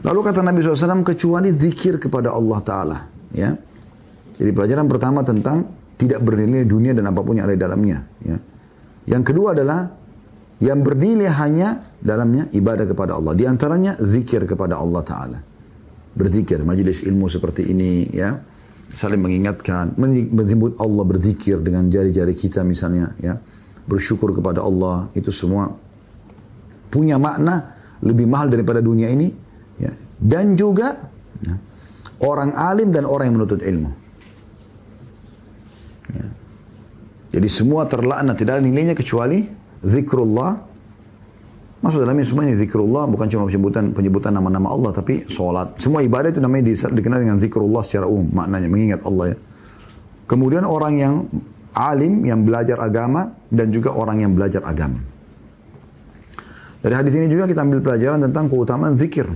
Lalu 0.00 0.20
kata 0.24 0.40
Nabi 0.40 0.64
SAW, 0.64 1.04
kecuali 1.04 1.52
zikir 1.52 2.00
kepada 2.00 2.32
Allah 2.32 2.58
Ta'ala. 2.64 2.98
Ya. 3.34 3.52
Jadi 4.38 4.50
pelajaran 4.54 4.86
pertama 4.86 5.20
tentang 5.26 5.66
tidak 5.98 6.22
bernilai 6.22 6.64
dunia 6.64 6.94
dan 6.94 7.10
apa 7.10 7.20
pun 7.20 7.36
yang 7.36 7.50
ada 7.50 7.58
di 7.58 7.60
dalamnya. 7.60 7.98
Ya. 8.22 8.38
Yang 9.10 9.34
kedua 9.34 9.52
adalah 9.52 9.92
yang 10.62 10.80
bernilai 10.80 11.28
hanya 11.28 11.92
dalamnya 12.00 12.48
ibadah 12.54 12.86
kepada 12.88 13.18
Allah. 13.18 13.34
Di 13.34 13.44
antaranya 13.44 13.98
zikir 14.00 14.46
kepada 14.48 14.78
Allah 14.80 15.02
Ta'ala. 15.04 15.38
Berzikir, 16.16 16.62
majelis 16.64 17.04
ilmu 17.04 17.28
seperti 17.28 17.68
ini. 17.68 18.08
ya 18.14 18.38
Saling 18.88 19.20
mengingatkan, 19.20 19.94
menyebut 20.00 20.80
Allah 20.80 21.04
berzikir 21.04 21.60
dengan 21.60 21.86
jari-jari 21.92 22.32
kita 22.32 22.64
misalnya. 22.64 23.12
ya 23.20 23.36
Bersyukur 23.84 24.32
kepada 24.32 24.64
Allah. 24.64 25.12
Itu 25.12 25.28
semua 25.28 25.70
punya 26.88 27.20
makna 27.20 27.76
lebih 28.00 28.24
mahal 28.24 28.48
daripada 28.48 28.80
dunia 28.80 29.12
ini 29.12 29.48
Ya. 29.78 29.94
Dan 30.18 30.58
juga 30.58 30.98
ya, 31.38 31.54
orang 32.26 32.50
alim 32.58 32.90
dan 32.90 33.06
orang 33.06 33.30
yang 33.30 33.36
menuntut 33.38 33.62
ilmu. 33.62 33.90
Ya. 36.12 36.26
Jadi 37.38 37.48
semua 37.48 37.86
terlaknat 37.86 38.34
tidak 38.34 38.58
ada 38.58 38.62
nilainya 38.66 38.98
kecuali 38.98 39.46
zikrullah. 39.86 40.67
Masuk 41.78 42.02
dalamnya 42.02 42.26
semuanya 42.26 42.58
zikrullah 42.58 43.06
bukan 43.06 43.30
cuma 43.30 43.46
penyebutan 43.46 43.94
penyebutan 43.94 44.34
nama-nama 44.34 44.74
Allah 44.74 44.90
tapi 44.90 45.22
sholat. 45.30 45.78
Semua 45.78 46.02
ibadah 46.02 46.34
itu 46.34 46.42
namanya 46.42 46.74
dikenal 46.74 47.22
dengan 47.22 47.38
zikrullah 47.38 47.86
secara 47.86 48.10
umum 48.10 48.26
maknanya 48.34 48.66
mengingat 48.66 49.00
Allah 49.06 49.34
ya. 49.34 49.36
Kemudian 50.26 50.66
orang 50.66 50.94
yang 50.98 51.14
alim 51.78 52.26
yang 52.26 52.42
belajar 52.42 52.82
agama 52.82 53.30
dan 53.46 53.70
juga 53.70 53.94
orang 53.94 54.26
yang 54.26 54.34
belajar 54.34 54.66
agama. 54.66 54.98
Dari 56.78 56.94
hadis 56.94 57.14
ini 57.14 57.30
juga 57.30 57.46
kita 57.46 57.62
ambil 57.62 57.78
pelajaran 57.82 58.22
tentang 58.26 58.50
keutamaan 58.50 58.94
zikir. 58.98 59.26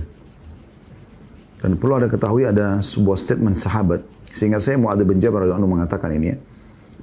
Dan 1.63 1.79
perlu 1.79 1.95
ada 1.95 2.11
ketahui 2.11 2.43
ada 2.43 2.83
sebuah 2.83 3.15
statement 3.15 3.55
sahabat. 3.55 4.03
Sehingga 4.35 4.59
saya 4.59 4.75
mau 4.75 4.91
ada 4.91 5.07
Jabal 5.07 5.47
radhiyallahu 5.47 5.79
mengatakan 5.79 6.11
ini 6.11 6.35
ya. 6.35 6.37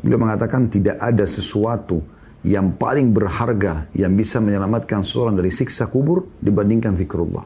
Beliau 0.05 0.20
mengatakan 0.20 0.68
tidak 0.68 1.01
ada 1.01 1.24
sesuatu 1.24 2.05
yang 2.41 2.72
paling 2.80 3.12
berharga 3.12 3.93
yang 3.93 4.16
bisa 4.16 4.41
menyelamatkan 4.41 5.05
seorang 5.05 5.36
dari 5.36 5.53
siksa 5.53 5.93
kubur 5.93 6.24
dibandingkan 6.41 6.97
zikrullah. 6.97 7.45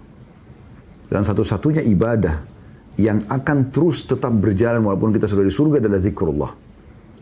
Dan 1.10 1.22
satu-satunya 1.26 1.82
ibadah 1.82 2.36
yang 2.94 3.26
akan 3.26 3.74
terus 3.74 4.06
tetap 4.06 4.30
berjalan 4.38 4.86
walaupun 4.86 5.10
kita 5.10 5.26
sudah 5.26 5.42
di 5.42 5.50
surga 5.50 5.82
adalah 5.82 5.98
zikrullah. 5.98 6.52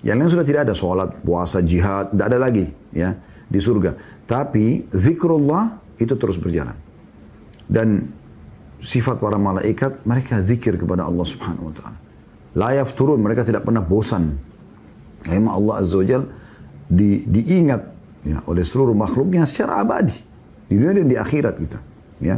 Yang 0.04 0.16
lain 0.18 0.30
sudah 0.36 0.46
tidak 0.46 0.60
ada 0.68 0.74
sholat, 0.76 1.10
puasa, 1.24 1.64
jihad, 1.64 2.12
tidak 2.12 2.26
ada 2.28 2.38
lagi 2.42 2.66
ya 2.92 3.16
di 3.48 3.60
surga. 3.62 3.96
Tapi 4.28 4.92
zikrullah 4.92 5.80
itu 5.96 6.12
terus 6.18 6.36
berjalan. 6.36 6.76
Dan 7.64 8.04
sifat 8.82 9.16
para 9.16 9.40
malaikat, 9.40 10.04
mereka 10.04 10.44
zikir 10.44 10.76
kepada 10.76 11.08
Allah 11.08 11.24
Subhanahu 11.24 11.70
wa 11.70 11.74
taala. 11.74 11.98
Layaf 12.52 12.92
turun, 12.92 13.22
mereka 13.22 13.48
tidak 13.48 13.64
pernah 13.64 13.80
bosan. 13.80 14.36
Memang 15.24 15.56
Allah 15.56 15.74
Azza 15.80 15.96
wa 15.96 16.04
Jal 16.04 16.22
di, 16.92 17.24
diingat 17.24 17.82
ya, 18.28 18.44
oleh 18.44 18.60
seluruh 18.60 18.92
makhluknya 18.92 19.48
secara 19.48 19.80
abadi. 19.80 20.20
Di 20.68 20.76
dunia 20.76 20.92
dan 20.92 21.08
di 21.08 21.16
akhirat 21.16 21.54
kita. 21.56 21.78
Ya. 22.20 22.36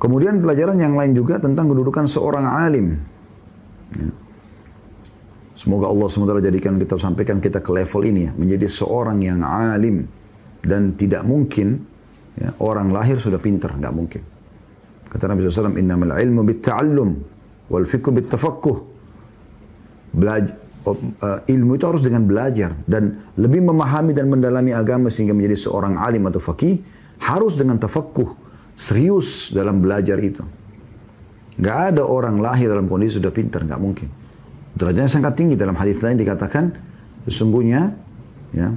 Kemudian 0.00 0.40
pelajaran 0.40 0.78
yang 0.80 0.94
lain 0.96 1.12
juga 1.12 1.42
tentang 1.42 1.68
kedudukan 1.70 2.06
seorang 2.06 2.46
alim. 2.46 2.94
Ya. 3.98 4.10
Semoga 5.58 5.92
Allah 5.92 6.08
SWT 6.08 6.40
jadikan 6.40 6.80
kita 6.80 6.96
sampaikan 6.96 7.36
kita 7.36 7.60
ke 7.60 7.68
level 7.68 8.02
ini 8.08 8.30
ya. 8.30 8.32
Menjadi 8.32 8.64
seorang 8.70 9.20
yang 9.20 9.44
alim. 9.44 10.08
Dan 10.60 10.96
tidak 10.96 11.24
mungkin 11.24 11.90
Ya, 12.40 12.56
orang 12.62 12.88
lahir 12.88 13.20
sudah 13.20 13.36
pintar, 13.36 13.76
nggak 13.76 13.94
mungkin. 13.94 14.22
Kata 15.12 15.28
Nabi 15.28 15.44
SAW, 15.44 15.76
Innamal 15.76 16.16
ilmu 16.16 16.40
bitta'allum, 16.48 17.10
wal 17.68 17.84
fikru 17.84 18.16
bittafakkuh. 18.16 18.78
Belajar, 20.16 20.56
ilmu 21.46 21.76
itu 21.76 21.84
harus 21.84 22.02
dengan 22.04 22.24
belajar. 22.24 22.72
Dan 22.84 23.34
lebih 23.36 23.64
memahami 23.64 24.16
dan 24.16 24.28
mendalami 24.32 24.72
agama 24.72 25.12
sehingga 25.12 25.36
menjadi 25.36 25.68
seorang 25.68 26.00
alim 26.00 26.24
atau 26.28 26.40
fakih, 26.40 26.80
harus 27.20 27.56
dengan 27.60 27.76
tafakkuh. 27.76 28.36
Serius 28.76 29.52
dalam 29.52 29.84
belajar 29.84 30.16
itu. 30.20 30.40
Nggak 31.60 31.78
ada 31.92 32.02
orang 32.08 32.40
lahir 32.40 32.72
dalam 32.72 32.88
kondisi 32.88 33.20
sudah 33.20 33.28
pintar, 33.28 33.68
nggak 33.68 33.80
mungkin. 33.80 34.08
Derajatnya 34.72 35.12
sangat 35.12 35.36
tinggi 35.36 35.60
dalam 35.60 35.76
hadis 35.76 36.00
lain 36.00 36.16
dikatakan, 36.16 36.72
sesungguhnya 37.28 37.92
ya, 38.56 38.72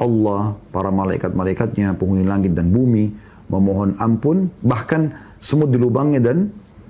Allah, 0.00 0.56
para 0.72 0.88
malaikat-malaikatnya, 0.88 1.92
penghuni 2.00 2.24
langit 2.24 2.56
dan 2.56 2.72
bumi, 2.72 3.12
memohon 3.52 4.00
ampun, 4.00 4.48
bahkan 4.64 5.12
semut 5.36 5.68
di 5.68 5.76
lubangnya 5.76 6.24
dan 6.24 6.48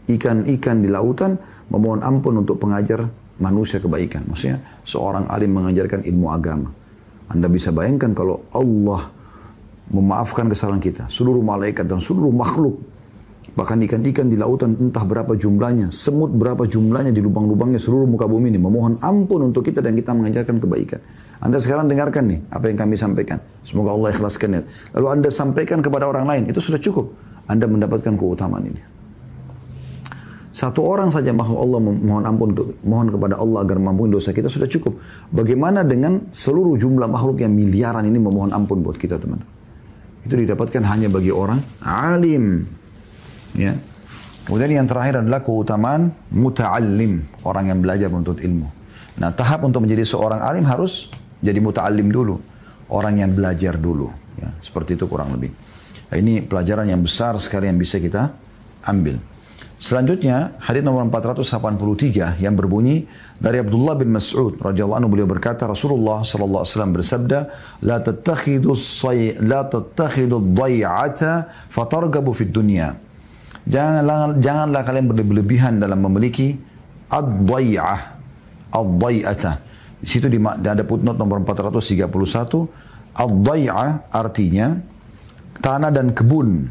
ikan-ikan 0.09 0.81
di 0.81 0.89
lautan 0.89 1.37
memohon 1.69 2.01
ampun 2.01 2.41
untuk 2.41 2.57
pengajar 2.59 3.13
manusia 3.39 3.79
kebaikan. 3.79 4.27
Maksudnya 4.27 4.59
seorang 4.85 5.27
alim 5.31 5.55
mengajarkan 5.55 6.05
ilmu 6.07 6.27
agama. 6.31 6.71
Anda 7.29 7.47
bisa 7.47 7.75
bayangkan 7.75 8.13
kalau 8.17 8.45
Allah 8.53 9.11
memaafkan 9.89 10.49
kesalahan 10.49 10.83
kita. 10.83 11.09
Seluruh 11.09 11.41
malaikat 11.41 11.89
dan 11.89 12.01
seluruh 12.01 12.33
makhluk. 12.33 12.81
Bahkan 13.49 13.81
ikan-ikan 13.91 14.31
di 14.31 14.37
lautan 14.39 14.77
entah 14.77 15.03
berapa 15.03 15.35
jumlahnya. 15.35 15.91
Semut 15.91 16.31
berapa 16.31 16.69
jumlahnya 16.69 17.11
di 17.11 17.19
lubang-lubangnya 17.25 17.81
seluruh 17.81 18.07
muka 18.07 18.29
bumi 18.29 18.55
ini. 18.55 18.61
Memohon 18.61 19.03
ampun 19.03 19.51
untuk 19.51 19.67
kita 19.67 19.83
dan 19.83 19.97
kita 19.99 20.15
mengajarkan 20.15 20.63
kebaikan. 20.63 21.01
Anda 21.43 21.59
sekarang 21.59 21.91
dengarkan 21.91 22.29
nih 22.29 22.41
apa 22.53 22.65
yang 22.71 22.79
kami 22.79 22.95
sampaikan. 22.95 23.43
Semoga 23.67 23.97
Allah 23.97 24.15
ikhlaskan 24.15 24.49
ya. 24.53 24.63
Lalu 25.01 25.07
Anda 25.11 25.29
sampaikan 25.33 25.83
kepada 25.83 26.07
orang 26.07 26.29
lain. 26.29 26.43
Itu 26.53 26.63
sudah 26.63 26.79
cukup. 26.79 27.11
Anda 27.49 27.65
mendapatkan 27.67 28.15
keutamaan 28.15 28.69
ini. 28.69 28.98
Satu 30.59 30.83
orang 30.83 31.15
saja 31.15 31.31
makhluk 31.31 31.55
Allah 31.63 31.79
mohon 31.79 32.25
ampun 32.27 32.51
untuk 32.51 32.75
mohon 32.83 33.15
kepada 33.15 33.39
Allah 33.39 33.63
agar 33.63 33.79
mampu 33.79 34.11
dosa 34.11 34.35
kita 34.35 34.51
sudah 34.51 34.67
cukup. 34.67 34.99
Bagaimana 35.31 35.87
dengan 35.87 36.35
seluruh 36.35 36.75
jumlah 36.75 37.07
makhluk 37.07 37.39
yang 37.47 37.55
miliaran 37.55 38.03
ini 38.03 38.19
memohon 38.19 38.51
ampun 38.51 38.83
buat 38.83 38.99
kita 38.99 39.23
teman? 39.23 39.39
Itu 40.27 40.35
didapatkan 40.35 40.83
hanya 40.83 41.07
bagi 41.15 41.31
orang 41.31 41.63
alim. 41.79 42.67
Ya. 43.55 43.79
Kemudian 44.51 44.83
yang 44.83 44.91
terakhir 44.91 45.23
adalah 45.23 45.47
keutamaan 45.47 46.11
muta'allim, 46.35 47.47
orang 47.47 47.71
yang 47.71 47.79
belajar 47.79 48.11
menuntut 48.11 48.43
ilmu. 48.43 48.67
Nah, 49.23 49.31
tahap 49.31 49.63
untuk 49.63 49.87
menjadi 49.87 50.03
seorang 50.03 50.43
alim 50.43 50.67
harus 50.67 51.07
jadi 51.39 51.63
muta'allim 51.63 52.11
dulu, 52.11 52.35
orang 52.91 53.23
yang 53.23 53.31
belajar 53.31 53.79
dulu. 53.79 54.11
Ya, 54.35 54.51
seperti 54.59 54.99
itu 54.99 55.07
kurang 55.07 55.39
lebih. 55.39 55.55
Nah, 56.11 56.19
ini 56.19 56.43
pelajaran 56.43 56.91
yang 56.91 56.99
besar 56.99 57.39
sekali 57.39 57.71
yang 57.71 57.79
bisa 57.79 58.03
kita 58.03 58.35
ambil. 58.83 59.38
Selanjutnya 59.79 60.59
hadis 60.59 60.83
nomor 60.83 61.07
483 61.07 62.43
yang 62.43 62.59
berbunyi 62.59 63.07
dari 63.39 63.63
Abdullah 63.63 63.95
bin 63.95 64.11
Mas'ud 64.11 64.59
radhiyallahu 64.59 64.99
anhu 64.99 65.11
beliau 65.15 65.31
berkata 65.31 65.71
Rasulullah 65.71 66.27
sallallahu 66.27 66.67
alaihi 66.67 66.75
wasallam 66.75 66.95
bersabda 66.99 67.39
la 67.87 68.03
tattakhidu 68.03 68.75
say 68.75 69.39
la 69.39 69.71
tattakhidu 69.71 70.43
dhai'ata 70.43 71.71
fatargabu 71.71 72.35
fid 72.35 72.51
dunya. 72.51 72.99
Janganlah 73.71 74.35
janganlah 74.43 74.83
kalian 74.83 75.07
berlebihan 75.15 75.79
dalam 75.79 76.03
memiliki 76.03 76.59
ad-dhai'ah 77.07 78.19
ad-dhai'ata 78.75 79.69
di 79.99 80.07
situ 80.07 80.31
di, 80.31 80.39
ada 80.39 80.83
footnote 80.87 81.19
nomor 81.19 81.43
431 81.43 83.19
ad-dhai'ah 83.19 84.15
artinya 84.15 84.79
tanah 85.59 85.91
dan 85.91 86.15
kebun. 86.15 86.71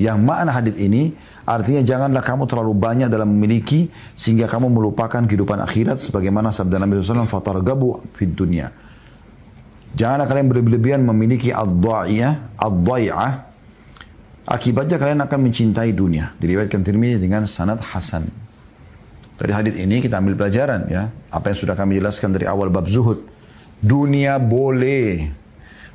Yang 0.00 0.18
makna 0.24 0.50
hadis 0.56 0.76
ini 0.80 1.12
Artinya 1.50 1.82
janganlah 1.82 2.22
kamu 2.22 2.46
terlalu 2.46 2.78
banyak 2.78 3.10
dalam 3.10 3.34
memiliki 3.34 3.90
sehingga 4.14 4.46
kamu 4.46 4.70
melupakan 4.70 5.18
kehidupan 5.26 5.58
akhirat 5.58 5.98
sebagaimana 5.98 6.54
sabda 6.54 6.78
Nabi 6.78 7.02
SAW 7.02 7.26
fatargabu 7.26 8.06
fid 8.14 8.38
dunia. 8.38 8.70
Janganlah 9.90 10.30
kalian 10.30 10.46
berlebihan 10.46 11.02
memiliki 11.02 11.50
ad-dha'iyah, 11.50 12.54
ad-dha'iyah. 12.54 13.50
Akibatnya 14.46 15.02
kalian 15.02 15.26
akan 15.26 15.38
mencintai 15.50 15.90
dunia. 15.90 16.38
Diriwayatkan 16.38 16.86
Tirmidzi 16.86 17.18
dengan 17.18 17.42
sanad 17.50 17.82
hasan. 17.82 18.30
Dari 19.34 19.50
hadis 19.50 19.74
ini 19.74 19.98
kita 19.98 20.22
ambil 20.22 20.38
pelajaran 20.38 20.86
ya. 20.86 21.10
Apa 21.34 21.50
yang 21.50 21.58
sudah 21.58 21.74
kami 21.74 21.98
jelaskan 21.98 22.30
dari 22.30 22.46
awal 22.46 22.70
bab 22.70 22.86
zuhud. 22.86 23.26
Dunia 23.82 24.38
boleh 24.38 25.39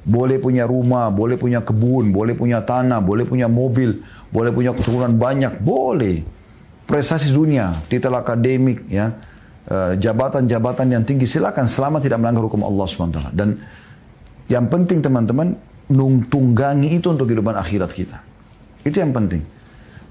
boleh 0.05 0.37
punya 0.37 0.69
rumah, 0.69 1.09
boleh 1.09 1.33
punya 1.33 1.65
kebun, 1.65 2.13
boleh 2.13 2.37
punya 2.37 2.61
tanah, 2.61 3.01
boleh 3.01 3.25
punya 3.25 3.49
mobil, 3.49 4.05
boleh 4.29 4.53
punya 4.53 4.71
keturunan 4.77 5.17
banyak, 5.17 5.57
boleh. 5.65 6.21
Prestasi 6.85 7.33
dunia, 7.33 7.81
titel 7.89 8.13
akademik, 8.13 8.85
ya, 8.85 9.17
eh, 9.65 9.97
jabatan-jabatan 9.97 10.93
yang 10.93 11.01
tinggi 11.01 11.25
silakan 11.25 11.65
selama 11.65 11.97
tidak 11.97 12.21
melanggar 12.21 12.45
hukum 12.45 12.61
Allah 12.61 12.85
SWT. 12.85 13.33
Dan 13.33 13.57
yang 14.45 14.69
penting 14.69 15.01
teman-teman, 15.01 15.57
tunggangi 16.29 17.01
itu 17.01 17.09
untuk 17.09 17.25
kehidupan 17.25 17.57
akhirat 17.57 17.89
kita. 17.89 18.21
Itu 18.85 19.01
yang 19.01 19.09
penting. 19.09 19.41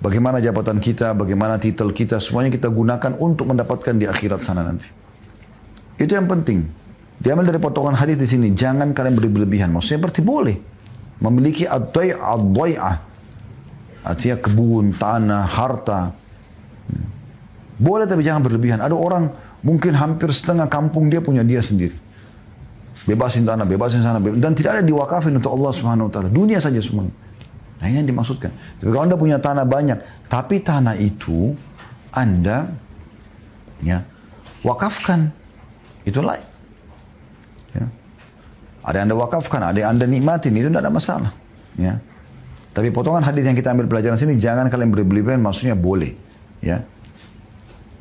Bagaimana 0.03 0.43
jabatan 0.43 0.83
kita, 0.83 1.15
bagaimana 1.15 1.63
titel 1.63 1.95
kita, 1.95 2.19
semuanya 2.19 2.51
kita 2.51 2.67
gunakan 2.67 3.15
untuk 3.15 3.47
mendapatkan 3.47 3.95
di 3.95 4.11
akhirat 4.11 4.43
sana 4.43 4.67
nanti. 4.67 4.91
Itu 6.03 6.19
yang 6.19 6.27
penting. 6.27 6.67
Diambil 7.21 7.55
dari 7.55 7.61
potongan 7.63 7.95
hadis 7.95 8.19
di 8.19 8.27
sini, 8.27 8.47
jangan 8.53 8.91
kalian 8.91 9.15
berlebihan. 9.17 9.71
Maksudnya 9.71 10.09
berarti 10.09 10.23
boleh 10.23 10.57
memiliki 11.23 11.65
ad-dai'ah. 11.65 12.97
Artinya 14.05 14.37
kebun, 14.37 14.93
tanah, 14.93 15.49
harta. 15.49 16.13
Boleh 17.81 18.05
tapi 18.05 18.21
jangan 18.21 18.45
berlebihan. 18.45 18.85
Ada 18.85 18.93
orang 18.93 19.33
mungkin 19.65 19.97
hampir 19.97 20.29
setengah 20.29 20.69
kampung 20.69 21.09
dia 21.09 21.25
punya 21.25 21.41
dia 21.41 21.65
sendiri. 21.65 21.97
Bebasin 23.05 23.45
tanah, 23.49 23.67
bebasin 23.67 24.01
sana, 24.05 24.21
bebasin. 24.23 24.41
dan 24.41 24.53
tidak 24.55 24.81
ada 24.81 24.83
diwakafin 24.85 25.35
untuk 25.35 25.51
Allah 25.51 25.73
Subhanahu 25.73 26.07
wa 26.09 26.13
taala. 26.13 26.29
Dunia 26.31 26.63
saja 26.63 26.79
semua. 26.79 27.09
Nah, 27.83 27.87
ini 27.91 28.01
yang 28.01 28.09
dimaksudkan. 28.09 28.55
Tapi 28.81 28.89
kalau 28.89 29.05
Anda 29.05 29.17
punya 29.19 29.37
tanah 29.43 29.67
banyak, 29.67 30.29
tapi 30.31 30.63
tanah 30.63 30.97
itu 30.97 31.53
Anda 32.15 32.71
ya 33.83 34.05
wakafkan. 34.63 35.33
Itu 36.05 36.21
lain. 36.21 36.54
Ada 38.85 39.01
yang 39.01 39.07
anda 39.09 39.17
wakafkan, 39.17 39.61
ada 39.65 39.79
yang 39.81 39.97
anda 39.97 40.05
nikmatin, 40.05 40.53
itu 40.53 40.69
tidak 40.69 40.85
ada 40.85 40.93
masalah. 40.93 41.33
Ya. 41.81 41.99
Tapi 42.77 42.93
potongan 42.93 43.25
hadis 43.25 43.49
yang 43.49 43.57
kita 43.57 43.73
ambil 43.73 43.89
pelajaran 43.89 44.21
sini, 44.21 44.37
jangan 44.37 44.69
kalian 44.69 44.93
berlebihan, 44.93 45.41
maksudnya 45.41 45.73
boleh. 45.73 46.13
Ya. 46.61 46.85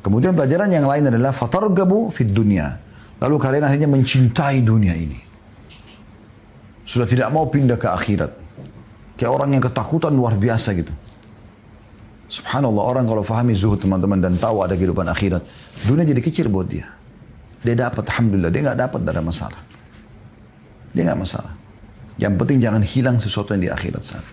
Kemudian 0.04 0.36
pelajaran 0.36 0.68
yang 0.68 0.84
lain 0.84 1.08
adalah 1.08 1.32
fatargabu 1.32 2.12
fid 2.12 2.28
dunia. 2.28 2.76
Lalu 3.24 3.40
kalian 3.40 3.64
akhirnya 3.64 3.88
mencintai 3.88 4.60
dunia 4.60 4.92
ini. 4.92 5.16
Sudah 6.84 7.08
tidak 7.08 7.32
mau 7.32 7.48
pindah 7.48 7.80
ke 7.80 7.88
akhirat. 7.88 8.32
Kayak 9.16 9.32
orang 9.32 9.56
yang 9.56 9.64
ketakutan 9.64 10.12
luar 10.12 10.36
biasa 10.36 10.76
gitu. 10.76 10.92
Subhanallah 12.28 12.84
orang 12.84 13.04
kalau 13.08 13.24
fahami 13.24 13.56
zuhud 13.56 13.80
teman-teman 13.80 14.20
dan 14.20 14.36
tahu 14.36 14.60
ada 14.60 14.76
kehidupan 14.76 15.08
akhirat. 15.08 15.40
Dunia 15.88 16.04
jadi 16.04 16.20
kecil 16.20 16.52
buat 16.52 16.68
dia. 16.68 16.92
Dia 17.64 17.88
dapat, 17.88 18.04
Alhamdulillah. 18.12 18.52
Dia 18.52 18.60
nggak 18.60 18.78
dapat, 18.84 18.98
tidak 19.00 19.12
ada 19.16 19.24
masalah. 19.24 19.60
Dia 20.94 21.02
nggak 21.10 21.20
masalah. 21.20 21.52
Yang 22.16 22.34
penting 22.38 22.58
jangan 22.62 22.82
hilang 22.86 23.16
sesuatu 23.18 23.52
yang 23.58 23.62
di 23.66 23.70
akhirat 23.74 24.02
sana. 24.06 24.28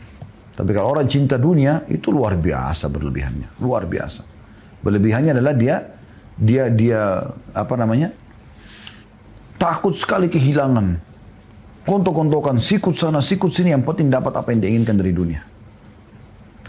Tapi 0.53 0.69
kalau 0.77 0.93
orang 0.93 1.09
cinta 1.09 1.41
dunia, 1.41 1.89
itu 1.89 2.13
luar 2.13 2.37
biasa 2.37 2.85
berlebihannya. 2.85 3.57
Luar 3.57 3.89
biasa. 3.89 4.21
Berlebihannya 4.85 5.33
adalah 5.33 5.57
dia, 5.57 5.81
dia, 6.37 6.69
dia, 6.69 7.01
apa 7.57 7.73
namanya, 7.73 8.13
takut 9.57 9.97
sekali 9.97 10.29
kehilangan. 10.29 11.01
Kontok-kontokan, 11.81 12.61
sikut 12.61 12.93
sana, 12.93 13.25
sikut 13.25 13.49
sini, 13.49 13.73
yang 13.73 13.81
penting 13.81 14.13
dapat 14.13 14.37
apa 14.37 14.53
yang 14.53 14.61
diinginkan 14.61 15.01
dari 15.01 15.09
dunia. 15.09 15.41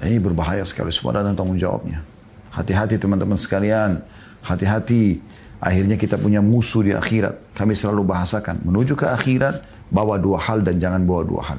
Ini 0.01 0.17
berbahaya 0.25 0.65
sekali, 0.65 0.89
semua 0.89 1.21
dan 1.21 1.37
tanggung 1.37 1.61
jawabnya. 1.61 2.01
Hati-hati 2.49 2.97
teman-teman 2.97 3.37
sekalian, 3.37 4.01
hati-hati 4.41 5.21
Akhirnya 5.63 5.95
kita 5.95 6.19
punya 6.19 6.43
musuh 6.43 6.83
di 6.83 6.91
akhirat. 6.91 7.55
Kami 7.55 7.79
selalu 7.79 8.03
bahasakan. 8.03 8.67
Menuju 8.67 8.99
ke 8.99 9.07
akhirat, 9.07 9.63
bawa 9.93 10.17
dua 10.17 10.41
hal 10.41 10.65
dan 10.65 10.81
jangan 10.81 11.05
bawa 11.05 11.23
dua 11.23 11.43
hal. 11.53 11.59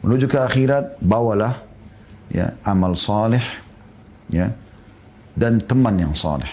Menuju 0.00 0.24
ke 0.24 0.40
akhirat, 0.40 0.96
bawalah 1.04 1.60
ya 2.32 2.56
amal 2.64 2.96
saleh 2.96 3.44
ya 4.32 4.48
dan 5.36 5.60
teman 5.60 6.00
yang 6.00 6.16
saleh. 6.16 6.48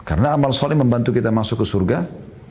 Karena 0.00 0.34
amal 0.34 0.50
saleh 0.56 0.74
membantu 0.74 1.12
kita 1.12 1.28
masuk 1.28 1.62
ke 1.62 1.66
surga, 1.68 1.98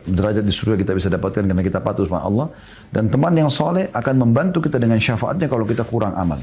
derajat 0.05 0.45
di 0.45 0.53
surga 0.53 0.77
kita 0.77 0.93
bisa 0.93 1.09
dapatkan 1.09 1.43
karena 1.49 1.63
kita 1.65 1.81
patuh 1.81 2.05
sama 2.05 2.21
Allah 2.21 2.47
dan 2.93 3.09
teman 3.09 3.33
yang 3.33 3.49
soleh 3.49 3.89
akan 3.89 4.15
membantu 4.29 4.63
kita 4.63 4.77
dengan 4.77 5.01
syafaatnya 5.01 5.49
kalau 5.49 5.65
kita 5.65 5.81
kurang 5.83 6.13
amal. 6.13 6.39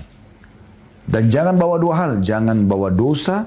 Dan 1.07 1.31
jangan 1.31 1.55
bawa 1.55 1.79
dua 1.79 1.95
hal, 2.03 2.13
jangan 2.19 2.67
bawa 2.67 2.91
dosa 2.91 3.47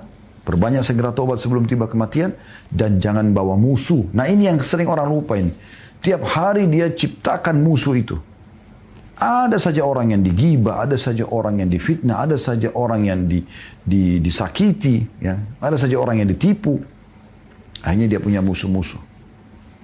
Perbanyak 0.50 0.82
segera 0.82 1.14
tobat 1.14 1.38
sebelum 1.38 1.70
tiba 1.70 1.86
kematian 1.86 2.34
dan 2.74 2.98
jangan 2.98 3.30
bawa 3.38 3.54
musuh. 3.54 4.10
Nah 4.18 4.26
ini 4.26 4.50
yang 4.50 4.58
sering 4.66 4.90
orang 4.90 5.06
lupa 5.06 5.38
ini. 5.38 5.54
Tiap 6.00 6.22
hari 6.24 6.68
dia 6.72 6.88
ciptakan 6.92 7.60
musuh 7.60 7.96
itu. 8.00 8.16
Ada 9.20 9.60
saja 9.60 9.84
orang 9.84 10.16
yang 10.16 10.24
digibah, 10.24 10.80
ada 10.80 10.96
saja 10.96 11.28
orang 11.28 11.60
yang 11.60 11.68
difitnah, 11.68 12.24
ada 12.24 12.40
saja 12.40 12.72
orang 12.72 13.04
yang 13.04 13.28
di, 13.28 13.44
di, 13.84 14.24
disakiti, 14.24 15.04
ya. 15.20 15.36
ada 15.60 15.76
saja 15.76 16.00
orang 16.00 16.24
yang 16.24 16.30
ditipu. 16.32 16.80
Akhirnya 17.84 18.16
dia 18.16 18.20
punya 18.24 18.40
musuh-musuh. 18.40 19.00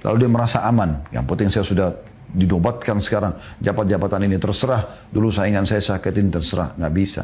Lalu 0.07 0.23
dia 0.23 0.31
merasa 0.31 0.63
aman. 0.63 1.03
Yang 1.11 1.25
penting 1.27 1.49
saya 1.51 1.65
sudah 1.67 1.87
dinobatkan 2.31 3.03
sekarang. 3.03 3.35
Jabat-jabatan 3.59 4.23
ini 4.23 4.39
terserah. 4.39 5.11
Dulu 5.11 5.27
saingan 5.27 5.67
saya 5.67 5.83
sakitin 5.83 6.31
terserah. 6.31 6.71
Nggak 6.79 6.93
bisa. 6.95 7.23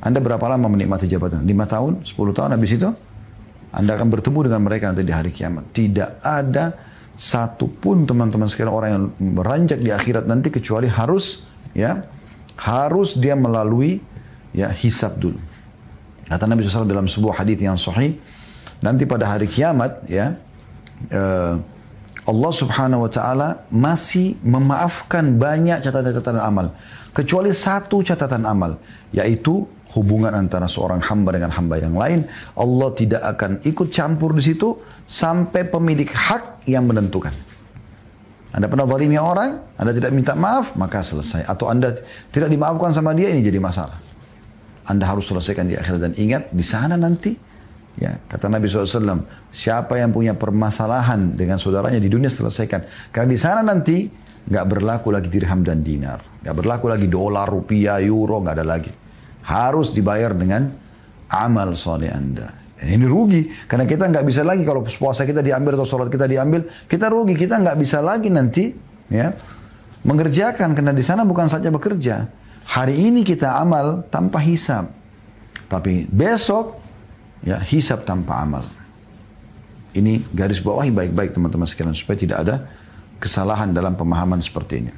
Anda 0.00 0.24
berapa 0.24 0.42
lama 0.48 0.72
menikmati 0.72 1.04
jabatan? 1.04 1.44
Lima 1.44 1.68
tahun, 1.68 2.02
sepuluh 2.08 2.32
tahun 2.32 2.56
habis 2.56 2.74
itu? 2.74 2.88
Anda 3.72 3.96
akan 3.96 4.08
bertemu 4.08 4.38
dengan 4.48 4.60
mereka 4.64 4.88
nanti 4.88 5.04
di 5.04 5.12
hari 5.12 5.30
kiamat. 5.32 5.72
Tidak 5.72 6.20
ada 6.24 6.91
satupun 7.12 8.08
teman-teman 8.08 8.48
sekalian 8.48 8.72
orang 8.72 8.90
yang 8.90 9.04
beranjak 9.36 9.78
di 9.80 9.92
akhirat 9.92 10.24
nanti 10.24 10.48
kecuali 10.48 10.88
harus 10.88 11.44
ya 11.76 12.08
harus 12.56 13.16
dia 13.16 13.36
melalui 13.36 14.00
ya 14.52 14.68
hisab 14.72 15.16
dulu. 15.20 15.40
Kata 16.28 16.48
Nabi 16.48 16.64
SAW 16.64 16.88
dalam 16.88 17.08
sebuah 17.08 17.44
hadis 17.44 17.60
yang 17.60 17.76
sahih, 17.76 18.16
nanti 18.80 19.04
pada 19.04 19.28
hari 19.28 19.44
kiamat 19.44 20.08
ya 20.08 20.40
uh, 21.12 21.60
Allah 22.22 22.52
Subhanahu 22.54 23.04
wa 23.04 23.10
taala 23.10 23.48
masih 23.68 24.38
memaafkan 24.46 25.34
banyak 25.36 25.82
catatan-catatan 25.82 26.38
amal 26.38 26.70
kecuali 27.10 27.50
satu 27.50 28.00
catatan 28.00 28.46
amal 28.46 28.78
yaitu 29.10 29.66
hubungan 29.92 30.32
antara 30.32 30.68
seorang 30.68 31.00
hamba 31.04 31.36
dengan 31.36 31.52
hamba 31.52 31.76
yang 31.76 31.94
lain 31.94 32.24
Allah 32.56 32.88
tidak 32.96 33.22
akan 33.36 33.60
ikut 33.64 33.88
campur 33.92 34.32
di 34.32 34.42
situ 34.42 34.76
sampai 35.04 35.68
pemilik 35.68 36.08
hak 36.08 36.64
yang 36.68 36.88
menentukan. 36.88 37.32
Anda 38.52 38.68
pernah 38.68 38.84
zalimi 38.84 39.16
orang, 39.16 39.80
Anda 39.80 39.96
tidak 39.96 40.12
minta 40.12 40.36
maaf, 40.36 40.76
maka 40.76 41.00
selesai. 41.00 41.48
Atau 41.48 41.72
Anda 41.72 41.96
tidak 42.28 42.52
dimaafkan 42.52 42.92
sama 42.92 43.16
dia, 43.16 43.32
ini 43.32 43.40
jadi 43.40 43.56
masalah. 43.56 43.96
Anda 44.84 45.08
harus 45.08 45.24
selesaikan 45.24 45.72
di 45.72 45.74
akhirat 45.80 46.00
dan 46.04 46.12
ingat 46.20 46.52
di 46.52 46.60
sana 46.60 47.00
nanti 47.00 47.32
Ya, 47.92 48.16
kata 48.24 48.48
Nabi 48.48 48.72
SAW, 48.72 49.28
siapa 49.52 50.00
yang 50.00 50.16
punya 50.16 50.32
permasalahan 50.32 51.36
dengan 51.36 51.60
saudaranya 51.60 52.00
di 52.00 52.08
dunia 52.08 52.32
selesaikan. 52.32 53.12
Karena 53.12 53.28
di 53.28 53.36
sana 53.36 53.60
nanti 53.60 54.08
nggak 54.48 54.64
berlaku 54.64 55.12
lagi 55.12 55.28
dirham 55.28 55.60
dan 55.60 55.84
dinar, 55.84 56.24
nggak 56.40 56.56
berlaku 56.56 56.88
lagi 56.88 57.04
dolar, 57.04 57.44
rupiah, 57.44 58.00
euro, 58.00 58.40
nggak 58.40 58.56
ada 58.56 58.64
lagi. 58.64 58.92
Harus 59.42 59.90
dibayar 59.90 60.32
dengan 60.34 60.70
amal 61.32 61.74
soleh 61.74 62.12
anda. 62.12 62.62
Ini 62.82 63.06
rugi 63.06 63.46
karena 63.70 63.86
kita 63.86 64.10
nggak 64.10 64.24
bisa 64.26 64.42
lagi 64.42 64.66
kalau 64.66 64.82
puasa 64.82 65.22
kita 65.22 65.38
diambil 65.38 65.78
atau 65.78 65.86
sholat 65.86 66.10
kita 66.10 66.26
diambil, 66.26 66.66
kita 66.90 67.06
rugi 67.06 67.38
kita 67.38 67.62
nggak 67.62 67.78
bisa 67.78 68.02
lagi 68.02 68.26
nanti 68.26 68.74
ya 69.06 69.30
mengerjakan 70.02 70.74
karena 70.74 70.90
di 70.90 71.04
sana 71.06 71.22
bukan 71.22 71.46
saja 71.46 71.70
bekerja. 71.70 72.26
Hari 72.62 72.94
ini 72.94 73.22
kita 73.22 73.58
amal 73.58 74.06
tanpa 74.10 74.42
hisab, 74.42 74.90
tapi 75.70 76.06
besok 76.10 76.78
ya 77.46 77.62
hisab 77.62 78.02
tanpa 78.02 78.42
amal. 78.42 78.66
Ini 79.94 80.34
garis 80.34 80.58
bawahi 80.58 80.90
baik-baik 80.90 81.38
teman-teman 81.38 81.68
sekalian 81.70 81.94
supaya 81.94 82.18
tidak 82.18 82.38
ada 82.42 82.54
kesalahan 83.22 83.70
dalam 83.70 83.94
pemahaman 83.94 84.42
seperti 84.42 84.74
ini. 84.82 84.92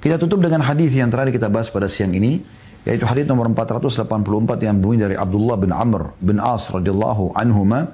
Kita 0.00 0.16
tutup 0.20 0.40
dengan 0.44 0.64
hadis 0.64 0.92
yang 0.92 1.08
terakhir 1.08 1.36
kita 1.36 1.48
bahas 1.48 1.68
pada 1.72 1.88
siang 1.88 2.12
ini 2.12 2.40
yaitu 2.85 3.05
hadis 3.05 3.25
nomor 3.25 3.49
484 3.49 4.61
yang 4.61 4.77
bunyi 4.77 5.09
dari 5.09 5.15
Abdullah 5.17 5.57
bin 5.57 5.71
Amr 5.73 6.13
bin 6.21 6.37
As 6.37 6.69
radhiyallahu 6.69 7.33
anhuma 7.33 7.93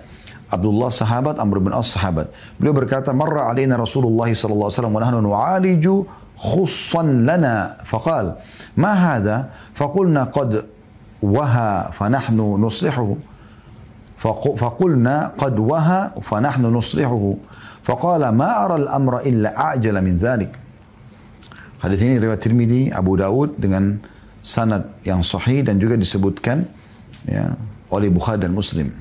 Abdullah 0.52 0.92
sahabat 0.92 1.40
Amr 1.40 1.64
bin 1.64 1.72
As 1.72 1.96
sahabat 1.96 2.32
beliau 2.60 2.76
berkata 2.76 3.16
marra 3.16 3.48
alaina 3.50 3.80
Rasulullah 3.80 4.28
sallallahu 4.28 4.68
alaihi 4.68 4.78
wasallam 4.78 4.96
wa 4.96 5.02
nahnu 5.02 5.18
nu'aliju 5.24 5.96
khussan 6.36 7.24
lana 7.24 7.80
faqal 7.88 8.36
ma 8.76 8.92
hadha 8.94 9.52
faqulna 9.74 10.28
qad 10.32 10.68
وهى 11.22 11.94
فنحن 11.94 12.40
نصلحه 12.58 13.10
فقلنا 14.58 15.32
قد 15.38 15.56
وهى 15.60 16.02
فنحن 16.22 16.64
نصلحه 16.66 17.34
فقال 17.84 18.30
ما 18.30 18.66
أرى 18.66 18.76
الأمر 18.76 19.14
إلا 19.30 19.50
أعجل 19.54 19.96
من 20.02 20.18
ذلك 20.18 20.58
Hadis 21.82 21.98
ini 22.06 22.22
riwayat 22.22 22.46
Tirmidzi, 22.46 22.94
Abu 22.94 23.18
Dawud 23.18 23.58
dengan 23.58 23.98
sanad 24.47 24.95
yang 25.03 25.27
sahih 25.27 25.67
dan 25.67 25.83
juga 25.83 25.99
disebutkan 25.99 26.63
ya, 27.27 27.59
oleh 27.91 28.07
Bukhari 28.07 28.47
dan 28.47 28.55
Muslim. 28.55 28.95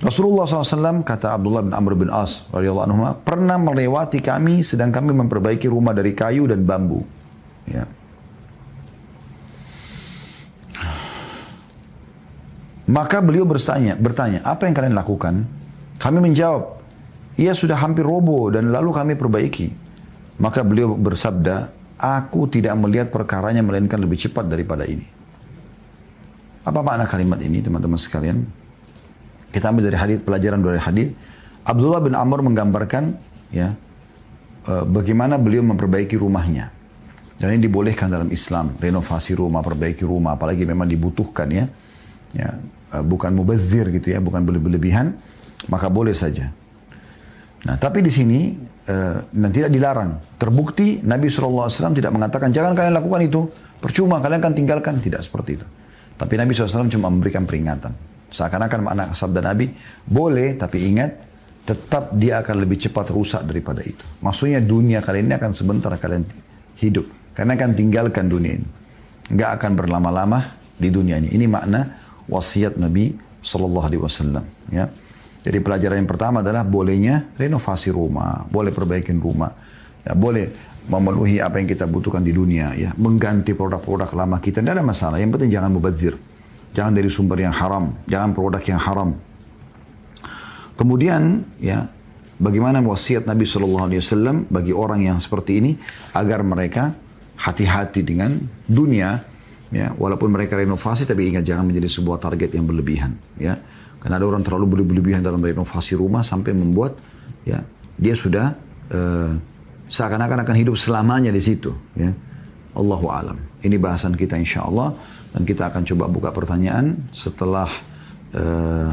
Rasulullah 0.00 0.48
SAW 0.48 1.04
kata 1.06 1.36
Abdullah 1.36 1.62
bin 1.62 1.76
Amr 1.76 1.92
bin 1.94 2.08
As 2.10 2.48
radhiyallahu 2.50 2.86
anhu 2.88 3.04
pernah 3.20 3.60
melewati 3.60 4.18
kami 4.24 4.64
sedang 4.64 4.90
kami 4.90 5.12
memperbaiki 5.12 5.70
rumah 5.70 5.94
dari 5.94 6.16
kayu 6.16 6.50
dan 6.50 6.66
bambu. 6.66 7.04
Ya. 7.68 7.86
Maka 12.90 13.22
beliau 13.22 13.46
bertanya, 13.46 13.94
bertanya, 13.94 14.42
apa 14.42 14.66
yang 14.66 14.74
kalian 14.74 14.98
lakukan? 14.98 15.46
Kami 16.02 16.18
menjawab, 16.18 16.82
ia 17.38 17.54
sudah 17.54 17.78
hampir 17.78 18.02
roboh 18.02 18.50
dan 18.50 18.74
lalu 18.74 18.90
kami 18.90 19.12
perbaiki. 19.14 19.70
Maka 20.42 20.66
beliau 20.66 20.98
bersabda, 20.98 21.70
aku 22.00 22.48
tidak 22.48 22.72
melihat 22.80 23.12
perkaranya 23.12 23.60
melainkan 23.60 24.00
lebih 24.00 24.16
cepat 24.16 24.48
daripada 24.48 24.88
ini. 24.88 25.04
Apa 26.64 26.80
makna 26.80 27.04
kalimat 27.04 27.40
ini 27.44 27.60
teman-teman 27.60 28.00
sekalian? 28.00 28.40
Kita 29.52 29.68
ambil 29.68 29.92
dari 29.92 29.98
hadis 30.00 30.18
pelajaran 30.24 30.60
dari 30.64 30.80
hadis. 30.80 31.08
Abdullah 31.64 32.00
bin 32.00 32.16
Amr 32.16 32.40
menggambarkan 32.40 33.04
ya 33.52 33.76
eh, 34.64 34.84
bagaimana 34.88 35.36
beliau 35.36 35.60
memperbaiki 35.60 36.16
rumahnya. 36.16 36.72
Dan 37.40 37.56
ini 37.56 37.72
dibolehkan 37.72 38.12
dalam 38.12 38.28
Islam, 38.28 38.76
renovasi 38.76 39.32
rumah, 39.32 39.64
perbaiki 39.64 40.04
rumah, 40.04 40.36
apalagi 40.36 40.68
memang 40.68 40.84
dibutuhkan 40.84 41.48
ya. 41.48 41.64
Ya, 42.36 42.60
uh, 42.92 43.00
bukan 43.00 43.32
mubazir 43.32 43.88
gitu 43.90 44.12
ya, 44.12 44.20
bukan 44.20 44.44
berlebihan, 44.44 45.16
maka 45.66 45.88
boleh 45.88 46.12
saja. 46.12 46.52
Nah, 47.64 47.80
tapi 47.80 48.04
di 48.04 48.12
sini 48.12 48.54
dan 49.30 49.50
tidak 49.54 49.70
dilarang. 49.70 50.18
Terbukti 50.40 51.04
Nabi 51.04 51.30
SAW 51.30 51.70
tidak 51.94 52.12
mengatakan 52.12 52.50
jangan 52.50 52.74
kalian 52.74 52.94
lakukan 52.96 53.20
itu, 53.22 53.40
percuma 53.78 54.18
kalian 54.18 54.40
akan 54.42 54.54
tinggalkan, 54.56 54.94
tidak 54.98 55.22
seperti 55.22 55.60
itu. 55.60 55.66
Tapi 56.18 56.34
Nabi 56.36 56.52
SAW 56.52 56.90
cuma 56.90 57.08
memberikan 57.08 57.48
peringatan. 57.48 57.92
Seakan-akan 58.30 58.80
makna 58.86 59.04
sabda 59.10 59.40
Nabi, 59.42 59.72
boleh 60.06 60.54
tapi 60.54 60.86
ingat 60.90 61.10
tetap 61.64 62.14
dia 62.16 62.42
akan 62.42 62.66
lebih 62.66 62.78
cepat 62.82 63.10
rusak 63.14 63.42
daripada 63.46 63.82
itu. 63.84 64.02
Maksudnya 64.22 64.58
dunia 64.62 65.02
kalian 65.02 65.30
ini 65.30 65.34
akan 65.38 65.52
sebentar 65.54 65.92
kalian 65.96 66.24
hidup. 66.78 67.06
Karena 67.34 67.56
akan 67.56 67.72
tinggalkan 67.72 68.26
dunia 68.26 68.58
ini. 68.58 68.68
Nggak 69.30 69.50
akan 69.60 69.72
berlama-lama 69.78 70.38
di 70.76 70.88
dunia 70.90 71.22
ini. 71.22 71.30
Ini 71.30 71.46
makna 71.46 71.86
wasiat 72.26 72.76
Nabi 72.76 73.14
Wasallam. 73.40 74.44
Ya. 74.68 74.90
Jadi 75.40 75.58
pelajaran 75.64 76.04
yang 76.04 76.10
pertama 76.10 76.44
adalah 76.44 76.68
bolehnya 76.68 77.32
renovasi 77.36 77.88
rumah, 77.88 78.44
boleh 78.44 78.76
perbaikin 78.76 79.16
rumah, 79.16 79.48
ya, 80.04 80.12
boleh 80.12 80.52
memenuhi 80.84 81.40
apa 81.40 81.56
yang 81.56 81.68
kita 81.68 81.88
butuhkan 81.88 82.20
di 82.20 82.36
dunia, 82.36 82.76
ya, 82.76 82.92
mengganti 83.00 83.56
produk-produk 83.56 84.10
lama 84.12 84.36
kita, 84.36 84.60
tidak 84.60 84.76
ada 84.76 84.84
masalah. 84.84 85.16
Yang 85.16 85.40
penting 85.40 85.50
jangan 85.56 85.70
mubazir, 85.72 86.14
jangan 86.76 86.92
dari 86.92 87.08
sumber 87.08 87.40
yang 87.40 87.56
haram, 87.56 87.96
jangan 88.04 88.36
produk 88.36 88.60
yang 88.60 88.80
haram. 88.80 89.10
Kemudian, 90.76 91.44
ya, 91.56 91.88
bagaimana 92.36 92.84
wasiat 92.84 93.24
Nabi 93.24 93.48
Shallallahu 93.48 93.86
Alaihi 93.88 94.00
Wasallam 94.04 94.36
bagi 94.52 94.76
orang 94.76 95.08
yang 95.08 95.16
seperti 95.24 95.60
ini 95.64 95.72
agar 96.12 96.44
mereka 96.44 96.92
hati-hati 97.40 98.04
dengan 98.04 98.36
dunia, 98.68 99.30
Ya, 99.70 99.94
walaupun 99.94 100.34
mereka 100.34 100.58
renovasi 100.58 101.06
tapi 101.06 101.30
ingat 101.30 101.46
jangan 101.46 101.62
menjadi 101.62 101.86
sebuah 101.86 102.18
target 102.18 102.58
yang 102.58 102.66
berlebihan, 102.66 103.14
ya. 103.38 103.54
Karena 104.00 104.16
ada 104.16 104.26
orang 104.26 104.40
terlalu 104.40 104.88
berlebihan 104.88 105.20
dalam 105.20 105.38
renovasi 105.38 105.94
rumah 105.94 106.24
sampai 106.24 106.56
membuat 106.56 106.96
ya 107.44 107.60
dia 108.00 108.16
sudah 108.16 108.56
uh, 108.90 109.32
seakan-akan 109.92 110.48
akan 110.48 110.56
hidup 110.56 110.74
selamanya 110.80 111.28
di 111.28 111.42
situ, 111.44 111.70
ya. 111.92 112.08
Allahu 112.72 113.06
alam. 113.12 113.36
Ini 113.60 113.76
bahasan 113.76 114.16
kita 114.16 114.40
insya 114.40 114.64
Allah 114.64 114.94
dan 115.36 115.42
kita 115.44 115.68
akan 115.68 115.82
coba 115.84 116.04
buka 116.08 116.30
pertanyaan 116.32 116.96
setelah 117.12 117.68
uh, 118.32 118.88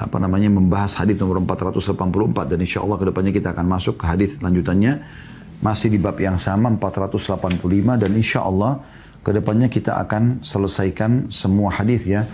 apa 0.00 0.16
namanya 0.16 0.48
membahas 0.48 0.96
hadis 0.96 1.18
nomor 1.18 1.42
484 1.44 2.54
dan 2.54 2.58
insya 2.62 2.80
Allah 2.80 2.96
ke 2.96 3.04
depannya 3.10 3.32
kita 3.34 3.52
akan 3.52 3.66
masuk 3.66 4.00
ke 4.00 4.04
hadis 4.08 4.30
lanjutannya 4.40 5.02
masih 5.60 5.92
di 5.92 5.98
bab 6.00 6.16
yang 6.16 6.40
sama 6.40 6.72
485 6.72 8.00
dan 8.00 8.10
insya 8.16 8.44
Allah 8.44 8.80
Ke 9.20 9.36
depannya 9.36 9.68
kita 9.68 10.00
akan 10.00 10.40
selesaikan 10.40 11.28
semua 11.28 11.68
hadis 11.68 12.08
ya. 12.08 12.24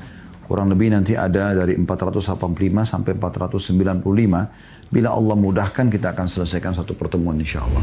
Kurang 0.46 0.70
lebih 0.70 0.94
nanti 0.94 1.18
ada 1.18 1.58
dari 1.58 1.74
485 1.74 2.86
sampai 2.86 3.18
495. 3.18 4.86
Bila 4.86 5.10
Allah 5.10 5.34
mudahkan 5.34 5.90
kita 5.90 6.14
akan 6.14 6.26
selesaikan 6.30 6.70
satu 6.70 6.94
pertemuan 6.94 7.34
insya 7.34 7.66
Allah. 7.66 7.82